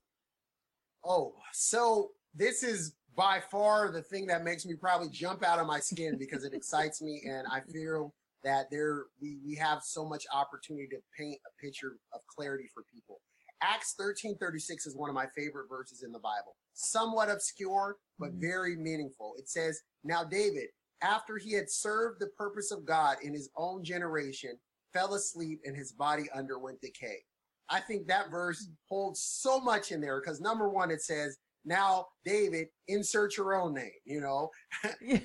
Oh, 1.03 1.35
so 1.53 2.11
this 2.33 2.63
is 2.63 2.95
by 3.15 3.41
far 3.51 3.91
the 3.91 4.01
thing 4.01 4.27
that 4.27 4.43
makes 4.43 4.65
me 4.65 4.75
probably 4.75 5.09
jump 5.09 5.43
out 5.43 5.59
of 5.59 5.67
my 5.67 5.79
skin 5.79 6.17
because 6.17 6.43
it 6.43 6.53
excites 6.53 7.01
me 7.01 7.21
and 7.25 7.47
I 7.47 7.61
feel 7.61 8.13
that 8.45 8.67
there 8.71 9.05
we, 9.21 9.37
we 9.45 9.55
have 9.55 9.81
so 9.83 10.07
much 10.07 10.25
opportunity 10.33 10.87
to 10.87 10.97
paint 11.17 11.39
a 11.45 11.61
picture 11.61 11.97
of 12.13 12.21
clarity 12.33 12.69
for 12.73 12.83
people. 12.93 13.19
Acts 13.61 13.95
13:36 13.99 14.85
is 14.87 14.95
one 14.95 15.09
of 15.09 15.15
my 15.15 15.25
favorite 15.35 15.67
verses 15.67 16.03
in 16.03 16.11
the 16.11 16.19
Bible. 16.19 16.55
Somewhat 16.73 17.29
obscure, 17.29 17.97
but 18.19 18.31
Mhm. 18.33 18.41
very 18.41 18.75
meaningful. 18.77 19.35
It 19.37 19.49
says, 19.49 19.81
Now 20.03 20.23
David, 20.23 20.69
after 21.01 21.37
he 21.37 21.53
had 21.53 21.69
served 21.69 22.19
the 22.21 22.27
purpose 22.37 22.71
of 22.71 22.85
God 22.85 23.17
in 23.23 23.33
his 23.33 23.49
own 23.57 23.83
generation, 23.83 24.59
fell 24.93 25.15
asleep 25.15 25.61
and 25.65 25.75
his 25.75 25.91
body 25.91 26.29
underwent 26.31 26.79
decay. 26.81 27.25
I 27.69 27.79
think 27.81 28.07
that 28.07 28.29
verse 28.29 28.69
holds 28.87 29.21
so 29.21 29.59
much 29.59 29.91
in 29.91 29.99
there 29.99 30.21
because 30.21 30.39
number 30.39 30.69
one, 30.69 30.91
it 30.91 31.01
says, 31.01 31.37
now 31.65 32.07
David, 32.23 32.67
insert 32.87 33.37
your 33.37 33.55
own 33.55 33.73
name, 33.73 33.91
you 34.05 34.21
know, 34.21 34.51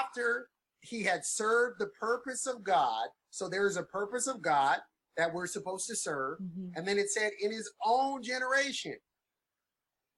after 0.00 0.48
he 0.84 1.02
had 1.02 1.24
served 1.24 1.78
the 1.80 1.88
purpose 2.00 2.46
of 2.46 2.62
God. 2.62 3.06
So 3.30 3.48
there's 3.48 3.76
a 3.76 3.82
purpose 3.82 4.26
of 4.26 4.42
God 4.42 4.78
that 5.16 5.32
we're 5.32 5.46
supposed 5.46 5.86
to 5.88 5.96
serve. 5.96 6.38
Mhm. 6.40 6.72
And 6.76 6.86
then 6.86 6.98
it 6.98 7.10
said 7.10 7.32
in 7.40 7.50
his 7.52 7.70
own 7.84 8.22
generation. 8.22 8.96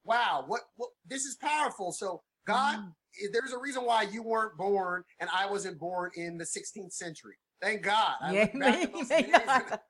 Wow. 0.03 0.43
What, 0.47 0.61
what 0.75 0.89
this 1.05 1.25
is 1.25 1.35
powerful. 1.37 1.91
So 1.91 2.21
God, 2.45 2.79
Mhm. 2.79 2.93
there's 3.33 3.51
a 3.53 3.57
reason 3.57 3.83
why 3.83 4.03
you 4.03 4.23
weren't 4.23 4.57
born 4.57 5.03
and 5.19 5.29
I 5.33 5.45
wasn't 5.49 5.79
born 5.79 6.11
in 6.15 6.37
the 6.37 6.45
16th 6.45 6.93
century. 6.93 7.35
Thank 7.61 7.81
God. 7.83 8.15
Yeah, 8.31 8.45
back 8.45 8.55
at 8.55 8.55
me- 8.55 8.85
those 8.99 9.09
me 9.09 9.21
days 9.23 9.31
neither. 9.47 9.81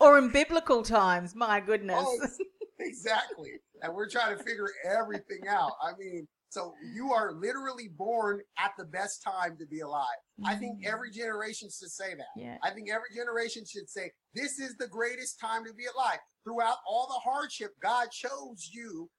or 0.00 0.18
in 0.18 0.30
biblical 0.30 0.82
times, 0.82 1.34
my 1.34 1.60
goodness. 1.70 2.04
Oh, 2.06 2.18
exactly. 2.78 3.52
And 3.82 3.94
we're 3.94 4.08
trying 4.08 4.36
to 4.36 4.42
figure 4.44 4.68
everything 4.84 5.48
out. 5.48 5.72
I 5.82 5.92
mean, 5.98 6.28
so 6.48 6.74
you 6.94 7.12
are 7.12 7.32
literally 7.32 7.88
born 7.88 8.40
at 8.58 8.72
the 8.78 8.84
best 8.84 9.22
time 9.22 9.56
to 9.58 9.66
be 9.66 9.80
alive. 9.80 10.06
I 10.44 10.54
think 10.56 10.80
Mm. 10.82 10.86
every 10.86 11.10
generation 11.10 11.68
should 11.70 11.90
say 11.90 12.14
that. 12.14 12.28
yeah. 12.36 12.58
I 12.62 12.70
think 12.70 12.90
every 12.90 13.10
generation 13.14 13.64
should 13.64 13.88
say, 13.90 14.12
this 14.34 14.58
is 14.58 14.76
the 14.76 14.88
greatest 14.88 15.38
time 15.40 15.64
to 15.64 15.72
be 15.74 15.86
alive. 15.86 16.18
Throughout 16.44 16.78
all 16.86 17.06
the 17.08 17.20
hardship, 17.20 17.72
God 17.80 18.10
chose 18.10 18.70
you 18.72 19.10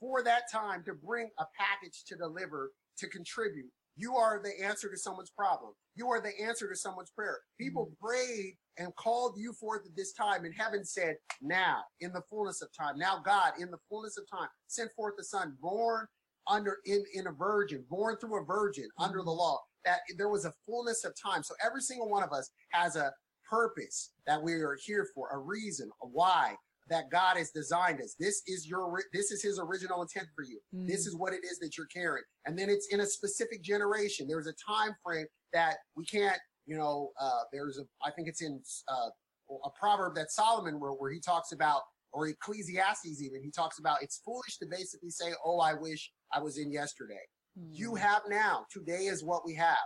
for 0.00 0.22
that 0.22 0.50
time 0.50 0.84
to 0.84 0.94
bring 0.94 1.30
a 1.38 1.46
package 1.58 2.04
to 2.04 2.16
deliver, 2.16 2.72
to 2.98 3.08
contribute. 3.08 3.70
You 3.96 4.14
are 4.16 4.40
the 4.40 4.60
answer 4.64 4.88
to 4.90 4.96
someone's 4.96 5.30
problem. 5.30 5.74
You 5.96 6.08
are 6.10 6.20
the 6.20 6.38
answer 6.40 6.68
to 6.68 6.76
someone's 6.76 7.10
prayer. 7.10 7.40
People 7.58 7.90
prayed 8.00 8.56
and 8.76 8.94
called 8.94 9.36
you 9.36 9.52
forth 9.54 9.84
at 9.86 9.96
this 9.96 10.12
time, 10.12 10.44
and 10.44 10.54
heaven 10.54 10.84
said, 10.84 11.16
Now, 11.40 11.82
in 12.00 12.12
the 12.12 12.22
fullness 12.30 12.62
of 12.62 12.68
time. 12.72 12.96
Now, 12.96 13.18
God, 13.18 13.54
in 13.58 13.72
the 13.72 13.78
fullness 13.88 14.16
of 14.16 14.24
time, 14.30 14.48
sent 14.68 14.92
forth 14.92 15.14
the 15.16 15.24
Son, 15.24 15.56
born 15.60 16.06
under 16.48 16.78
in, 16.86 17.04
in 17.14 17.26
a 17.26 17.32
virgin, 17.32 17.84
born 17.88 18.16
through 18.18 18.42
a 18.42 18.44
virgin 18.44 18.88
under 18.98 19.22
the 19.22 19.30
law. 19.30 19.58
That 19.84 20.00
there 20.16 20.28
was 20.28 20.44
a 20.44 20.52
fullness 20.66 21.04
of 21.04 21.14
time. 21.20 21.42
So 21.42 21.54
every 21.64 21.80
single 21.80 22.08
one 22.10 22.22
of 22.22 22.32
us 22.32 22.50
has 22.72 22.96
a 22.96 23.12
purpose 23.48 24.10
that 24.26 24.42
we 24.42 24.54
are 24.54 24.76
here 24.84 25.06
for, 25.14 25.28
a 25.32 25.38
reason, 25.38 25.88
a 26.02 26.06
why 26.06 26.54
that 26.90 27.10
God 27.10 27.36
has 27.36 27.50
designed 27.50 28.00
us. 28.00 28.14
This 28.18 28.42
is 28.46 28.66
your 28.66 29.02
this 29.12 29.30
is 29.30 29.42
his 29.42 29.58
original 29.58 30.02
intent 30.02 30.28
for 30.34 30.44
you. 30.44 30.58
Mm. 30.74 30.86
This 30.86 31.06
is 31.06 31.16
what 31.16 31.32
it 31.32 31.44
is 31.44 31.58
that 31.60 31.76
you're 31.76 31.86
carrying. 31.86 32.24
And 32.46 32.58
then 32.58 32.68
it's 32.68 32.88
in 32.88 33.00
a 33.00 33.06
specific 33.06 33.62
generation. 33.62 34.26
There's 34.26 34.46
a 34.46 34.54
time 34.66 34.94
frame 35.04 35.26
that 35.52 35.76
we 35.96 36.04
can't, 36.04 36.38
you 36.66 36.76
know, 36.76 37.10
uh, 37.20 37.42
there's 37.52 37.78
a 37.78 37.82
I 38.06 38.10
think 38.10 38.28
it's 38.28 38.42
in 38.42 38.60
uh, 38.88 39.10
a 39.64 39.70
proverb 39.78 40.14
that 40.16 40.30
Solomon 40.30 40.78
wrote 40.80 41.00
where 41.00 41.10
he 41.10 41.20
talks 41.20 41.52
about 41.52 41.82
or 42.12 42.28
Ecclesiastes 42.28 43.22
even 43.22 43.42
he 43.42 43.50
talks 43.50 43.78
about 43.78 44.02
it's 44.02 44.20
foolish 44.24 44.58
to 44.58 44.66
basically 44.70 45.10
say, 45.10 45.32
"Oh, 45.44 45.60
I 45.60 45.74
wish 45.74 46.10
I 46.32 46.40
was 46.40 46.58
in 46.58 46.70
yesterday." 46.70 47.24
Mm. 47.58 47.68
You 47.72 47.94
have 47.94 48.22
now. 48.28 48.64
Today 48.70 49.06
is 49.06 49.24
what 49.24 49.44
we 49.44 49.54
have. 49.54 49.76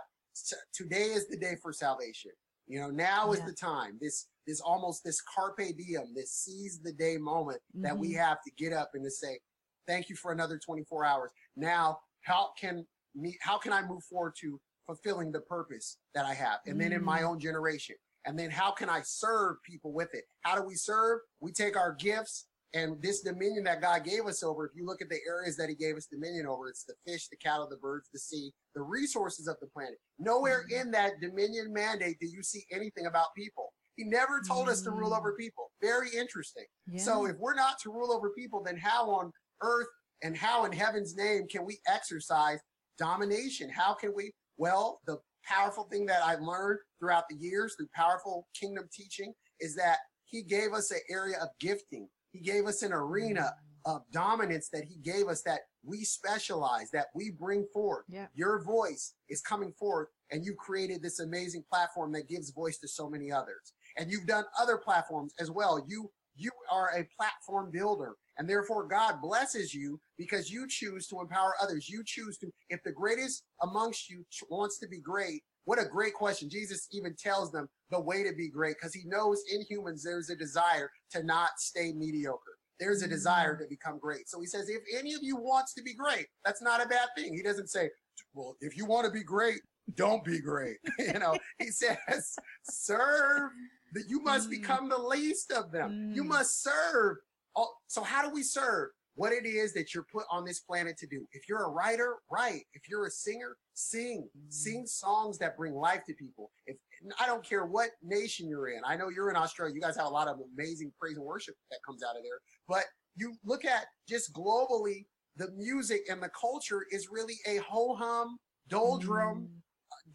Today 0.73 1.11
is 1.11 1.27
the 1.27 1.37
day 1.37 1.55
for 1.61 1.73
salvation. 1.73 2.31
You 2.67 2.79
know, 2.79 2.89
now 2.89 3.27
yeah. 3.27 3.39
is 3.39 3.45
the 3.45 3.53
time. 3.53 3.97
This 4.01 4.27
this 4.47 4.61
almost 4.61 5.03
this 5.03 5.21
carpe 5.21 5.57
diem, 5.77 6.13
this 6.15 6.31
seize 6.31 6.79
the 6.83 6.93
day 6.93 7.17
moment 7.17 7.59
mm-hmm. 7.75 7.83
that 7.83 7.97
we 7.97 8.09
mm-hmm. 8.09 8.19
have 8.19 8.37
to 8.43 8.51
get 8.57 8.73
up 8.73 8.91
and 8.93 9.03
to 9.03 9.11
say, 9.11 9.39
thank 9.87 10.09
you 10.09 10.15
for 10.15 10.31
another 10.31 10.59
24 10.63 11.05
hours. 11.05 11.31
Now, 11.55 11.99
how 12.21 12.49
can 12.59 12.85
me, 13.15 13.37
how 13.41 13.57
can 13.57 13.73
I 13.73 13.85
move 13.85 14.03
forward 14.03 14.33
to 14.41 14.59
fulfilling 14.85 15.31
the 15.31 15.41
purpose 15.41 15.97
that 16.15 16.25
I 16.25 16.33
have? 16.33 16.59
And 16.65 16.75
mm-hmm. 16.75 16.81
then 16.81 16.93
in 16.93 17.03
my 17.03 17.19
mm. 17.19 17.29
own 17.29 17.39
generation. 17.39 17.95
And 18.25 18.37
then 18.39 18.49
how 18.49 18.71
can 18.71 18.89
I 18.89 19.01
serve 19.03 19.57
people 19.63 19.93
with 19.93 20.09
it? 20.13 20.23
How 20.41 20.55
do 20.55 20.63
we 20.63 20.75
serve? 20.75 21.19
We 21.41 21.51
take 21.51 21.75
our 21.77 21.93
gifts 21.93 22.47
and 22.75 22.99
this 23.01 23.21
dominion 23.21 23.63
that 23.65 23.81
God 23.81 24.03
gave 24.03 24.25
us 24.25 24.41
over, 24.41 24.65
if 24.65 24.71
you 24.75 24.85
look 24.85 25.01
at 25.01 25.09
the 25.09 25.19
areas 25.27 25.55
that 25.57 25.69
he 25.69 25.75
gave 25.75 25.95
us 25.95 26.07
dominion 26.07 26.47
over, 26.47 26.69
it's 26.69 26.83
the 26.83 26.95
fish, 27.05 27.27
the 27.27 27.37
cattle, 27.37 27.67
the 27.69 27.77
birds, 27.77 28.09
the 28.11 28.19
sea, 28.19 28.51
the 28.73 28.81
resources 28.81 29.47
of 29.47 29.57
the 29.61 29.67
planet. 29.67 29.97
Nowhere 30.17 30.63
mm-hmm. 30.63 30.87
in 30.87 30.91
that 30.91 31.13
dominion 31.21 31.71
mandate 31.71 32.17
do 32.19 32.27
you 32.27 32.41
see 32.41 32.63
anything 32.71 33.05
about 33.05 33.27
people. 33.37 33.73
He 33.95 34.05
never 34.05 34.41
told 34.41 34.69
us 34.69 34.81
to 34.81 34.89
rule 34.89 35.13
over 35.13 35.33
mm. 35.33 35.37
people. 35.37 35.69
Very 35.79 36.09
interesting. 36.17 36.65
Yeah. 36.87 36.99
So 36.99 37.27
if 37.27 37.35
we're 37.37 37.53
not 37.53 37.77
to 37.83 37.91
rule 37.91 38.11
over 38.11 38.31
people, 38.31 38.63
then 38.63 38.75
how 38.75 39.07
on 39.11 39.31
earth 39.61 39.87
and 40.23 40.35
how 40.35 40.65
in 40.65 40.71
heaven's 40.71 41.15
name 41.15 41.47
can 41.47 41.63
we 41.63 41.79
exercise 41.87 42.57
domination? 42.97 43.69
How 43.69 43.93
can 43.93 44.11
we? 44.15 44.31
Well, 44.57 44.99
the 45.05 45.19
powerful 45.47 45.85
thing 45.85 46.05
that 46.07 46.23
I 46.23 46.35
learned 46.35 46.79
throughout 46.99 47.25
the 47.29 47.35
years 47.35 47.75
through 47.75 47.89
powerful 47.95 48.47
kingdom 48.59 48.87
teaching 48.91 49.33
is 49.59 49.75
that 49.75 49.97
he 50.25 50.41
gave 50.41 50.73
us 50.73 50.91
an 50.91 50.99
area 51.09 51.37
of 51.41 51.49
gifting. 51.59 52.07
He 52.31 52.39
gave 52.39 52.65
us 52.65 52.81
an 52.81 52.91
arena 52.91 53.53
mm. 53.87 53.95
of 53.95 54.01
dominance 54.11 54.69
that 54.73 54.85
he 54.85 54.95
gave 54.97 55.27
us 55.27 55.41
that 55.43 55.61
we 55.85 56.03
specialize, 56.03 56.89
that 56.91 57.07
we 57.13 57.31
bring 57.31 57.65
forth. 57.73 58.05
Yeah. 58.09 58.27
Your 58.33 58.63
voice 58.63 59.13
is 59.29 59.41
coming 59.41 59.73
forth 59.73 60.07
and 60.31 60.43
you 60.45 60.55
created 60.55 61.01
this 61.01 61.19
amazing 61.19 61.63
platform 61.71 62.11
that 62.13 62.29
gives 62.29 62.51
voice 62.51 62.79
to 62.79 62.87
so 62.87 63.09
many 63.09 63.31
others 63.31 63.73
and 63.97 64.11
you've 64.11 64.27
done 64.27 64.45
other 64.59 64.77
platforms 64.77 65.33
as 65.39 65.51
well. 65.51 65.85
You 65.87 66.09
you 66.35 66.49
are 66.71 66.89
a 66.97 67.07
platform 67.15 67.69
builder 67.71 68.15
and 68.37 68.49
therefore 68.49 68.87
God 68.87 69.21
blesses 69.21 69.73
you 69.73 69.99
because 70.17 70.49
you 70.49 70.67
choose 70.67 71.07
to 71.07 71.21
empower 71.21 71.53
others. 71.61 71.89
You 71.89 72.03
choose 72.05 72.37
to 72.39 72.51
if 72.69 72.81
the 72.83 72.91
greatest 72.91 73.43
amongst 73.61 74.09
you 74.09 74.25
wants 74.49 74.79
to 74.79 74.87
be 74.87 74.99
great, 74.99 75.41
what 75.65 75.81
a 75.81 75.85
great 75.85 76.13
question. 76.13 76.49
Jesus 76.49 76.87
even 76.91 77.15
tells 77.15 77.51
them 77.51 77.67
the 77.89 77.99
way 77.99 78.23
to 78.23 78.33
be 78.33 78.49
great 78.49 78.75
because 78.79 78.93
he 78.93 79.03
knows 79.05 79.41
in 79.53 79.61
humans 79.69 80.03
there's 80.03 80.29
a 80.29 80.35
desire 80.35 80.89
to 81.11 81.23
not 81.23 81.51
stay 81.57 81.93
mediocre. 81.93 82.57
There's 82.79 83.03
a 83.03 83.07
desire 83.07 83.55
to 83.57 83.65
become 83.69 83.99
great. 83.99 84.27
So 84.27 84.41
he 84.41 84.47
says, 84.47 84.67
if 84.67 84.81
any 84.97 85.13
of 85.13 85.21
you 85.21 85.37
wants 85.37 85.73
to 85.75 85.83
be 85.83 85.93
great, 85.93 86.25
that's 86.43 86.61
not 86.61 86.83
a 86.83 86.87
bad 86.87 87.07
thing. 87.15 87.33
He 87.33 87.43
doesn't 87.43 87.69
say, 87.69 87.89
well, 88.33 88.57
if 88.61 88.75
you 88.75 88.85
want 88.85 89.05
to 89.05 89.11
be 89.11 89.23
great, 89.23 89.61
don't 89.95 90.23
be 90.23 90.39
great. 90.39 90.77
you 90.99 91.19
know, 91.19 91.37
he 91.59 91.67
says, 91.67 92.35
serve 92.63 93.51
that 93.93 94.09
you 94.09 94.21
must 94.21 94.47
mm. 94.47 94.51
become 94.51 94.89
the 94.89 94.97
least 94.97 95.51
of 95.51 95.71
them. 95.71 96.11
Mm. 96.11 96.15
You 96.15 96.23
must 96.23 96.63
serve. 96.63 97.17
Oh, 97.55 97.71
so 97.87 98.01
how 98.01 98.21
do 98.27 98.33
we 98.33 98.43
serve? 98.43 98.89
What 99.15 99.31
it 99.31 99.45
is 99.45 99.73
that 99.73 99.93
you're 99.93 100.07
put 100.11 100.25
on 100.31 100.43
this 100.43 100.61
planet 100.61 100.97
to 100.97 101.07
do. 101.07 101.27
If 101.33 101.47
you're 101.47 101.65
a 101.65 101.69
writer, 101.69 102.15
write. 102.31 102.63
If 102.73 102.89
you're 102.89 103.05
a 103.05 103.11
singer, 103.11 103.57
sing. 103.75 104.27
Mm. 104.35 104.51
Sing 104.51 104.85
songs 104.87 105.37
that 105.37 105.55
bring 105.55 105.75
life 105.75 106.01
to 106.07 106.15
people. 106.15 106.49
If 106.65 106.77
I 107.19 107.27
don't 107.27 107.47
care 107.47 107.65
what 107.65 107.89
nation 108.01 108.47
you're 108.47 108.69
in. 108.69 108.81
I 108.85 108.95
know 108.95 109.09
you're 109.09 109.29
in 109.29 109.35
Australia. 109.35 109.75
You 109.75 109.81
guys 109.81 109.97
have 109.97 110.07
a 110.07 110.09
lot 110.09 110.27
of 110.27 110.37
amazing 110.57 110.91
praise 110.99 111.17
and 111.17 111.25
worship 111.25 111.55
that 111.69 111.79
comes 111.85 112.01
out 112.03 112.15
of 112.15 112.23
there. 112.23 112.39
But 112.67 112.85
you 113.15 113.35
look 113.45 113.65
at 113.65 113.85
just 114.09 114.33
globally, 114.33 115.05
the 115.35 115.51
music 115.51 116.01
and 116.09 116.21
the 116.21 116.29
culture 116.29 116.85
is 116.91 117.09
really 117.11 117.35
a 117.47 117.57
ho 117.57 117.95
hum, 117.95 118.37
doldrum, 118.67 119.41
mm 119.41 119.62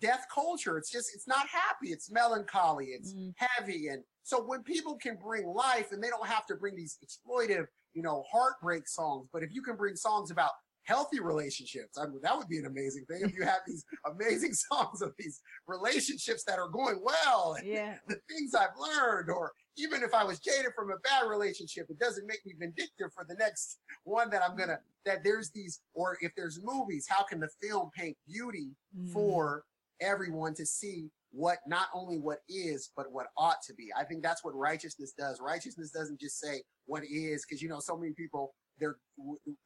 death 0.01 0.25
culture. 0.33 0.79
It's 0.79 0.91
just, 0.91 1.11
it's 1.15 1.29
not 1.29 1.47
happy. 1.49 1.89
It's 1.93 2.11
melancholy. 2.11 2.87
It's 2.87 3.13
mm. 3.13 3.33
heavy. 3.37 3.89
And 3.89 4.03
so 4.23 4.43
when 4.43 4.63
people 4.63 4.97
can 4.97 5.17
bring 5.17 5.47
life 5.47 5.93
and 5.93 6.03
they 6.03 6.09
don't 6.09 6.27
have 6.27 6.47
to 6.47 6.55
bring 6.55 6.77
these 6.77 6.99
exploitive, 7.05 7.67
you 7.95 8.03
know, 8.03 8.25
heartbreak 8.31 8.89
songs, 8.89 9.29
but 9.33 9.43
if 9.43 9.55
you 9.55 9.63
can 9.63 9.77
bring 9.77 9.97
songs 9.97 10.31
about 10.31 10.51
healthy 10.85 11.21
relationships, 11.21 11.99
I 11.99 12.07
mean, 12.07 12.21
that 12.23 12.37
would 12.37 12.49
be 12.49 12.59
an 12.59 12.67
amazing 12.67 13.05
thing 13.05 13.21
if 13.23 13.35
you 13.35 13.45
have 13.45 13.61
these 13.67 13.85
amazing 14.11 14.55
songs 14.55 15.03
of 15.03 15.13
these 15.19 15.41
relationships 15.67 16.45
that 16.45 16.59
are 16.59 16.69
going 16.69 17.01
well. 17.03 17.57
yeah. 17.63 17.97
The 18.09 18.19
things 18.29 18.55
I've 18.55 18.77
learned, 18.79 19.31
or 19.31 19.53
even 19.77 20.03
if 20.03 20.15
I 20.15 20.25
was 20.25 20.41
jaded 20.41 20.73
from 20.75 20.91
a 20.91 20.99
bad 20.99 21.29
relationship, 21.29 21.87
it 21.89 21.99
doesn't 21.99 22.27
make 22.27 22.45
me 22.45 22.55
vindictive 22.59 23.13
for 23.15 23.25
the 23.29 23.35
next 23.35 23.79
one 24.05 24.31
that 24.31 24.43
I'm 24.43 24.57
gonna, 24.57 24.79
that 25.05 25.23
there's 25.25 25.51
these, 25.51 25.81
or 25.95 26.17
if 26.21 26.33
there's 26.37 26.61
movies, 26.63 27.07
how 27.09 27.23
can 27.23 27.41
the 27.41 27.49
film 27.63 27.91
paint 27.97 28.17
beauty 28.27 28.71
mm. 28.99 29.13
for 29.13 29.65
everyone 30.01 30.55
to 30.55 30.67
see 30.67 31.11
what 31.31 31.59
not 31.67 31.89
only 31.95 32.19
what 32.19 32.39
is 32.49 32.91
but 32.97 33.07
what 33.13 33.27
ought 33.37 33.59
to 33.67 33.75
be. 33.75 33.89
I 33.99 34.05
think 34.05 34.23
that's 34.23 34.45
what 34.45 34.55
righteousness 34.55 35.13
does. 35.17 35.41
Righteousness 35.41 35.91
doesn't 35.91 36.21
just 36.21 36.41
say 36.41 36.63
what 36.87 37.03
is 37.05 37.45
because 37.47 37.63
you 37.63 37.69
know 37.69 37.81
so 37.81 37.97
many 37.97 38.13
people 38.15 38.55
they're 38.79 38.97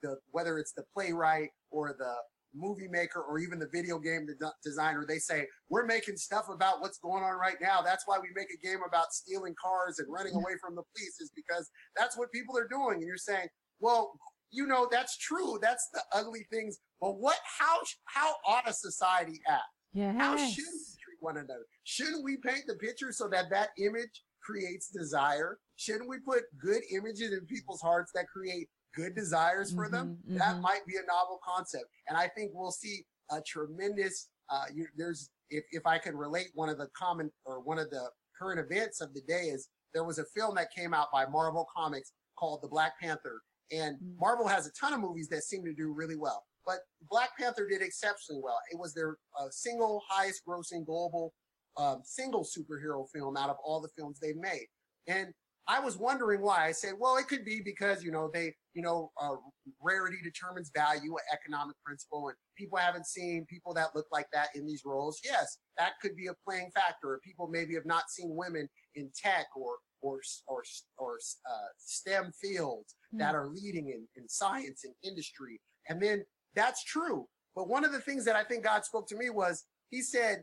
the 0.03 0.17
whether 0.31 0.59
it's 0.59 0.73
the 0.73 0.85
playwright 0.95 1.51
or 1.71 1.95
the 1.99 2.15
movie 2.55 2.89
maker 2.89 3.23
or 3.23 3.39
even 3.39 3.59
the 3.59 3.69
video 3.73 3.99
game 3.99 4.27
designer 4.63 5.07
they 5.09 5.19
say 5.19 5.47
we're 5.71 5.87
making 5.87 6.17
stuff 6.17 6.51
about 6.51 6.83
what's 6.83 6.99
going 6.99 7.23
on 7.23 7.39
right 7.39 7.57
now. 7.63 7.81
That's 7.81 8.07
why 8.07 8.19
we 8.19 8.29
make 8.35 8.49
a 8.53 8.67
game 8.67 8.81
about 8.87 9.13
stealing 9.13 9.55
cars 9.63 9.99
and 10.01 10.13
running 10.13 10.35
away 10.35 10.55
from 10.61 10.75
the 10.75 10.83
police 10.95 11.21
is 11.21 11.31
because 11.35 11.71
that's 11.97 12.19
what 12.19 12.31
people 12.33 12.59
are 12.59 12.69
doing. 12.69 12.97
And 12.99 13.07
you're 13.07 13.17
saying 13.17 13.47
well 13.81 14.13
you 14.51 14.67
know 14.67 14.87
that's 14.91 15.17
true. 15.17 15.59
That's 15.63 15.89
the 15.95 16.03
ugly 16.13 16.47
things. 16.53 16.79
But 17.01 17.19
what 17.19 17.39
how 17.59 17.79
how 18.05 18.35
ought 18.47 18.69
a 18.69 18.73
society 18.73 19.41
act 19.49 19.63
Yes. 19.93 20.15
How 20.19 20.37
should 20.37 20.65
we 20.65 20.95
treat 21.03 21.19
one 21.21 21.37
another? 21.37 21.67
Shouldn't 21.85 22.25
we 22.25 22.37
paint 22.39 22.65
the 22.67 22.75
picture 22.75 23.13
so 23.13 23.29
that 23.29 23.51
that 23.51 23.71
image 23.79 24.23
creates 24.43 24.89
desire? 24.89 25.59
Shouldn't 25.77 26.09
we 26.09 26.19
put 26.21 26.43
good 26.61 26.83
images 26.91 27.33
in 27.33 27.47
people's 27.47 27.81
hearts 27.81 28.13
that 28.15 28.27
create 28.29 28.69
good 28.95 29.15
desires 29.15 29.73
for 29.73 29.85
mm-hmm, 29.85 29.95
them? 29.95 30.19
Mm-hmm. 30.27 30.39
That 30.39 30.61
might 30.61 30.87
be 30.87 30.95
a 30.97 31.07
novel 31.07 31.39
concept. 31.45 31.85
And 32.09 32.17
I 32.17 32.29
think 32.29 32.53
we'll 32.55 32.73
see 32.73 33.05
a 33.31 33.41
tremendous, 33.43 34.29
uh, 34.51 34.65
you, 34.75 34.87
there's, 34.97 35.31
if, 35.51 35.65
if 35.71 35.87
I 35.87 35.99
can 35.99 36.17
relate 36.17 36.49
one 36.55 36.69
of 36.69 36.79
the 36.79 36.89
common 36.97 37.31
or 37.45 37.61
one 37.61 37.79
of 37.79 37.91
the 37.91 38.09
current 38.39 38.61
events 38.61 39.01
of 39.01 39.15
the 39.15 39.23
day 39.23 39.45
is 39.45 39.69
there 39.95 40.05
was 40.05 40.19
a 40.19 40.25
film 40.35 40.55
that 40.57 40.69
came 40.75 40.95
out 40.95 41.09
by 41.13 41.27
Marvel 41.27 41.67
Comics 41.77 42.13
called 42.39 42.61
The 42.63 42.69
Black 42.69 42.99
Panther. 43.01 43.43
And 43.71 43.97
mm-hmm. 43.97 44.19
Marvel 44.19 44.49
has 44.49 44.67
a 44.67 44.73
ton 44.73 44.93
of 44.93 45.01
movies 45.01 45.29
that 45.29 45.43
seem 45.43 45.65
to 45.65 45.75
do 45.75 45.93
really 45.93 46.17
well. 46.17 46.45
But 46.67 46.79
Black 47.11 47.31
Panther 47.39 47.67
did 47.69 47.83
exceptionally 47.83 48.41
well. 48.43 48.59
It 48.71 48.79
was 48.79 48.95
their 48.95 49.17
uh, 49.39 49.49
single 49.51 50.03
highest 50.09 50.43
grossing 50.47 50.87
global 50.87 51.33
um, 51.77 52.03
single 52.05 52.45
superhero 52.45 53.07
film 53.15 53.37
out 53.37 53.51
of 53.51 53.57
all 53.65 53.81
the 53.81 53.89
films 53.97 54.19
they've 54.21 54.37
made. 54.37 54.67
And 55.07 55.33
I 55.69 55.79
was 55.79 55.97
wondering 55.97 56.43
why. 56.43 56.67
I 56.67 56.73
said, 56.73 56.95
well, 56.99 57.17
it 57.17 57.29
could 57.29 57.45
be 57.45 57.63
because, 57.65 58.03
you 58.03 58.11
know, 58.11 58.29
they, 58.33 58.53
you 58.75 58.83
know, 58.83 59.13
uh, 59.21 59.37
rarity 59.81 60.19
determines 60.23 60.73
value, 60.75 61.13
an 61.15 61.23
economic 61.33 61.77
principle, 61.85 62.29
and 62.29 62.37
people 62.57 62.79
haven't 62.79 63.07
seen 63.07 63.47
people 63.49 63.73
that 63.75 63.95
look 63.95 64.07
like 64.11 64.27
that 64.33 64.49
in 64.57 64.67
these 64.67 64.83
roles. 64.85 65.21
Yes, 65.25 65.59
that 65.79 65.93
could 66.03 66.17
be 66.17 66.27
a 66.27 66.35
playing 66.47 66.71
factor. 66.75 67.21
People 67.25 67.49
maybe 67.49 67.75
have 67.75 67.87
not 67.87 68.11
seen 68.11 68.35
women 68.35 68.69
in 68.97 69.11
tech 69.17 69.47
or 69.57 69.77
or 70.01 70.21
or 70.49 70.63
or 70.99 71.19
uh, 71.49 71.69
STEM 71.79 72.33
fields 72.33 72.97
mm. 73.15 73.21
that 73.21 73.37
are 73.37 73.49
leading 73.49 73.89
in, 73.89 74.07
in 74.17 74.29
science 74.29 74.83
and 74.85 74.95
industry. 75.05 75.61
And 75.89 76.03
then 76.03 76.25
that's 76.55 76.85
true. 76.85 77.27
But 77.55 77.69
one 77.69 77.85
of 77.85 77.93
the 77.93 78.01
things 78.01 78.25
that 78.25 78.37
I 78.37 78.45
think 78.45 78.65
God 78.65 78.85
spoke 78.85 79.09
to 79.09 79.17
me 79.17 79.31
was 79.31 79.65
he 79.91 80.03
said, 80.03 80.43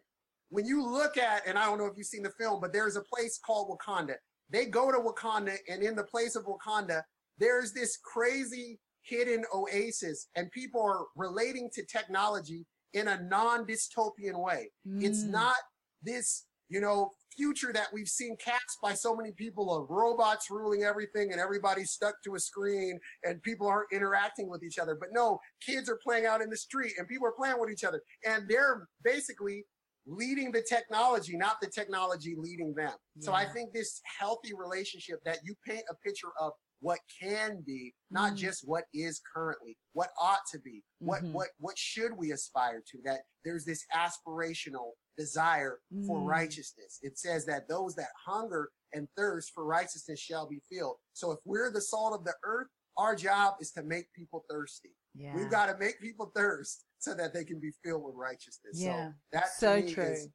when 0.49 0.65
you 0.65 0.85
look 0.85 1.17
at, 1.17 1.47
and 1.47 1.57
I 1.57 1.65
don't 1.65 1.77
know 1.77 1.85
if 1.85 1.93
you've 1.97 2.07
seen 2.07 2.23
the 2.23 2.31
film, 2.31 2.59
but 2.59 2.73
there's 2.73 2.95
a 2.95 3.03
place 3.03 3.39
called 3.43 3.69
Wakanda. 3.69 4.15
They 4.49 4.65
go 4.65 4.91
to 4.91 4.97
Wakanda 4.97 5.55
and 5.67 5.83
in 5.83 5.95
the 5.95 6.03
place 6.03 6.35
of 6.35 6.45
Wakanda, 6.45 7.01
there's 7.37 7.71
this 7.71 7.97
crazy 8.03 8.79
hidden 9.01 9.43
oasis 9.53 10.27
and 10.35 10.51
people 10.51 10.81
are 10.81 11.05
relating 11.15 11.69
to 11.73 11.85
technology 11.85 12.65
in 12.93 13.07
a 13.07 13.21
non-dystopian 13.21 14.43
way. 14.43 14.71
Mm. 14.87 15.03
It's 15.03 15.23
not 15.23 15.55
this, 16.01 16.45
you 16.69 16.79
know, 16.79 17.11
future 17.35 17.71
that 17.73 17.87
we've 17.93 18.07
seen 18.07 18.35
cast 18.43 18.77
by 18.81 18.93
so 18.93 19.15
many 19.15 19.31
people 19.31 19.75
of 19.75 19.89
robots 19.89 20.49
ruling 20.49 20.83
everything 20.83 21.31
and 21.31 21.39
everybody's 21.39 21.91
stuck 21.91 22.15
to 22.23 22.35
a 22.35 22.39
screen 22.39 22.99
and 23.23 23.41
people 23.43 23.67
aren't 23.67 23.91
interacting 23.91 24.49
with 24.49 24.63
each 24.63 24.77
other. 24.77 24.95
But 24.99 25.09
no, 25.11 25.39
kids 25.65 25.89
are 25.89 25.99
playing 26.03 26.25
out 26.25 26.41
in 26.41 26.49
the 26.49 26.57
street 26.57 26.93
and 26.97 27.07
people 27.07 27.27
are 27.27 27.33
playing 27.37 27.59
with 27.59 27.69
each 27.71 27.83
other 27.83 28.01
and 28.25 28.47
they're 28.47 28.87
basically 29.03 29.65
leading 30.05 30.51
the 30.51 30.63
technology, 30.67 31.37
not 31.37 31.57
the 31.61 31.69
technology 31.69 32.35
leading 32.37 32.73
them. 32.73 32.93
So 33.19 33.33
I 33.33 33.45
think 33.45 33.73
this 33.73 34.01
healthy 34.19 34.51
relationship 34.57 35.19
that 35.25 35.39
you 35.43 35.55
paint 35.65 35.83
a 35.89 35.95
picture 36.03 36.31
of 36.39 36.51
what 36.81 36.99
can 37.21 37.61
be, 37.65 37.93
not 38.09 38.33
Mm. 38.33 38.37
just 38.37 38.67
what 38.67 38.85
is 38.93 39.21
currently, 39.33 39.77
what 39.93 40.09
ought 40.19 40.39
to 40.51 40.59
be, 40.59 40.81
what 40.99 41.21
Mhm. 41.23 41.33
what 41.33 41.49
what 41.57 41.77
should 41.77 42.13
we 42.13 42.31
aspire 42.31 42.81
to? 42.81 43.01
That 43.03 43.21
there's 43.43 43.65
this 43.65 43.85
aspirational 43.93 44.93
desire 45.19 45.79
for 46.07 46.17
Mm. 46.19 46.25
righteousness. 46.27 46.99
It 47.03 47.19
says 47.19 47.45
that 47.45 47.67
those 47.67 47.93
that 47.95 48.09
hunger 48.25 48.71
and 48.93 49.07
thirst 49.15 49.51
for 49.53 49.65
righteousness 49.65 50.19
shall 50.19 50.47
be 50.47 50.61
filled. 50.71 50.97
So 51.13 51.31
if 51.31 51.39
we're 51.45 51.71
the 51.71 51.81
salt 51.81 52.13
of 52.17 52.23
the 52.23 52.35
earth, 52.43 52.67
our 52.97 53.15
job 53.15 53.55
is 53.59 53.71
to 53.73 53.83
make 53.83 54.11
people 54.13 54.45
thirsty. 54.49 54.95
Yeah. 55.13 55.35
We've 55.35 55.51
got 55.51 55.67
to 55.67 55.77
make 55.77 55.99
people 55.99 56.31
thirst 56.35 56.85
so 56.97 57.13
that 57.13 57.33
they 57.33 57.43
can 57.43 57.59
be 57.59 57.71
filled 57.83 58.03
with 58.03 58.15
righteousness. 58.15 58.73
Yeah. 58.79 59.09
So 59.09 59.13
that 59.33 59.43
to 59.43 59.49
so 59.59 59.93
true. 59.93 60.03
is 60.03 60.29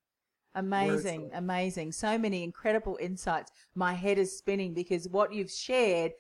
Amazing, 0.57 1.31
amazing. 1.35 1.91
So 1.91 2.17
many 2.17 2.45
incredible 2.45 2.97
insights. 3.01 3.51
My 3.75 3.93
head 3.93 4.19
is 4.19 4.39
spinning 4.39 4.73
because 4.73 5.09
what 5.09 5.33
you've 5.33 5.51
shared 5.51 6.13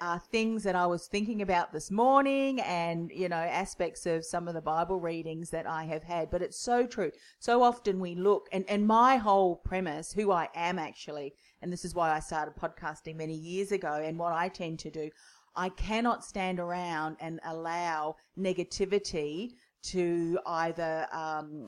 are 0.00 0.18
things 0.18 0.62
that 0.62 0.74
I 0.74 0.86
was 0.86 1.06
thinking 1.06 1.42
about 1.42 1.72
this 1.72 1.90
morning 1.90 2.60
and, 2.60 3.10
you 3.12 3.28
know, 3.28 3.36
aspects 3.36 4.06
of 4.06 4.24
some 4.24 4.48
of 4.48 4.54
the 4.54 4.62
Bible 4.62 4.98
readings 4.98 5.50
that 5.50 5.66
I 5.66 5.84
have 5.84 6.02
had. 6.02 6.30
But 6.30 6.42
it's 6.42 6.58
so 6.58 6.86
true. 6.86 7.10
So 7.38 7.62
often 7.62 8.00
we 8.00 8.14
look, 8.14 8.48
and, 8.50 8.64
and 8.68 8.86
my 8.86 9.16
whole 9.16 9.56
premise, 9.56 10.12
who 10.12 10.32
I 10.32 10.48
am 10.54 10.78
actually, 10.78 11.34
and 11.60 11.72
this 11.72 11.84
is 11.84 11.94
why 11.94 12.12
I 12.12 12.20
started 12.20 12.54
podcasting 12.56 13.16
many 13.16 13.34
years 13.34 13.72
ago, 13.72 14.00
and 14.02 14.18
what 14.18 14.32
I 14.32 14.48
tend 14.48 14.78
to 14.80 14.90
do, 14.90 15.10
I 15.54 15.68
cannot 15.70 16.24
stand 16.24 16.60
around 16.60 17.16
and 17.20 17.40
allow 17.44 18.16
negativity 18.38 19.50
to 19.82 20.38
either 20.46 21.06
um, 21.12 21.66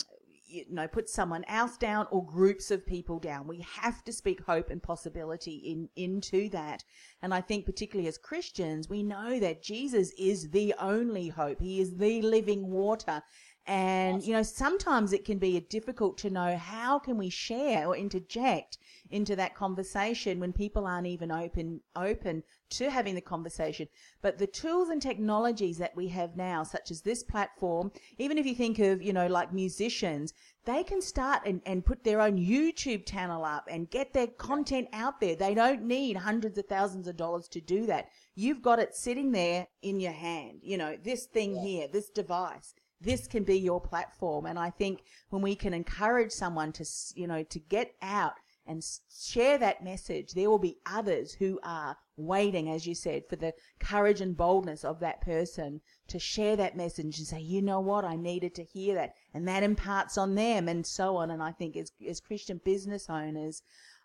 you 0.50 0.64
know 0.70 0.88
put 0.88 1.08
someone 1.08 1.44
else 1.48 1.76
down 1.76 2.06
or 2.10 2.24
groups 2.24 2.70
of 2.70 2.86
people 2.86 3.18
down. 3.18 3.46
We 3.46 3.64
have 3.80 4.04
to 4.04 4.12
speak 4.12 4.42
hope 4.42 4.70
and 4.70 4.82
possibility 4.82 5.56
in 5.56 5.88
into 5.96 6.48
that. 6.50 6.84
And 7.22 7.34
i 7.34 7.40
think 7.40 7.66
particularly 7.66 8.08
as 8.08 8.16
christians 8.16 8.88
we 8.88 9.02
know 9.02 9.38
that 9.40 9.62
jesus 9.62 10.12
is 10.18 10.50
the 10.50 10.74
only 10.80 11.28
hope. 11.28 11.60
He 11.60 11.80
is 11.80 11.96
the 11.96 12.22
living 12.22 12.70
water 12.70 13.22
and 13.70 14.24
you 14.24 14.32
know 14.32 14.42
sometimes 14.42 15.12
it 15.12 15.24
can 15.24 15.38
be 15.38 15.60
difficult 15.60 16.18
to 16.18 16.28
know 16.28 16.56
how 16.56 16.98
can 16.98 17.16
we 17.16 17.30
share 17.30 17.86
or 17.86 17.96
interject 17.96 18.78
into 19.10 19.36
that 19.36 19.54
conversation 19.54 20.40
when 20.40 20.52
people 20.52 20.88
aren't 20.88 21.06
even 21.06 21.30
open 21.30 21.80
open 21.94 22.42
to 22.68 22.90
having 22.90 23.14
the 23.14 23.20
conversation. 23.20 23.86
But 24.22 24.38
the 24.38 24.46
tools 24.48 24.88
and 24.88 25.00
technologies 25.00 25.78
that 25.78 25.94
we 25.94 26.08
have 26.08 26.36
now 26.36 26.64
such 26.64 26.90
as 26.90 27.02
this 27.02 27.22
platform 27.22 27.92
even 28.18 28.38
if 28.38 28.46
you 28.46 28.56
think 28.56 28.80
of 28.80 29.02
you 29.02 29.12
know 29.12 29.28
like 29.28 29.52
musicians 29.52 30.34
they 30.64 30.82
can 30.82 31.00
start 31.00 31.42
and, 31.46 31.62
and 31.64 31.86
put 31.86 32.02
their 32.02 32.20
own 32.20 32.36
youtube 32.36 33.06
channel 33.06 33.44
up 33.44 33.68
and 33.70 33.88
get 33.90 34.12
their 34.12 34.26
content 34.26 34.88
out 34.92 35.20
there. 35.20 35.36
They 35.36 35.54
don't 35.54 35.84
need 35.84 36.16
hundreds 36.16 36.58
of 36.58 36.66
thousands 36.66 37.06
of 37.06 37.16
dollars 37.16 37.46
to 37.48 37.60
do 37.60 37.86
that. 37.86 38.08
You've 38.34 38.62
got 38.62 38.80
it 38.80 38.96
sitting 38.96 39.30
there 39.30 39.68
in 39.80 40.00
your 40.00 40.12
hand 40.12 40.58
you 40.62 40.76
know 40.76 40.96
this 41.04 41.26
thing 41.26 41.54
here 41.54 41.86
this 41.86 42.10
device 42.10 42.74
this 43.00 43.26
can 43.26 43.44
be 43.44 43.58
your 43.58 43.80
platform. 43.80 44.46
And 44.46 44.58
i 44.58 44.70
think 44.70 45.02
when 45.30 45.42
we 45.42 45.54
can 45.54 45.74
encourage 45.74 46.32
someone 46.32 46.72
to 46.72 46.84
you 47.14 47.26
know 47.26 47.42
to 47.44 47.58
get 47.58 47.94
out 48.02 48.34
and 48.66 48.84
share 49.10 49.58
that 49.58 49.82
message 49.82 50.32
there 50.32 50.48
will 50.48 50.58
be 50.58 50.78
others 50.86 51.32
who 51.32 51.58
are 51.64 51.96
waiting 52.16 52.70
as 52.70 52.86
you 52.86 52.94
said 52.94 53.22
for 53.28 53.36
the 53.36 53.52
courage 53.80 54.20
and 54.20 54.36
boldness 54.36 54.84
of 54.84 55.00
that 55.00 55.20
person 55.22 55.80
to 56.06 56.18
share 56.18 56.56
that 56.56 56.76
message 56.76 57.18
and 57.18 57.26
say 57.26 57.40
you 57.40 57.62
know 57.62 57.80
what? 57.80 58.04
I 58.04 58.16
needed 58.16 58.54
to 58.56 58.64
hear 58.64 58.94
that. 58.96 59.14
And 59.32 59.48
that 59.48 59.62
imparts 59.62 60.18
on 60.18 60.34
them 60.34 60.68
and 60.68 60.86
so 60.86 61.16
on. 61.16 61.30
And 61.30 61.42
i 61.42 61.52
think 61.52 61.76
as, 61.76 61.92
as 62.06 62.20
christian 62.20 62.60
business 62.64 63.08
owners 63.08 63.62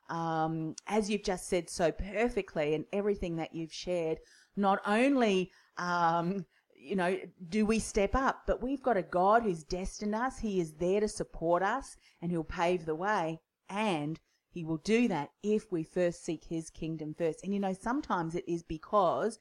um, 0.08 0.76
as 0.88 1.10
you've 1.10 1.24
just 1.24 1.50
said 1.50 1.68
so 1.68 1.92
perfectly 1.92 2.76
and 2.76 2.86
everything 2.94 3.38
that 3.38 3.56
you've 3.56 3.74
shared 3.74 4.20
not 4.56 4.80
only 4.86 5.52
um, 5.78 6.46
you 6.86 6.96
know, 6.96 7.18
do 7.50 7.66
we 7.66 7.80
step 7.80 8.16
up? 8.16 8.44
But 8.46 8.62
we've 8.62 8.84
got 8.84 8.98
a 8.98 9.02
God 9.02 9.44
who's 9.44 9.64
destined 9.64 10.16
us. 10.16 10.40
He 10.40 10.60
is 10.60 10.74
there 10.74 11.00
to 11.00 11.08
support 11.08 11.64
us 11.64 11.98
and 12.22 12.32
he'll 12.32 12.44
pave 12.44 12.86
the 12.86 12.96
way. 12.96 13.40
And 13.70 14.20
he 14.50 14.64
will 14.64 14.78
do 14.78 15.08
that 15.08 15.32
if 15.44 15.72
we 15.72 15.84
first 15.84 16.24
seek 16.24 16.46
his 16.46 16.70
kingdom 16.70 17.16
first. 17.18 17.44
And 17.44 17.54
you 17.54 17.60
know, 17.60 17.74
sometimes 17.74 18.36
it 18.36 18.46
is 18.48 18.64
because 18.64 19.40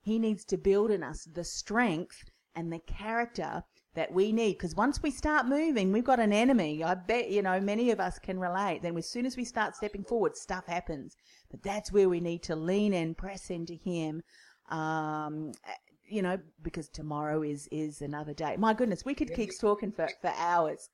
he 0.00 0.18
needs 0.18 0.44
to 0.46 0.56
build 0.56 0.90
in 0.90 1.02
us 1.02 1.24
the 1.24 1.44
strength 1.44 2.30
and 2.54 2.72
the 2.72 2.78
character 2.78 3.62
that 3.94 4.12
we 4.12 4.32
need. 4.32 4.54
Because 4.54 4.74
once 4.74 5.02
we 5.02 5.10
start 5.10 5.46
moving, 5.46 5.92
we've 5.92 6.04
got 6.04 6.20
an 6.20 6.32
enemy. 6.32 6.82
I 6.82 6.94
bet, 6.94 7.30
you 7.30 7.42
know, 7.42 7.60
many 7.60 7.90
of 7.90 8.00
us 8.00 8.18
can 8.18 8.40
relate. 8.40 8.82
Then 8.82 8.96
as 8.96 9.08
soon 9.08 9.26
as 9.26 9.36
we 9.36 9.44
start 9.44 9.76
stepping 9.76 10.04
forward, 10.04 10.36
stuff 10.36 10.66
happens. 10.66 11.16
But 11.50 11.62
that's 11.62 11.92
where 11.92 12.08
we 12.08 12.20
need 12.20 12.42
to 12.44 12.56
lean 12.56 12.92
in, 12.92 13.14
press 13.14 13.50
into 13.50 13.74
him. 13.74 14.22
Um, 14.70 15.52
you 16.08 16.22
know, 16.22 16.38
because 16.62 16.88
tomorrow 16.88 17.42
is 17.42 17.68
is 17.70 18.02
another 18.02 18.34
day. 18.34 18.56
My 18.56 18.74
goodness, 18.74 19.04
we 19.04 19.14
could 19.14 19.34
keep 19.34 19.50
talking 19.58 19.92
for, 19.92 20.08
for 20.20 20.32
hours. 20.36 20.88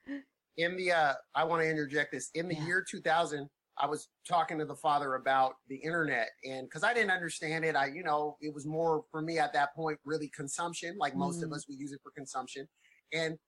in 0.58 0.76
the 0.76 0.92
uh 0.92 1.14
I 1.34 1.44
want 1.44 1.62
to 1.62 1.68
interject 1.70 2.12
this. 2.12 2.30
In 2.34 2.48
the 2.48 2.54
Yeah. 2.54 2.66
year 2.66 2.84
2000, 2.88 3.48
I 3.78 3.86
was 3.86 4.08
talking 4.28 4.58
to 4.58 4.64
the 4.66 4.74
father 4.76 5.14
about 5.14 5.54
the 5.68 5.76
internet 5.76 6.28
and 6.44 6.70
cuz 6.70 6.82
I 6.84 6.92
didn't 6.92 7.10
understand 7.10 7.64
it, 7.64 7.74
I 7.76 7.86
you 7.86 8.02
know, 8.02 8.36
it 8.40 8.52
was 8.52 8.66
more 8.66 9.04
for 9.10 9.22
me 9.22 9.38
at 9.38 9.52
that 9.54 9.74
point 9.74 9.98
really 10.04 10.28
consumption, 10.28 10.96
like 10.98 11.14
most 11.16 11.42
of 11.42 11.50
Mm. 11.50 11.54
us 11.56 11.66
we 11.68 11.74
use 11.76 11.92
it 11.92 12.00
for 12.02 12.10
consumption. 12.12 12.68
And 13.12 13.38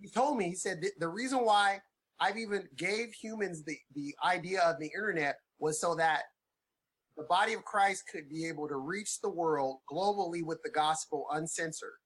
he 0.00 0.08
told 0.10 0.36
me 0.38 0.48
he 0.48 0.54
said 0.54 0.80
"The- 0.80 0.92
the 0.98 1.08
reason 1.08 1.44
why 1.44 1.80
I've 2.20 2.36
even 2.36 2.68
gave 2.76 3.12
humans 3.14 3.62
the 3.64 3.78
the 3.94 4.14
idea 4.24 4.60
of 4.62 4.78
the 4.80 4.86
internet 4.88 5.36
was 5.60 5.80
so 5.80 5.94
that 5.96 6.24
the 7.18 7.24
body 7.24 7.54
of 7.54 7.64
Christ 7.64 8.04
could 8.12 8.28
be 8.30 8.46
able 8.48 8.68
to 8.68 8.76
reach 8.76 9.20
the 9.22 9.30
world 9.30 9.78
globally 9.92 10.42
with 10.44 10.60
the 10.64 10.70
gospel 10.70 11.26
uncensored. 11.32 11.98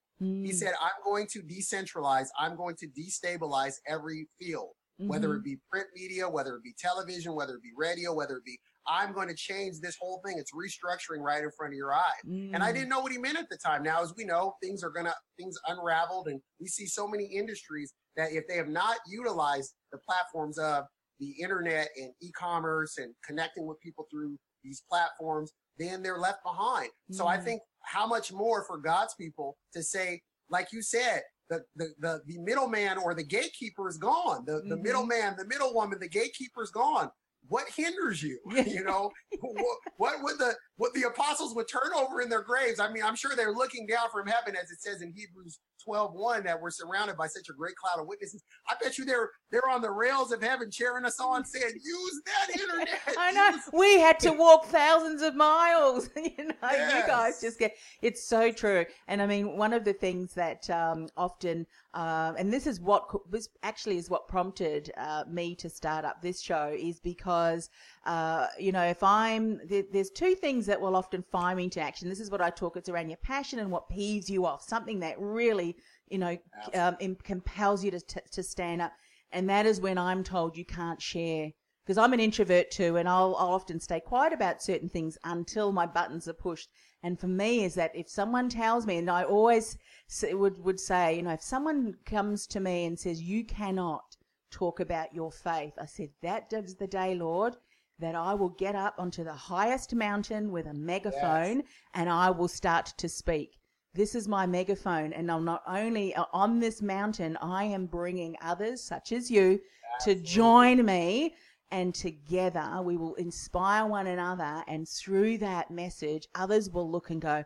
He 0.43 0.53
Mm, 0.53 0.55
said, 0.55 0.75
I'm 0.83 0.93
going 1.05 1.29
to 1.33 1.43
decentralize, 1.43 2.29
I'm 2.41 2.57
going 2.57 2.77
to 2.79 2.89
destabilize 2.89 3.75
every 3.89 4.29
field, 4.41 4.71
whether 5.07 5.29
mhm. 5.29 5.37
it 5.37 5.45
be 5.45 5.59
print 5.71 5.89
media, 5.95 6.29
whether 6.29 6.57
it 6.57 6.65
be 6.65 6.75
television, 6.79 7.37
whether 7.37 7.57
it 7.57 7.63
be 7.63 7.73
radio, 7.77 8.15
whether 8.15 8.39
it 8.39 8.45
be, 8.45 8.59
I'm 8.89 9.13
going 9.15 9.29
to 9.29 9.37
change 9.37 9.81
this 9.81 9.97
whole 10.01 10.23
thing. 10.27 10.39
It's 10.39 10.53
restructuring 10.55 11.21
right 11.23 11.45
in 11.45 11.51
front 11.57 11.75
of 11.75 11.77
your 11.77 11.95
eyes. 11.95 12.25
And 12.55 12.63
I 12.65 12.73
Mm, 12.73 12.75
didn't 12.75 12.91
know 12.91 13.01
what 13.01 13.13
he 13.13 13.19
meant 13.19 13.39
at 13.39 13.49
the 13.51 13.59
time. 13.65 13.83
Now, 13.85 14.03
as 14.03 14.15
we 14.17 14.25
know, 14.25 14.55
things 14.63 14.83
are 14.85 14.91
going 14.91 15.07
to, 15.07 15.15
things 15.39 15.57
unraveled, 15.69 16.29
and 16.29 16.41
we 16.61 16.69
see 16.69 16.87
so 16.87 17.09
many 17.09 17.27
industries 17.27 17.95
that 18.17 18.33
if 18.33 18.45
they 18.49 18.57
have 18.57 18.69
not 18.69 18.99
utilized 19.07 19.75
the 19.93 19.99
platforms 19.99 20.59
of 20.59 20.85
the 21.21 21.33
internet 21.43 21.89
and 21.97 22.13
e-commerce 22.23 22.99
and 22.99 23.15
connecting 23.27 23.67
with 23.67 23.81
people 23.81 24.07
through 24.11 24.37
these 24.63 24.83
platforms, 24.89 25.53
then 25.79 26.03
they're 26.03 26.19
left 26.19 26.43
behind. 26.45 26.91
So 27.11 27.27
I 27.27 27.39
Mm. 27.39 27.45
think 27.45 27.63
how 27.83 28.07
much 28.07 28.33
more 28.33 28.65
for 28.65 28.79
God's 28.79 29.15
people 29.15 29.57
to 29.73 29.83
say, 29.83 30.23
like 30.49 30.73
you 30.73 30.83
said, 30.83 31.23
the 31.49 31.65
the 31.77 31.95
the, 31.99 32.23
the 32.27 32.39
middleman 32.39 32.99
or 32.99 33.15
the 33.15 33.25
gatekeeper 33.25 33.89
is 33.89 33.99
gone. 33.99 34.45
The 34.47 34.63
the 34.69 34.77
Mhm. 34.77 34.83
middleman, 34.83 35.37
the 35.37 35.45
middlewoman, 35.47 35.99
the 35.99 36.09
gatekeeper 36.09 36.63
is 36.63 36.71
gone. 36.71 37.11
What 37.49 37.69
hinders 37.71 38.23
you? 38.23 38.39
You 38.67 38.85
know, 38.85 39.11
what, 39.41 39.79
what 39.97 40.23
would 40.23 40.39
the 40.39 40.57
what 40.77 40.93
the 40.95 41.03
apostles 41.03 41.55
would 41.55 41.69
turn 41.69 41.93
over 41.95 42.21
in 42.21 42.29
their 42.29 42.43
graves? 42.43 42.79
I 42.81 42.91
mean, 42.93 43.03
I'm 43.03 43.17
sure 43.17 43.35
they're 43.35 43.53
looking 43.53 43.87
down 43.87 44.09
from 44.11 44.27
heaven, 44.29 44.55
as 44.57 44.71
it 44.71 44.81
says 44.81 45.03
in 45.03 45.13
Hebrews 45.13 45.59
12, 45.85 46.45
that 46.45 46.61
we're 46.61 46.71
surrounded 46.71 47.17
by 47.17 47.27
such 47.27 47.49
a 47.49 47.53
great 47.53 47.75
cloud 47.77 48.01
of 48.01 48.09
witnesses. 48.09 48.43
I 48.69 48.75
bet 48.83 48.99
you 48.99 49.05
they're 49.05 49.31
they're 49.51 49.69
on 49.71 49.83
the 49.83 49.91
rails 49.91 50.33
of 50.33 50.43
heaven 50.43 50.71
cheering 50.71 51.05
us 51.05 51.21
on, 51.21 51.45
saying, 51.45 51.73
"Use 51.75 52.23
that 52.27 52.61
internet." 52.61 53.01
I 53.19 53.33
know 53.33 53.59
we 53.73 54.01
had 54.01 54.19
to 54.21 54.31
walk 54.33 54.67
thousands 54.67 55.23
of 55.23 55.35
miles. 55.35 56.11
you 56.17 56.45
know, 56.45 56.71
you 56.71 57.07
guys 57.07 57.41
just 57.41 57.59
get 57.59 57.73
it's 58.01 58.27
so 58.27 58.51
true. 58.53 58.85
And 59.09 59.23
I 59.23 59.27
mean, 59.27 59.57
one 59.57 59.73
of 59.73 59.85
the 59.85 59.93
things 59.93 60.35
that 60.35 60.69
um, 60.71 61.09
often, 61.17 61.67
um, 61.95 62.37
and 62.39 62.53
this 62.53 62.67
is 62.67 62.81
what 62.81 63.09
this 63.31 63.49
actually 63.63 63.99
is 63.99 64.11
what 64.11 64.29
prompted 64.29 64.91
uh, 64.97 65.25
me 65.29 65.55
to 65.57 65.69
start 65.69 66.05
up 66.05 66.23
this 66.23 66.41
show, 66.41 66.75
is 66.77 67.01
because 67.01 67.69
uh, 68.05 68.49
you 68.59 68.73
know 68.73 68.83
if 68.83 69.03
I'm 69.03 69.61
there, 69.67 69.85
there's 69.93 70.11
two 70.11 70.35
things 70.35 70.67
that 70.67 70.81
will 70.81 70.97
often 70.97 71.23
fire 71.23 71.55
me 71.55 71.65
into 71.65 71.81
action. 71.81 72.09
This 72.09 72.21
is 72.21 72.31
what 72.31 72.41
I 72.41 72.51
talk. 72.51 72.77
It's 72.77 72.89
around 72.89 73.09
your 73.09 73.19
passion 73.19 73.59
and 73.59 73.71
what 73.71 73.91
peeves 73.91 74.29
you 74.29 74.45
off. 74.45 74.63
Something 74.63 75.01
that 75.01 75.17
really 75.19 75.77
you 76.09 76.19
know 76.19 76.37
um, 76.75 76.97
compels 77.23 77.85
you 77.85 77.91
to 77.91 78.01
t- 78.01 78.21
to 78.33 78.43
stand 78.43 78.83
up, 78.83 78.93
and 79.31 79.49
that 79.49 79.67
is 79.67 79.81
when 79.81 79.99
I'm 79.99 80.25
told 80.25 80.57
you 80.57 80.65
can't 80.65 81.01
share 81.01 81.51
because 81.85 81.99
I'm 81.99 82.13
an 82.13 82.21
introvert 82.21 82.71
too, 82.71 82.97
and 82.97 83.09
I'll, 83.09 83.35
I'll 83.37 83.55
often 83.55 83.81
stay 83.81 83.99
quiet 84.01 84.33
about 84.33 84.63
certain 84.63 84.89
things 84.89 85.19
until 85.25 85.73
my 85.73 85.87
buttons 85.87 86.29
are 86.29 86.33
pushed. 86.33 86.71
And 87.03 87.19
for 87.19 87.27
me, 87.27 87.65
is 87.65 87.75
that 87.75 87.91
if 87.95 88.09
someone 88.09 88.49
tells 88.49 88.87
me, 88.87 88.99
and 88.99 89.11
I 89.11 89.25
always 89.25 89.77
would 90.23 90.63
would 90.63 90.79
say, 90.79 91.17
you 91.17 91.23
know, 91.23 91.33
if 91.33 91.43
someone 91.43 91.97
comes 92.05 92.47
to 92.49 92.61
me 92.61 92.85
and 92.85 92.99
says 92.99 93.21
you 93.21 93.45
cannot 93.45 94.17
talk 94.53 94.79
about 94.79 95.13
your 95.13 95.33
faith, 95.33 95.73
I 95.81 95.87
said 95.87 96.11
that 96.23 96.53
is 96.53 96.77
the 96.77 96.87
day, 96.87 97.17
Lord, 97.17 97.57
that 98.03 98.15
I 98.15 98.35
will 98.35 98.51
get 98.51 98.75
up 98.75 98.97
onto 98.99 99.25
the 99.25 99.33
highest 99.33 99.95
mountain 99.95 100.51
with 100.51 100.67
a 100.67 100.75
megaphone 100.75 101.63
and 101.95 102.11
I 102.11 102.31
will 102.31 102.49
start 102.49 102.87
to 102.99 103.09
speak. 103.09 103.59
this 103.95 104.15
is 104.15 104.27
my 104.27 104.47
megaphone, 104.47 105.13
and 105.13 105.31
I'm 105.31 105.45
not 105.45 105.63
only 105.67 106.15
uh, 106.15 106.25
on 106.33 106.61
this 106.61 106.81
mountain, 106.81 107.37
I 107.43 107.65
am 107.65 107.87
bringing 107.87 108.37
others, 108.41 108.83
such 108.83 109.13
as 109.13 109.31
you, 109.31 109.61
to 110.05 110.15
join 110.15 110.85
me. 110.85 111.35
And 111.71 111.95
together 111.95 112.81
we 112.83 112.97
will 112.97 113.15
inspire 113.15 113.87
one 113.87 114.07
another. 114.07 114.65
And 114.67 114.89
through 114.89 115.39
that 115.39 115.71
message, 115.71 116.27
others 116.35 116.71
will 116.71 116.91
look 116.91 117.11
and 117.11 117.21
go, 117.21 117.45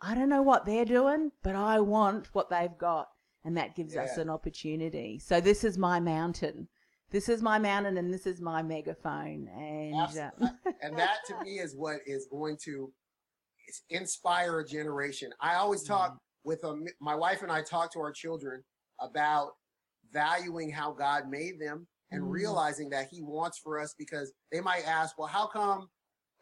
I 0.00 0.14
don't 0.14 0.28
know 0.28 0.42
what 0.42 0.66
they're 0.66 0.84
doing, 0.84 1.32
but 1.42 1.54
I 1.54 1.80
want 1.80 2.34
what 2.34 2.48
they've 2.50 2.78
got. 2.78 3.08
And 3.44 3.56
that 3.56 3.76
gives 3.76 3.96
us 3.96 4.16
an 4.16 4.28
opportunity. 4.30 5.18
So 5.18 5.40
this 5.40 5.62
is 5.62 5.78
my 5.78 6.00
mountain. 6.00 6.68
This 7.10 7.28
is 7.28 7.40
my 7.42 7.58
mountain 7.58 7.96
and 7.98 8.12
this 8.12 8.26
is 8.26 8.40
my 8.40 8.62
megaphone. 8.62 9.48
And 9.56 9.94
uh, 9.94 10.30
and 10.82 10.98
that 10.98 11.18
to 11.26 11.44
me 11.44 11.58
is 11.58 11.74
what 11.76 11.98
is 12.06 12.26
going 12.30 12.56
to 12.64 12.92
inspire 13.90 14.60
a 14.60 14.66
generation. 14.66 15.30
I 15.40 15.54
always 15.56 15.82
talk 15.82 16.18
with 16.44 16.64
um, 16.64 16.84
my 17.00 17.14
wife 17.14 17.42
and 17.42 17.50
I 17.50 17.62
talk 17.62 17.92
to 17.92 18.00
our 18.00 18.12
children 18.12 18.62
about 19.00 19.50
valuing 20.12 20.70
how 20.70 20.92
God 20.92 21.28
made 21.28 21.60
them 21.60 21.86
and 22.12 22.22
Mm. 22.22 22.30
realizing 22.30 22.88
that 22.90 23.08
He 23.10 23.20
wants 23.22 23.58
for 23.58 23.80
us 23.80 23.94
because 23.98 24.32
they 24.52 24.60
might 24.60 24.86
ask, 24.86 25.18
well, 25.18 25.26
how 25.28 25.46
come? 25.46 25.88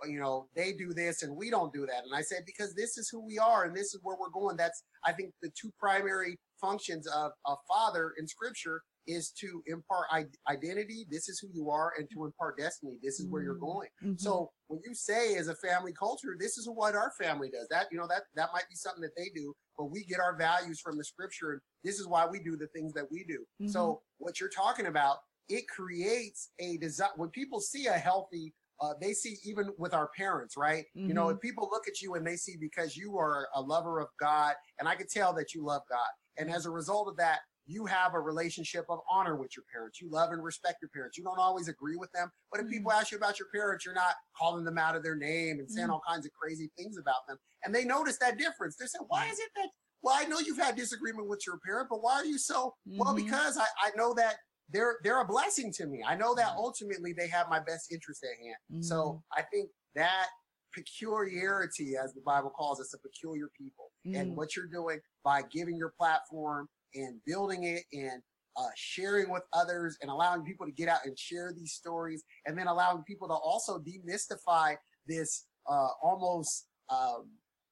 uh, 0.04 0.06
You 0.08 0.20
know, 0.20 0.48
they 0.54 0.72
do 0.72 0.92
this 0.92 1.22
and 1.22 1.34
we 1.36 1.50
don't 1.50 1.72
do 1.72 1.86
that. 1.86 2.04
And 2.04 2.14
I 2.14 2.20
said, 2.22 2.42
because 2.46 2.74
this 2.74 2.98
is 2.98 3.08
who 3.10 3.24
we 3.24 3.38
are 3.38 3.64
and 3.64 3.74
this 3.74 3.94
is 3.94 4.00
where 4.02 4.16
we're 4.20 4.28
going. 4.30 4.56
That's, 4.56 4.82
I 5.04 5.12
think, 5.12 5.32
the 5.40 5.50
two 5.58 5.70
primary 5.78 6.36
functions 6.60 7.06
of 7.06 7.32
a 7.46 7.54
father 7.68 8.12
in 8.18 8.26
scripture 8.26 8.82
is 9.06 9.30
to 9.32 9.62
impart 9.66 10.06
identity. 10.48 11.06
This 11.10 11.28
is 11.28 11.38
who 11.38 11.48
you 11.52 11.70
are, 11.70 11.92
and 11.98 12.08
to 12.12 12.24
impart 12.24 12.58
destiny. 12.58 12.98
This 13.02 13.20
is 13.20 13.26
where 13.28 13.42
you're 13.42 13.56
Mm. 13.56 13.60
going. 13.60 13.88
Mhm. 14.02 14.20
So 14.20 14.52
when 14.68 14.80
you 14.84 14.94
say 14.94 15.36
as 15.36 15.48
a 15.48 15.56
family 15.56 15.92
culture, 15.92 16.36
this 16.38 16.56
is 16.58 16.68
what 16.68 16.94
our 16.94 17.12
family 17.12 17.50
does. 17.50 17.68
That 17.68 17.88
you 17.92 17.98
know 17.98 18.06
that 18.08 18.24
that 18.34 18.50
might 18.52 18.68
be 18.68 18.74
something 18.76 19.02
that 19.02 19.14
they 19.16 19.30
do, 19.30 19.54
but 19.76 19.86
we 19.86 20.04
get 20.04 20.20
our 20.20 20.36
values 20.36 20.80
from 20.80 20.96
the 20.96 21.04
scripture. 21.04 21.52
And 21.52 21.60
this 21.82 21.98
is 21.98 22.06
why 22.06 22.26
we 22.26 22.40
do 22.40 22.56
the 22.56 22.68
things 22.68 22.92
that 22.94 23.10
we 23.10 23.24
do. 23.24 23.46
So 23.68 24.02
what 24.18 24.40
you're 24.40 24.48
talking 24.50 24.86
about, 24.86 25.18
it 25.48 25.68
creates 25.68 26.50
a 26.58 26.78
desire. 26.78 27.10
When 27.16 27.30
people 27.30 27.60
see 27.60 27.86
a 27.86 27.92
healthy, 27.98 28.54
uh, 28.80 28.94
they 29.00 29.12
see 29.12 29.38
even 29.44 29.72
with 29.78 29.94
our 29.94 30.08
parents, 30.16 30.56
right? 30.56 30.86
You 30.94 31.14
know, 31.14 31.28
if 31.28 31.40
people 31.40 31.68
look 31.70 31.86
at 31.86 32.00
you 32.00 32.14
and 32.14 32.26
they 32.26 32.36
see 32.36 32.56
because 32.56 32.96
you 32.96 33.18
are 33.18 33.48
a 33.54 33.60
lover 33.60 34.00
of 34.00 34.08
God, 34.18 34.56
and 34.78 34.88
I 34.88 34.94
could 34.96 35.08
tell 35.08 35.32
that 35.34 35.54
you 35.54 35.62
love 35.64 35.82
God, 35.88 36.08
and 36.38 36.50
as 36.50 36.66
a 36.66 36.70
result 36.70 37.08
of 37.08 37.16
that. 37.18 37.40
You 37.66 37.86
have 37.86 38.14
a 38.14 38.20
relationship 38.20 38.84
of 38.88 38.98
honor 39.10 39.36
with 39.36 39.56
your 39.56 39.64
parents. 39.72 40.00
You 40.00 40.10
love 40.10 40.30
and 40.32 40.42
respect 40.42 40.78
your 40.82 40.90
parents. 40.90 41.16
You 41.16 41.24
don't 41.24 41.38
always 41.38 41.68
agree 41.68 41.96
with 41.96 42.12
them, 42.12 42.30
but 42.50 42.60
if 42.60 42.68
people 42.68 42.92
ask 42.92 43.10
you 43.10 43.16
about 43.18 43.38
your 43.38 43.48
parents, 43.54 43.84
you're 43.84 43.94
not 43.94 44.14
calling 44.36 44.64
them 44.64 44.76
out 44.78 44.96
of 44.96 45.02
their 45.02 45.16
name 45.16 45.58
and 45.58 45.70
saying 45.70 45.88
all 45.90 46.02
kinds 46.06 46.26
of 46.26 46.32
crazy 46.32 46.70
things 46.76 46.98
about 46.98 47.26
them. 47.26 47.38
And 47.64 47.74
they 47.74 47.84
notice 47.84 48.18
that 48.18 48.36
difference. 48.38 48.76
They're 48.76 48.88
saying, 48.88 49.06
why 49.08 49.28
is 49.28 49.38
it 49.38 49.48
that, 49.56 49.68
well, 50.02 50.14
I 50.16 50.24
know 50.24 50.38
you've 50.40 50.58
had 50.58 50.76
disagreement 50.76 51.28
with 51.28 51.46
your 51.46 51.58
parent, 51.64 51.88
but 51.90 52.02
why 52.02 52.14
are 52.14 52.24
you 52.26 52.38
so, 52.38 52.74
well, 52.86 53.14
Mhm. 53.14 53.24
because 53.24 53.56
I, 53.56 53.64
I 53.82 53.90
know 53.96 54.12
that 54.14 54.36
they're, 54.68 54.98
they're 55.02 55.20
a 55.20 55.26
blessing 55.26 55.72
to 55.72 55.86
me. 55.86 56.02
I 56.06 56.16
know 56.16 56.34
that 56.34 56.52
Mhm. 56.52 56.56
ultimately 56.56 57.14
they 57.14 57.28
have 57.28 57.48
my 57.48 57.60
best 57.60 57.90
interest 57.90 58.22
at 58.24 58.38
hand. 58.44 58.56
Mm-hmm. 58.72 58.82
So 58.82 59.22
I 59.34 59.42
think 59.42 59.70
that 59.94 60.26
peculiarity, 60.74 61.96
as 61.96 62.12
the 62.14 62.20
Bible 62.20 62.50
calls 62.50 62.80
us, 62.80 62.92
a 62.94 62.98
peculiar 62.98 63.48
people. 63.56 63.90
Mm. 64.06 64.20
And 64.20 64.36
what 64.36 64.56
you're 64.56 64.66
doing 64.66 65.00
by 65.22 65.42
giving 65.42 65.76
your 65.76 65.90
platform 65.96 66.68
and 66.94 67.20
building 67.26 67.64
it 67.64 67.84
and 67.92 68.22
uh, 68.56 68.68
sharing 68.76 69.30
with 69.30 69.42
others 69.52 69.98
and 70.00 70.10
allowing 70.10 70.42
people 70.44 70.64
to 70.64 70.72
get 70.72 70.88
out 70.88 71.00
and 71.04 71.18
share 71.18 71.52
these 71.56 71.72
stories 71.72 72.22
and 72.46 72.56
then 72.56 72.66
allowing 72.68 73.02
people 73.02 73.26
to 73.26 73.34
also 73.34 73.78
demystify 73.78 74.74
this 75.06 75.46
uh, 75.68 75.88
almost 76.02 76.66
um, 76.90 77.26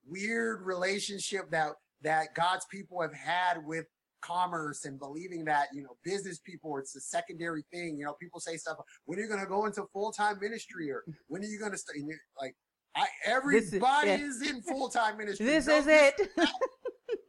weird 0.06 0.62
relationship 0.62 1.50
that 1.50 1.72
that 2.02 2.34
God's 2.34 2.66
people 2.70 3.00
have 3.00 3.14
had 3.14 3.58
with 3.64 3.86
commerce 4.22 4.84
and 4.84 4.98
believing 4.98 5.44
that 5.44 5.66
you 5.72 5.82
know 5.82 5.96
business 6.04 6.38
people 6.38 6.76
it's 6.78 6.94
a 6.94 7.00
secondary 7.00 7.64
thing 7.72 7.96
you 7.98 8.04
know 8.04 8.14
people 8.20 8.38
say 8.38 8.56
stuff 8.56 8.76
when 9.04 9.18
are 9.18 9.22
you 9.22 9.28
going 9.28 9.40
to 9.40 9.46
go 9.46 9.66
into 9.66 9.82
full-time 9.92 10.38
ministry 10.40 10.90
or 10.92 11.02
when 11.26 11.42
are 11.42 11.46
you 11.46 11.58
going 11.58 11.72
to 11.72 11.76
start 11.78 11.98
like 12.40 12.54
I, 12.94 13.02
is- 13.02 13.08
everybody 13.26 14.08
yeah. 14.08 14.16
is 14.18 14.48
in 14.48 14.62
full-time 14.62 15.16
ministry 15.18 15.44
this 15.46 15.66
No, 15.66 15.76
is 15.76 15.86
it. 15.88 16.30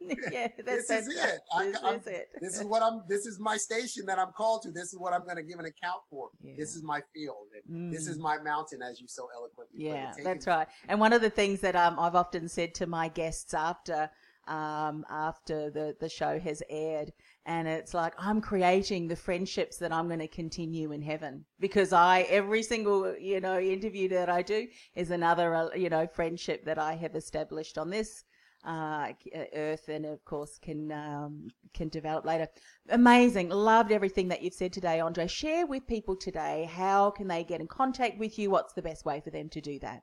yeah, 0.31 0.47
that's, 0.65 0.87
this 0.87 1.07
is 1.07 1.15
it. 1.15 1.39
I- 1.55 1.65
This 1.65 1.77
I'm- 1.83 1.99
is 1.99 2.07
it. 2.07 2.29
this 2.41 2.57
is 2.59 2.63
what 2.65 2.81
I'm. 2.83 3.01
This 3.07 3.25
is 3.25 3.39
my 3.39 3.57
station 3.57 4.05
that 4.07 4.19
I'm 4.19 4.31
called 4.35 4.61
to. 4.63 4.71
This 4.71 4.93
is 4.93 4.99
what 4.99 5.13
I'm 5.13 5.23
going 5.23 5.37
to 5.37 5.43
give 5.43 5.59
an 5.59 5.65
account 5.65 6.01
for. 6.09 6.29
Yeah. 6.41 6.53
This 6.57 6.75
is 6.75 6.83
my 6.83 7.01
field. 7.13 7.47
And 7.67 7.91
This 7.93 8.07
Mm. 8.07 8.11
is 8.11 8.19
my 8.19 8.37
mountain, 8.39 8.81
as 8.81 8.99
you 9.01 9.07
so 9.07 9.27
eloquently 9.35 9.77
put 9.79 9.85
it. 9.85 9.87
Yeah, 9.95 10.13
that's 10.23 10.47
right. 10.47 10.67
And 10.87 10.99
one 10.99 11.13
of 11.13 11.21
the 11.21 11.29
things 11.29 11.61
that 11.61 11.75
um, 11.75 11.99
I've 11.99 12.15
often 12.15 12.47
said 12.47 12.73
to 12.75 12.87
my 12.87 13.07
guests 13.07 13.53
after 13.53 14.09
um, 14.47 15.05
after 15.09 15.69
the, 15.69 15.95
the 16.01 16.09
show 16.09 16.37
has 16.37 16.61
aired, 16.69 17.13
and 17.45 17.65
it's 17.65 17.93
like 17.93 18.13
I'm 18.17 18.41
creating 18.41 19.07
the 19.07 19.15
friendships 19.15 19.77
that 19.77 19.93
I'm 19.93 20.07
going 20.07 20.19
to 20.19 20.27
continue 20.27 20.91
in 20.91 21.01
heaven 21.01 21.45
because 21.61 21.93
I 21.93 22.21
every 22.23 22.61
single 22.61 23.15
you 23.17 23.39
know 23.39 23.57
interview 23.57 24.09
that 24.09 24.29
I 24.29 24.41
do 24.41 24.67
is 24.95 25.11
another 25.11 25.55
uh, 25.55 25.69
you 25.75 25.89
know 25.89 26.07
friendship 26.07 26.65
that 26.65 26.77
I 26.77 26.95
have 26.95 27.15
established 27.15 27.77
on 27.77 27.89
this 27.89 28.25
uh, 28.65 29.09
earth, 29.55 29.89
and 29.89 30.05
of 30.05 30.23
course 30.25 30.59
can 30.61 30.91
um, 30.91 31.47
can 31.73 31.89
develop 31.89 32.25
later. 32.25 32.47
Amazing, 32.89 33.49
loved 33.49 33.91
everything 33.91 34.29
that 34.29 34.41
you've 34.41 34.53
said 34.53 34.73
today, 34.73 34.99
Andre. 34.99 35.27
Share 35.27 35.65
with 35.65 35.87
people 35.87 36.15
today 36.15 36.69
how 36.71 37.11
can 37.11 37.27
they 37.27 37.43
get 37.43 37.61
in 37.61 37.67
contact 37.67 38.17
with 38.17 38.39
you? 38.39 38.49
What's 38.49 38.73
the 38.73 38.81
best 38.81 39.05
way 39.05 39.21
for 39.21 39.31
them 39.31 39.49
to 39.49 39.61
do 39.61 39.79
that? 39.79 40.01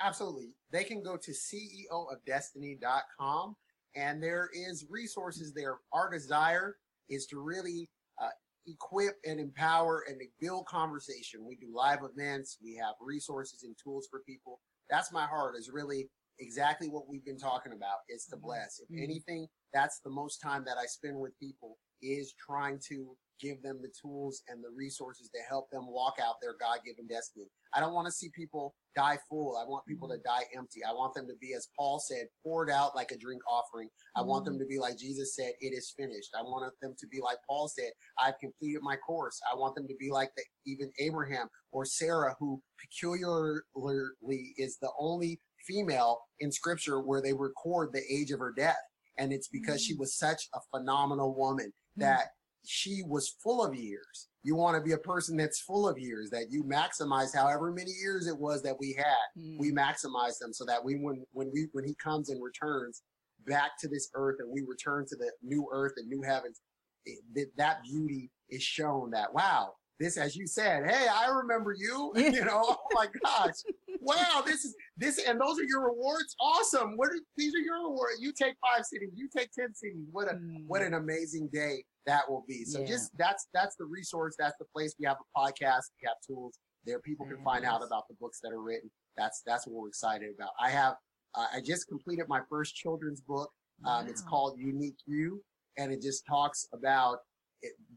Absolutely. 0.00 0.54
They 0.70 0.84
can 0.84 1.02
go 1.02 1.16
to 1.16 1.32
ceoofdestiny.com 1.32 3.56
and 3.96 4.22
there 4.22 4.48
is 4.54 4.86
resources 4.88 5.52
there. 5.52 5.78
Our 5.92 6.08
desire 6.10 6.76
is 7.08 7.26
to 7.26 7.40
really 7.40 7.90
uh, 8.22 8.28
equip 8.66 9.16
and 9.24 9.40
empower 9.40 10.04
and 10.08 10.20
build 10.40 10.66
conversation. 10.66 11.44
We 11.46 11.56
do 11.56 11.74
live 11.74 12.04
events. 12.04 12.58
We 12.62 12.76
have 12.76 12.94
resources 13.00 13.64
and 13.64 13.74
tools 13.82 14.06
for 14.10 14.20
people. 14.20 14.60
That's 14.88 15.12
my 15.12 15.26
heart 15.26 15.56
is 15.58 15.68
really 15.72 16.08
exactly 16.38 16.88
what 16.88 17.08
we've 17.08 17.24
been 17.24 17.38
talking 17.38 17.72
about. 17.72 17.98
Is 18.08 18.26
to 18.26 18.36
mm-hmm. 18.36 18.46
bless. 18.46 18.80
If 18.80 18.88
Mhm. 18.88 19.02
anything, 19.02 19.48
that's 19.72 20.00
the 20.00 20.10
most 20.10 20.38
time 20.38 20.64
that 20.64 20.78
I 20.78 20.86
spend 20.86 21.18
with 21.18 21.38
people 21.38 21.78
is 22.00 22.34
trying 22.34 22.78
to 22.88 23.16
give 23.40 23.62
them 23.62 23.80
the 23.80 23.92
tools 24.00 24.42
and 24.48 24.62
the 24.62 24.70
resources 24.76 25.30
to 25.30 25.40
help 25.48 25.70
them 25.70 25.86
walk 25.86 26.16
out 26.20 26.36
their 26.42 26.56
God-given 26.58 27.06
destiny. 27.06 27.46
I 27.72 27.80
don't 27.80 27.94
want 27.94 28.06
to 28.06 28.12
see 28.12 28.30
people 28.34 28.74
die 28.96 29.18
full. 29.28 29.56
I 29.56 29.64
want 29.64 29.86
people 29.86 30.08
to 30.08 30.16
mm-hmm. 30.16 30.38
die 30.40 30.44
empty. 30.56 30.82
I 30.82 30.92
want 30.92 31.14
them 31.14 31.28
to 31.28 31.36
be, 31.40 31.54
as 31.54 31.68
Paul 31.76 32.00
said, 32.00 32.26
poured 32.42 32.70
out 32.70 32.96
like 32.96 33.12
a 33.12 33.16
drink 33.16 33.42
offering. 33.48 33.88
I 34.16 34.22
want 34.22 34.44
them 34.44 34.54
mm-hmm. 34.54 34.62
to 34.62 34.66
be 34.66 34.78
like 34.78 34.98
Jesus 34.98 35.36
said, 35.36 35.52
it 35.60 35.72
is 35.72 35.94
finished. 35.96 36.30
I 36.36 36.42
want 36.42 36.72
them 36.82 36.94
to 36.98 37.06
be 37.06 37.20
like 37.20 37.38
Paul 37.48 37.68
said, 37.68 37.92
I've 38.18 38.38
completed 38.40 38.82
my 38.82 38.96
course. 38.96 39.40
I 39.50 39.56
want 39.56 39.76
them 39.76 39.86
to 39.86 39.94
be 40.00 40.10
like 40.10 40.30
the, 40.36 40.42
even 40.66 40.90
Abraham 40.98 41.48
or 41.70 41.84
Sarah, 41.84 42.34
who 42.40 42.60
peculiarly 42.80 44.54
is 44.56 44.78
the 44.78 44.90
only 44.98 45.40
female 45.66 46.18
in 46.40 46.50
scripture 46.52 47.00
where 47.00 47.22
they 47.22 47.32
record 47.32 47.90
the 47.92 48.02
age 48.10 48.30
of 48.30 48.40
her 48.40 48.52
death. 48.56 48.78
And 49.18 49.32
it's 49.32 49.48
because 49.48 49.82
she 49.82 49.94
was 49.94 50.16
such 50.16 50.48
a 50.54 50.60
phenomenal 50.72 51.34
woman 51.34 51.72
that 51.96 52.28
she 52.64 53.02
was 53.06 53.34
full 53.42 53.64
of 53.64 53.74
years. 53.74 54.28
You 54.42 54.54
want 54.54 54.76
to 54.76 54.82
be 54.82 54.92
a 54.92 54.98
person 54.98 55.36
that's 55.36 55.60
full 55.60 55.88
of 55.88 55.98
years, 55.98 56.30
that 56.30 56.46
you 56.50 56.64
maximize 56.64 57.34
however 57.34 57.72
many 57.72 57.90
years 57.90 58.26
it 58.26 58.38
was 58.38 58.62
that 58.62 58.78
we 58.78 58.94
had. 58.96 59.40
Mm. 59.40 59.58
We 59.58 59.72
maximize 59.72 60.38
them 60.38 60.52
so 60.52 60.64
that 60.66 60.84
we 60.84 60.94
when 60.94 61.24
when 61.32 61.50
we 61.52 61.68
when 61.72 61.84
he 61.84 61.94
comes 61.94 62.30
and 62.30 62.42
returns 62.42 63.02
back 63.46 63.72
to 63.80 63.88
this 63.88 64.10
earth 64.14 64.36
and 64.38 64.50
we 64.52 64.62
return 64.66 65.06
to 65.08 65.16
the 65.16 65.30
new 65.42 65.66
earth 65.72 65.92
and 65.96 66.08
new 66.08 66.22
heavens, 66.22 66.60
it, 67.04 67.18
that, 67.34 67.46
that 67.56 67.82
beauty 67.82 68.30
is 68.48 68.62
shown 68.62 69.10
that 69.10 69.32
wow, 69.32 69.72
this 69.98 70.16
as 70.16 70.36
you 70.36 70.46
said, 70.46 70.88
hey, 70.88 71.06
I 71.08 71.28
remember 71.28 71.74
you. 71.76 72.12
you 72.16 72.44
know, 72.44 72.62
oh 72.64 72.76
my 72.94 73.06
gosh. 73.24 73.54
Wow, 74.08 74.42
this 74.44 74.64
is 74.64 74.74
this 74.96 75.18
and 75.26 75.40
those 75.40 75.58
are 75.58 75.64
your 75.64 75.84
rewards. 75.90 76.34
Awesome. 76.40 76.96
What 76.96 77.08
are, 77.10 77.20
these 77.36 77.54
are 77.54 77.58
your 77.60 77.82
rewards. 77.88 78.20
You 78.20 78.32
take 78.32 78.54
five 78.60 78.84
cities, 78.84 79.10
you 79.14 79.28
take 79.34 79.50
ten 79.52 79.74
cities. 79.74 80.06
What 80.10 80.28
a 80.28 80.34
Mm. 80.36 80.64
what 80.66 80.82
an 80.82 80.94
amazing 80.94 81.48
day 81.52 81.84
that 82.06 82.28
will 82.28 82.44
be. 82.48 82.64
So 82.64 82.80
Yeah. 82.80 82.86
just 82.86 83.10
that's 83.18 83.48
that's 83.52 83.76
the 83.76 83.84
resource, 83.84 84.34
that's 84.38 84.56
the 84.58 84.64
place. 84.74 84.94
We 84.98 85.06
have 85.06 85.18
a 85.20 85.38
podcast, 85.38 85.84
we 86.00 86.06
have 86.08 86.16
tools 86.26 86.58
there. 86.84 87.00
People 87.00 87.26
can 87.26 87.42
find 87.44 87.64
out 87.64 87.82
about 87.84 88.08
the 88.08 88.14
books 88.20 88.40
that 88.42 88.52
are 88.52 88.62
written. 88.62 88.90
That's 89.16 89.42
that's 89.44 89.66
what 89.66 89.74
we're 89.82 89.88
excited 89.88 90.34
about. 90.34 90.50
I 90.60 90.70
have 90.70 90.94
uh, 91.34 91.46
I 91.52 91.60
just 91.60 91.86
completed 91.88 92.26
my 92.28 92.40
first 92.48 92.74
children's 92.74 93.20
book. 93.20 93.50
Um, 93.84 94.08
It's 94.08 94.22
called 94.22 94.58
Unique 94.58 94.98
You, 95.06 95.44
and 95.76 95.92
it 95.92 96.00
just 96.02 96.24
talks 96.26 96.66
about 96.72 97.18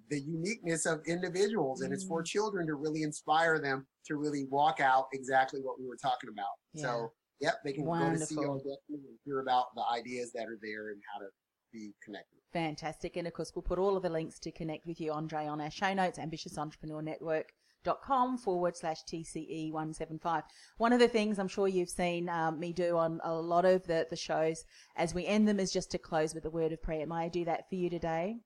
the 0.10 0.20
uniqueness 0.20 0.86
of 0.86 1.02
individuals, 1.08 1.82
and 1.82 1.94
it's 1.94 2.04
Mm. 2.04 2.10
for 2.10 2.24
children 2.24 2.68
to 2.68 2.76
really 2.76 3.04
inspire 3.04 3.60
them 3.60 3.88
to 4.06 4.18
really 4.18 4.46
walk 4.46 4.80
out 4.80 5.08
exactly 5.14 5.62
what 5.62 5.80
we 5.80 5.88
were 5.88 5.96
talking 5.98 6.30
about. 6.30 6.50
So, 6.76 7.14
yep, 7.40 7.56
they 7.64 7.72
can 7.74 7.86
go 7.86 7.92
to 7.94 8.00
Wonderful. 8.00 8.38
CEO 8.38 8.62
and 8.90 9.18
hear 9.24 9.40
about 9.40 9.74
the 9.76 9.84
ideas 9.90 10.32
that 10.34 10.48
are 10.48 10.60
there 10.62 10.90
and 10.90 11.02
how 11.14 11.20
to 11.20 11.30
be 11.72 11.94
connected. 12.04 12.40
Fantastic. 12.52 13.16
And 13.16 13.26
of 13.28 13.34
course, 13.34 13.56
we'll 13.56 13.64
put 13.64 13.80
all 13.80 13.96
of 13.96 14.04
the 14.04 14.10
links 14.10 14.38
to 14.40 14.52
connect 14.52 14.86
with 14.86 15.00
you, 15.00 15.14
Andre, 15.14 15.46
on 15.48 15.62
our 15.62 15.72
show 15.72 15.94
notes, 15.94 16.20
dot 17.84 18.02
com 18.02 18.38
forward 18.38 18.78
slash 18.78 19.04
TCE 19.06 19.72
175. 19.72 20.44
One 20.78 20.94
of 20.94 21.00
the 21.00 21.08
things 21.08 21.40
I'm 21.40 21.48
sure 21.48 21.68
you've 21.68 21.90
seen 21.90 22.30
um, 22.30 22.60
me 22.60 22.74
do 22.74 22.98
on 22.98 23.20
a 23.24 23.34
lot 23.34 23.66
of 23.66 23.88
the, 23.88 24.06
the 24.10 24.16
shows 24.16 24.66
as 24.96 25.14
we 25.14 25.26
end 25.26 25.48
them 25.48 25.60
is 25.60 25.72
just 25.72 25.90
to 25.92 25.98
close 25.98 26.36
with 26.36 26.46
a 26.46 26.50
word 26.50 26.72
of 26.74 26.82
prayer. 26.82 27.08
May 27.08 27.16
I 27.16 27.30
do 27.30 27.46
that 27.46 27.70
for 27.70 27.76
you 27.76 27.90
today? 27.90 28.42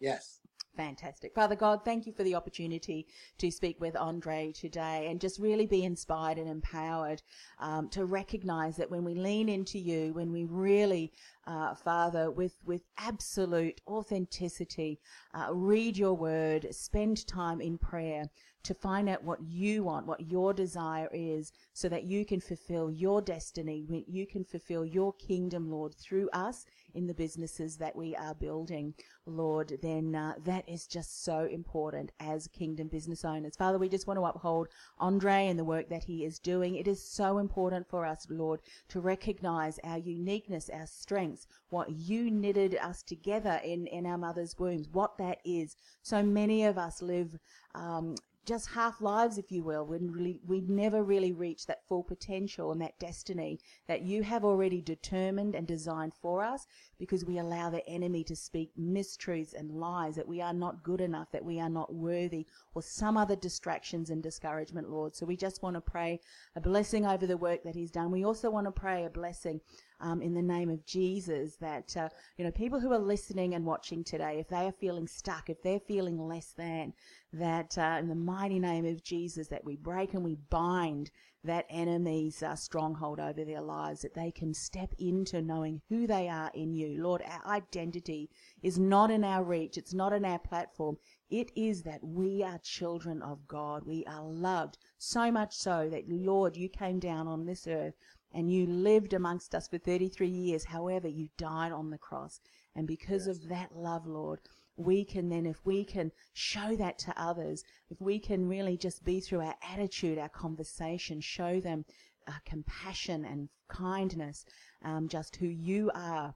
Yes. 0.00 0.40
Fantastic. 0.76 1.34
Father 1.34 1.54
God, 1.54 1.84
thank 1.84 2.04
you 2.04 2.12
for 2.12 2.24
the 2.24 2.34
opportunity 2.34 3.06
to 3.38 3.50
speak 3.50 3.80
with 3.80 3.94
Andre 3.96 4.50
today 4.50 5.06
and 5.08 5.20
just 5.20 5.38
really 5.38 5.66
be 5.66 5.84
inspired 5.84 6.36
and 6.36 6.48
empowered 6.48 7.22
um, 7.60 7.88
to 7.90 8.06
recognize 8.06 8.76
that 8.76 8.90
when 8.90 9.04
we 9.04 9.14
lean 9.14 9.48
into 9.48 9.78
you, 9.78 10.12
when 10.14 10.32
we 10.32 10.44
really, 10.44 11.12
uh, 11.46 11.74
Father, 11.76 12.28
with, 12.30 12.56
with 12.64 12.82
absolute 12.98 13.80
authenticity, 13.86 14.98
uh, 15.32 15.54
read 15.54 15.96
your 15.96 16.14
word, 16.14 16.66
spend 16.74 17.24
time 17.28 17.60
in 17.60 17.78
prayer, 17.78 18.24
to 18.64 18.74
find 18.74 19.08
out 19.08 19.22
what 19.22 19.40
you 19.42 19.84
want, 19.84 20.06
what 20.06 20.30
your 20.30 20.52
desire 20.52 21.08
is, 21.12 21.52
so 21.72 21.88
that 21.88 22.04
you 22.04 22.24
can 22.24 22.40
fulfill 22.40 22.90
your 22.90 23.22
destiny, 23.22 24.04
you 24.08 24.26
can 24.26 24.44
fulfill 24.44 24.84
your 24.84 25.12
kingdom, 25.14 25.70
Lord, 25.70 25.94
through 25.94 26.28
us 26.32 26.66
in 26.94 27.06
the 27.06 27.14
businesses 27.14 27.76
that 27.76 27.94
we 27.94 28.14
are 28.16 28.34
building, 28.34 28.94
Lord, 29.26 29.78
then 29.82 30.14
uh, 30.14 30.34
that 30.44 30.68
is 30.68 30.86
just 30.86 31.24
so 31.24 31.44
important 31.46 32.12
as 32.20 32.48
kingdom 32.48 32.88
business 32.88 33.24
owners. 33.24 33.56
Father, 33.56 33.78
we 33.78 33.88
just 33.88 34.06
want 34.06 34.18
to 34.18 34.24
uphold 34.24 34.68
Andre 34.98 35.48
and 35.48 35.58
the 35.58 35.64
work 35.64 35.88
that 35.88 36.04
he 36.04 36.24
is 36.24 36.38
doing. 36.38 36.76
It 36.76 36.88
is 36.88 37.02
so 37.02 37.38
important 37.38 37.88
for 37.88 38.06
us, 38.06 38.26
Lord, 38.30 38.60
to 38.88 39.00
recognize 39.00 39.78
our 39.82 39.98
uniqueness, 39.98 40.70
our 40.72 40.86
strengths, 40.86 41.46
what 41.70 41.90
you 41.90 42.30
knitted 42.30 42.76
us 42.76 43.02
together 43.02 43.60
in, 43.64 43.86
in 43.88 44.06
our 44.06 44.18
mother's 44.18 44.58
wombs, 44.58 44.88
what 44.92 45.18
that 45.18 45.38
is. 45.44 45.76
So 46.02 46.22
many 46.22 46.64
of 46.64 46.78
us 46.78 47.02
live 47.02 47.38
um, 47.74 48.14
just 48.44 48.70
half 48.70 49.00
lives, 49.00 49.38
if 49.38 49.50
you 49.50 49.62
will, 49.62 49.84
when 49.84 50.10
really, 50.10 50.40
we 50.46 50.60
never 50.60 51.02
really 51.02 51.32
reach 51.32 51.66
that 51.66 51.86
full 51.88 52.02
potential 52.02 52.72
and 52.72 52.80
that 52.80 52.98
destiny 52.98 53.58
that 53.86 54.02
you 54.02 54.22
have 54.22 54.44
already 54.44 54.80
determined 54.80 55.54
and 55.54 55.66
designed 55.66 56.12
for 56.14 56.42
us 56.42 56.66
because 56.98 57.24
we 57.24 57.38
allow 57.38 57.70
the 57.70 57.86
enemy 57.88 58.24
to 58.24 58.36
speak 58.36 58.70
mistruths 58.78 59.54
and 59.54 59.70
lies 59.70 60.16
that 60.16 60.28
we 60.28 60.40
are 60.40 60.52
not 60.52 60.82
good 60.82 61.00
enough, 61.00 61.30
that 61.32 61.44
we 61.44 61.60
are 61.60 61.70
not 61.70 61.94
worthy, 61.94 62.46
or 62.74 62.82
some 62.82 63.16
other 63.16 63.36
distractions 63.36 64.10
and 64.10 64.22
discouragement, 64.22 64.90
Lord. 64.90 65.14
So 65.14 65.26
we 65.26 65.36
just 65.36 65.62
want 65.62 65.74
to 65.74 65.80
pray 65.80 66.20
a 66.56 66.60
blessing 66.60 67.06
over 67.06 67.26
the 67.26 67.36
work 67.36 67.62
that 67.64 67.74
He's 67.74 67.90
done. 67.90 68.10
We 68.10 68.24
also 68.24 68.50
want 68.50 68.66
to 68.66 68.72
pray 68.72 69.04
a 69.04 69.10
blessing 69.10 69.60
um, 70.04 70.20
in 70.20 70.34
the 70.34 70.42
name 70.42 70.68
of 70.68 70.84
Jesus 70.84 71.56
that, 71.56 71.96
uh, 71.96 72.10
you 72.36 72.44
know, 72.44 72.50
people 72.50 72.78
who 72.78 72.92
are 72.92 72.98
listening 72.98 73.54
and 73.54 73.64
watching 73.64 74.04
today, 74.04 74.38
if 74.38 74.48
they 74.48 74.66
are 74.66 74.72
feeling 74.72 75.06
stuck, 75.06 75.48
if 75.48 75.62
they're 75.62 75.80
feeling 75.80 76.18
less 76.18 76.52
than, 76.56 76.92
that 77.32 77.76
uh, 77.78 77.96
in 77.98 78.08
the 78.08 78.14
mighty 78.14 78.58
name 78.58 78.84
of 78.84 79.02
Jesus, 79.02 79.48
that 79.48 79.64
we 79.64 79.76
break 79.76 80.12
and 80.12 80.22
we 80.22 80.36
bind 80.50 81.10
that 81.42 81.66
enemy's 81.70 82.42
uh, 82.42 82.54
stronghold 82.54 83.18
over 83.18 83.44
their 83.44 83.60
lives, 83.62 84.02
that 84.02 84.14
they 84.14 84.30
can 84.30 84.52
step 84.52 84.92
into 84.98 85.42
knowing 85.42 85.80
who 85.88 86.06
they 86.06 86.28
are 86.28 86.50
in 86.54 86.74
you. 86.74 87.02
Lord, 87.02 87.22
our 87.26 87.52
identity 87.52 88.30
is 88.62 88.78
not 88.78 89.10
in 89.10 89.24
our 89.24 89.42
reach, 89.42 89.78
it's 89.78 89.94
not 89.94 90.12
in 90.12 90.24
our 90.24 90.38
platform. 90.38 90.96
It 91.30 91.50
is 91.56 91.82
that 91.82 92.04
we 92.04 92.42
are 92.42 92.58
children 92.58 93.20
of 93.22 93.48
God. 93.48 93.84
We 93.86 94.04
are 94.06 94.22
loved 94.22 94.78
so 94.98 95.32
much 95.32 95.56
so 95.56 95.88
that, 95.90 96.08
Lord, 96.08 96.56
you 96.56 96.68
came 96.68 96.98
down 96.98 97.26
on 97.26 97.44
this 97.44 97.66
earth 97.66 97.94
and 98.34 98.52
you 98.52 98.66
lived 98.66 99.14
amongst 99.14 99.54
us 99.54 99.68
for 99.68 99.78
33 99.78 100.28
years. 100.28 100.64
However, 100.64 101.08
you 101.08 101.28
died 101.38 101.72
on 101.72 101.90
the 101.90 101.98
cross. 101.98 102.40
And 102.74 102.86
because 102.86 103.26
yes. 103.26 103.36
of 103.36 103.48
that 103.48 103.74
love, 103.74 104.06
Lord, 104.06 104.40
we 104.76 105.04
can 105.04 105.28
then, 105.28 105.46
if 105.46 105.64
we 105.64 105.84
can 105.84 106.10
show 106.32 106.74
that 106.76 106.98
to 106.98 107.14
others, 107.16 107.62
if 107.90 108.00
we 108.00 108.18
can 108.18 108.48
really 108.48 108.76
just 108.76 109.04
be 109.04 109.20
through 109.20 109.40
our 109.40 109.54
attitude, 109.62 110.18
our 110.18 110.28
conversation, 110.28 111.20
show 111.20 111.60
them 111.60 111.84
uh, 112.26 112.32
compassion 112.44 113.24
and 113.24 113.48
kindness, 113.68 114.44
um, 114.82 115.08
just 115.08 115.36
who 115.36 115.46
you 115.46 115.90
are 115.94 116.34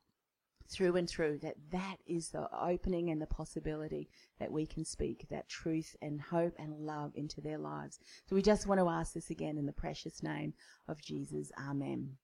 through 0.69 0.97
and 0.97 1.09
through, 1.09 1.39
that 1.39 1.57
that 1.71 1.97
is 2.07 2.31
the 2.31 2.49
opening 2.55 3.11
and 3.11 3.21
the 3.21 3.27
possibility 3.27 4.09
that 4.39 4.53
we 4.53 4.67
can 4.67 4.85
speak 4.85 5.27
that 5.31 5.49
truth 5.49 5.97
and 6.03 6.21
hope 6.21 6.55
and 6.59 6.75
love 6.79 7.13
into 7.15 7.41
their 7.41 7.59
lives. 7.59 8.01
So 8.27 8.37
we 8.37 8.43
just 8.43 8.67
want 8.67 8.81
to 8.81 8.89
ask 8.89 9.15
this 9.15 9.31
again 9.31 9.59
in 9.59 9.67
the 9.67 9.73
precious 9.73 10.23
name 10.23 10.55
of 10.89 11.01
Jesus. 11.01 11.51
Amen. 11.59 12.17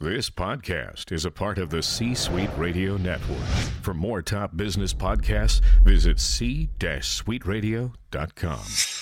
This 0.00 0.28
podcast 0.28 1.12
is 1.12 1.24
a 1.24 1.30
part 1.30 1.58
of 1.58 1.70
the 1.70 1.84
C 1.84 2.16
Suite 2.16 2.50
Radio 2.56 2.96
Network. 2.96 3.46
For 3.82 3.94
more 3.94 4.22
top 4.22 4.56
business 4.56 4.92
podcasts, 4.92 5.60
visit 5.84 6.18
c-suiteradio.com. 6.18 8.99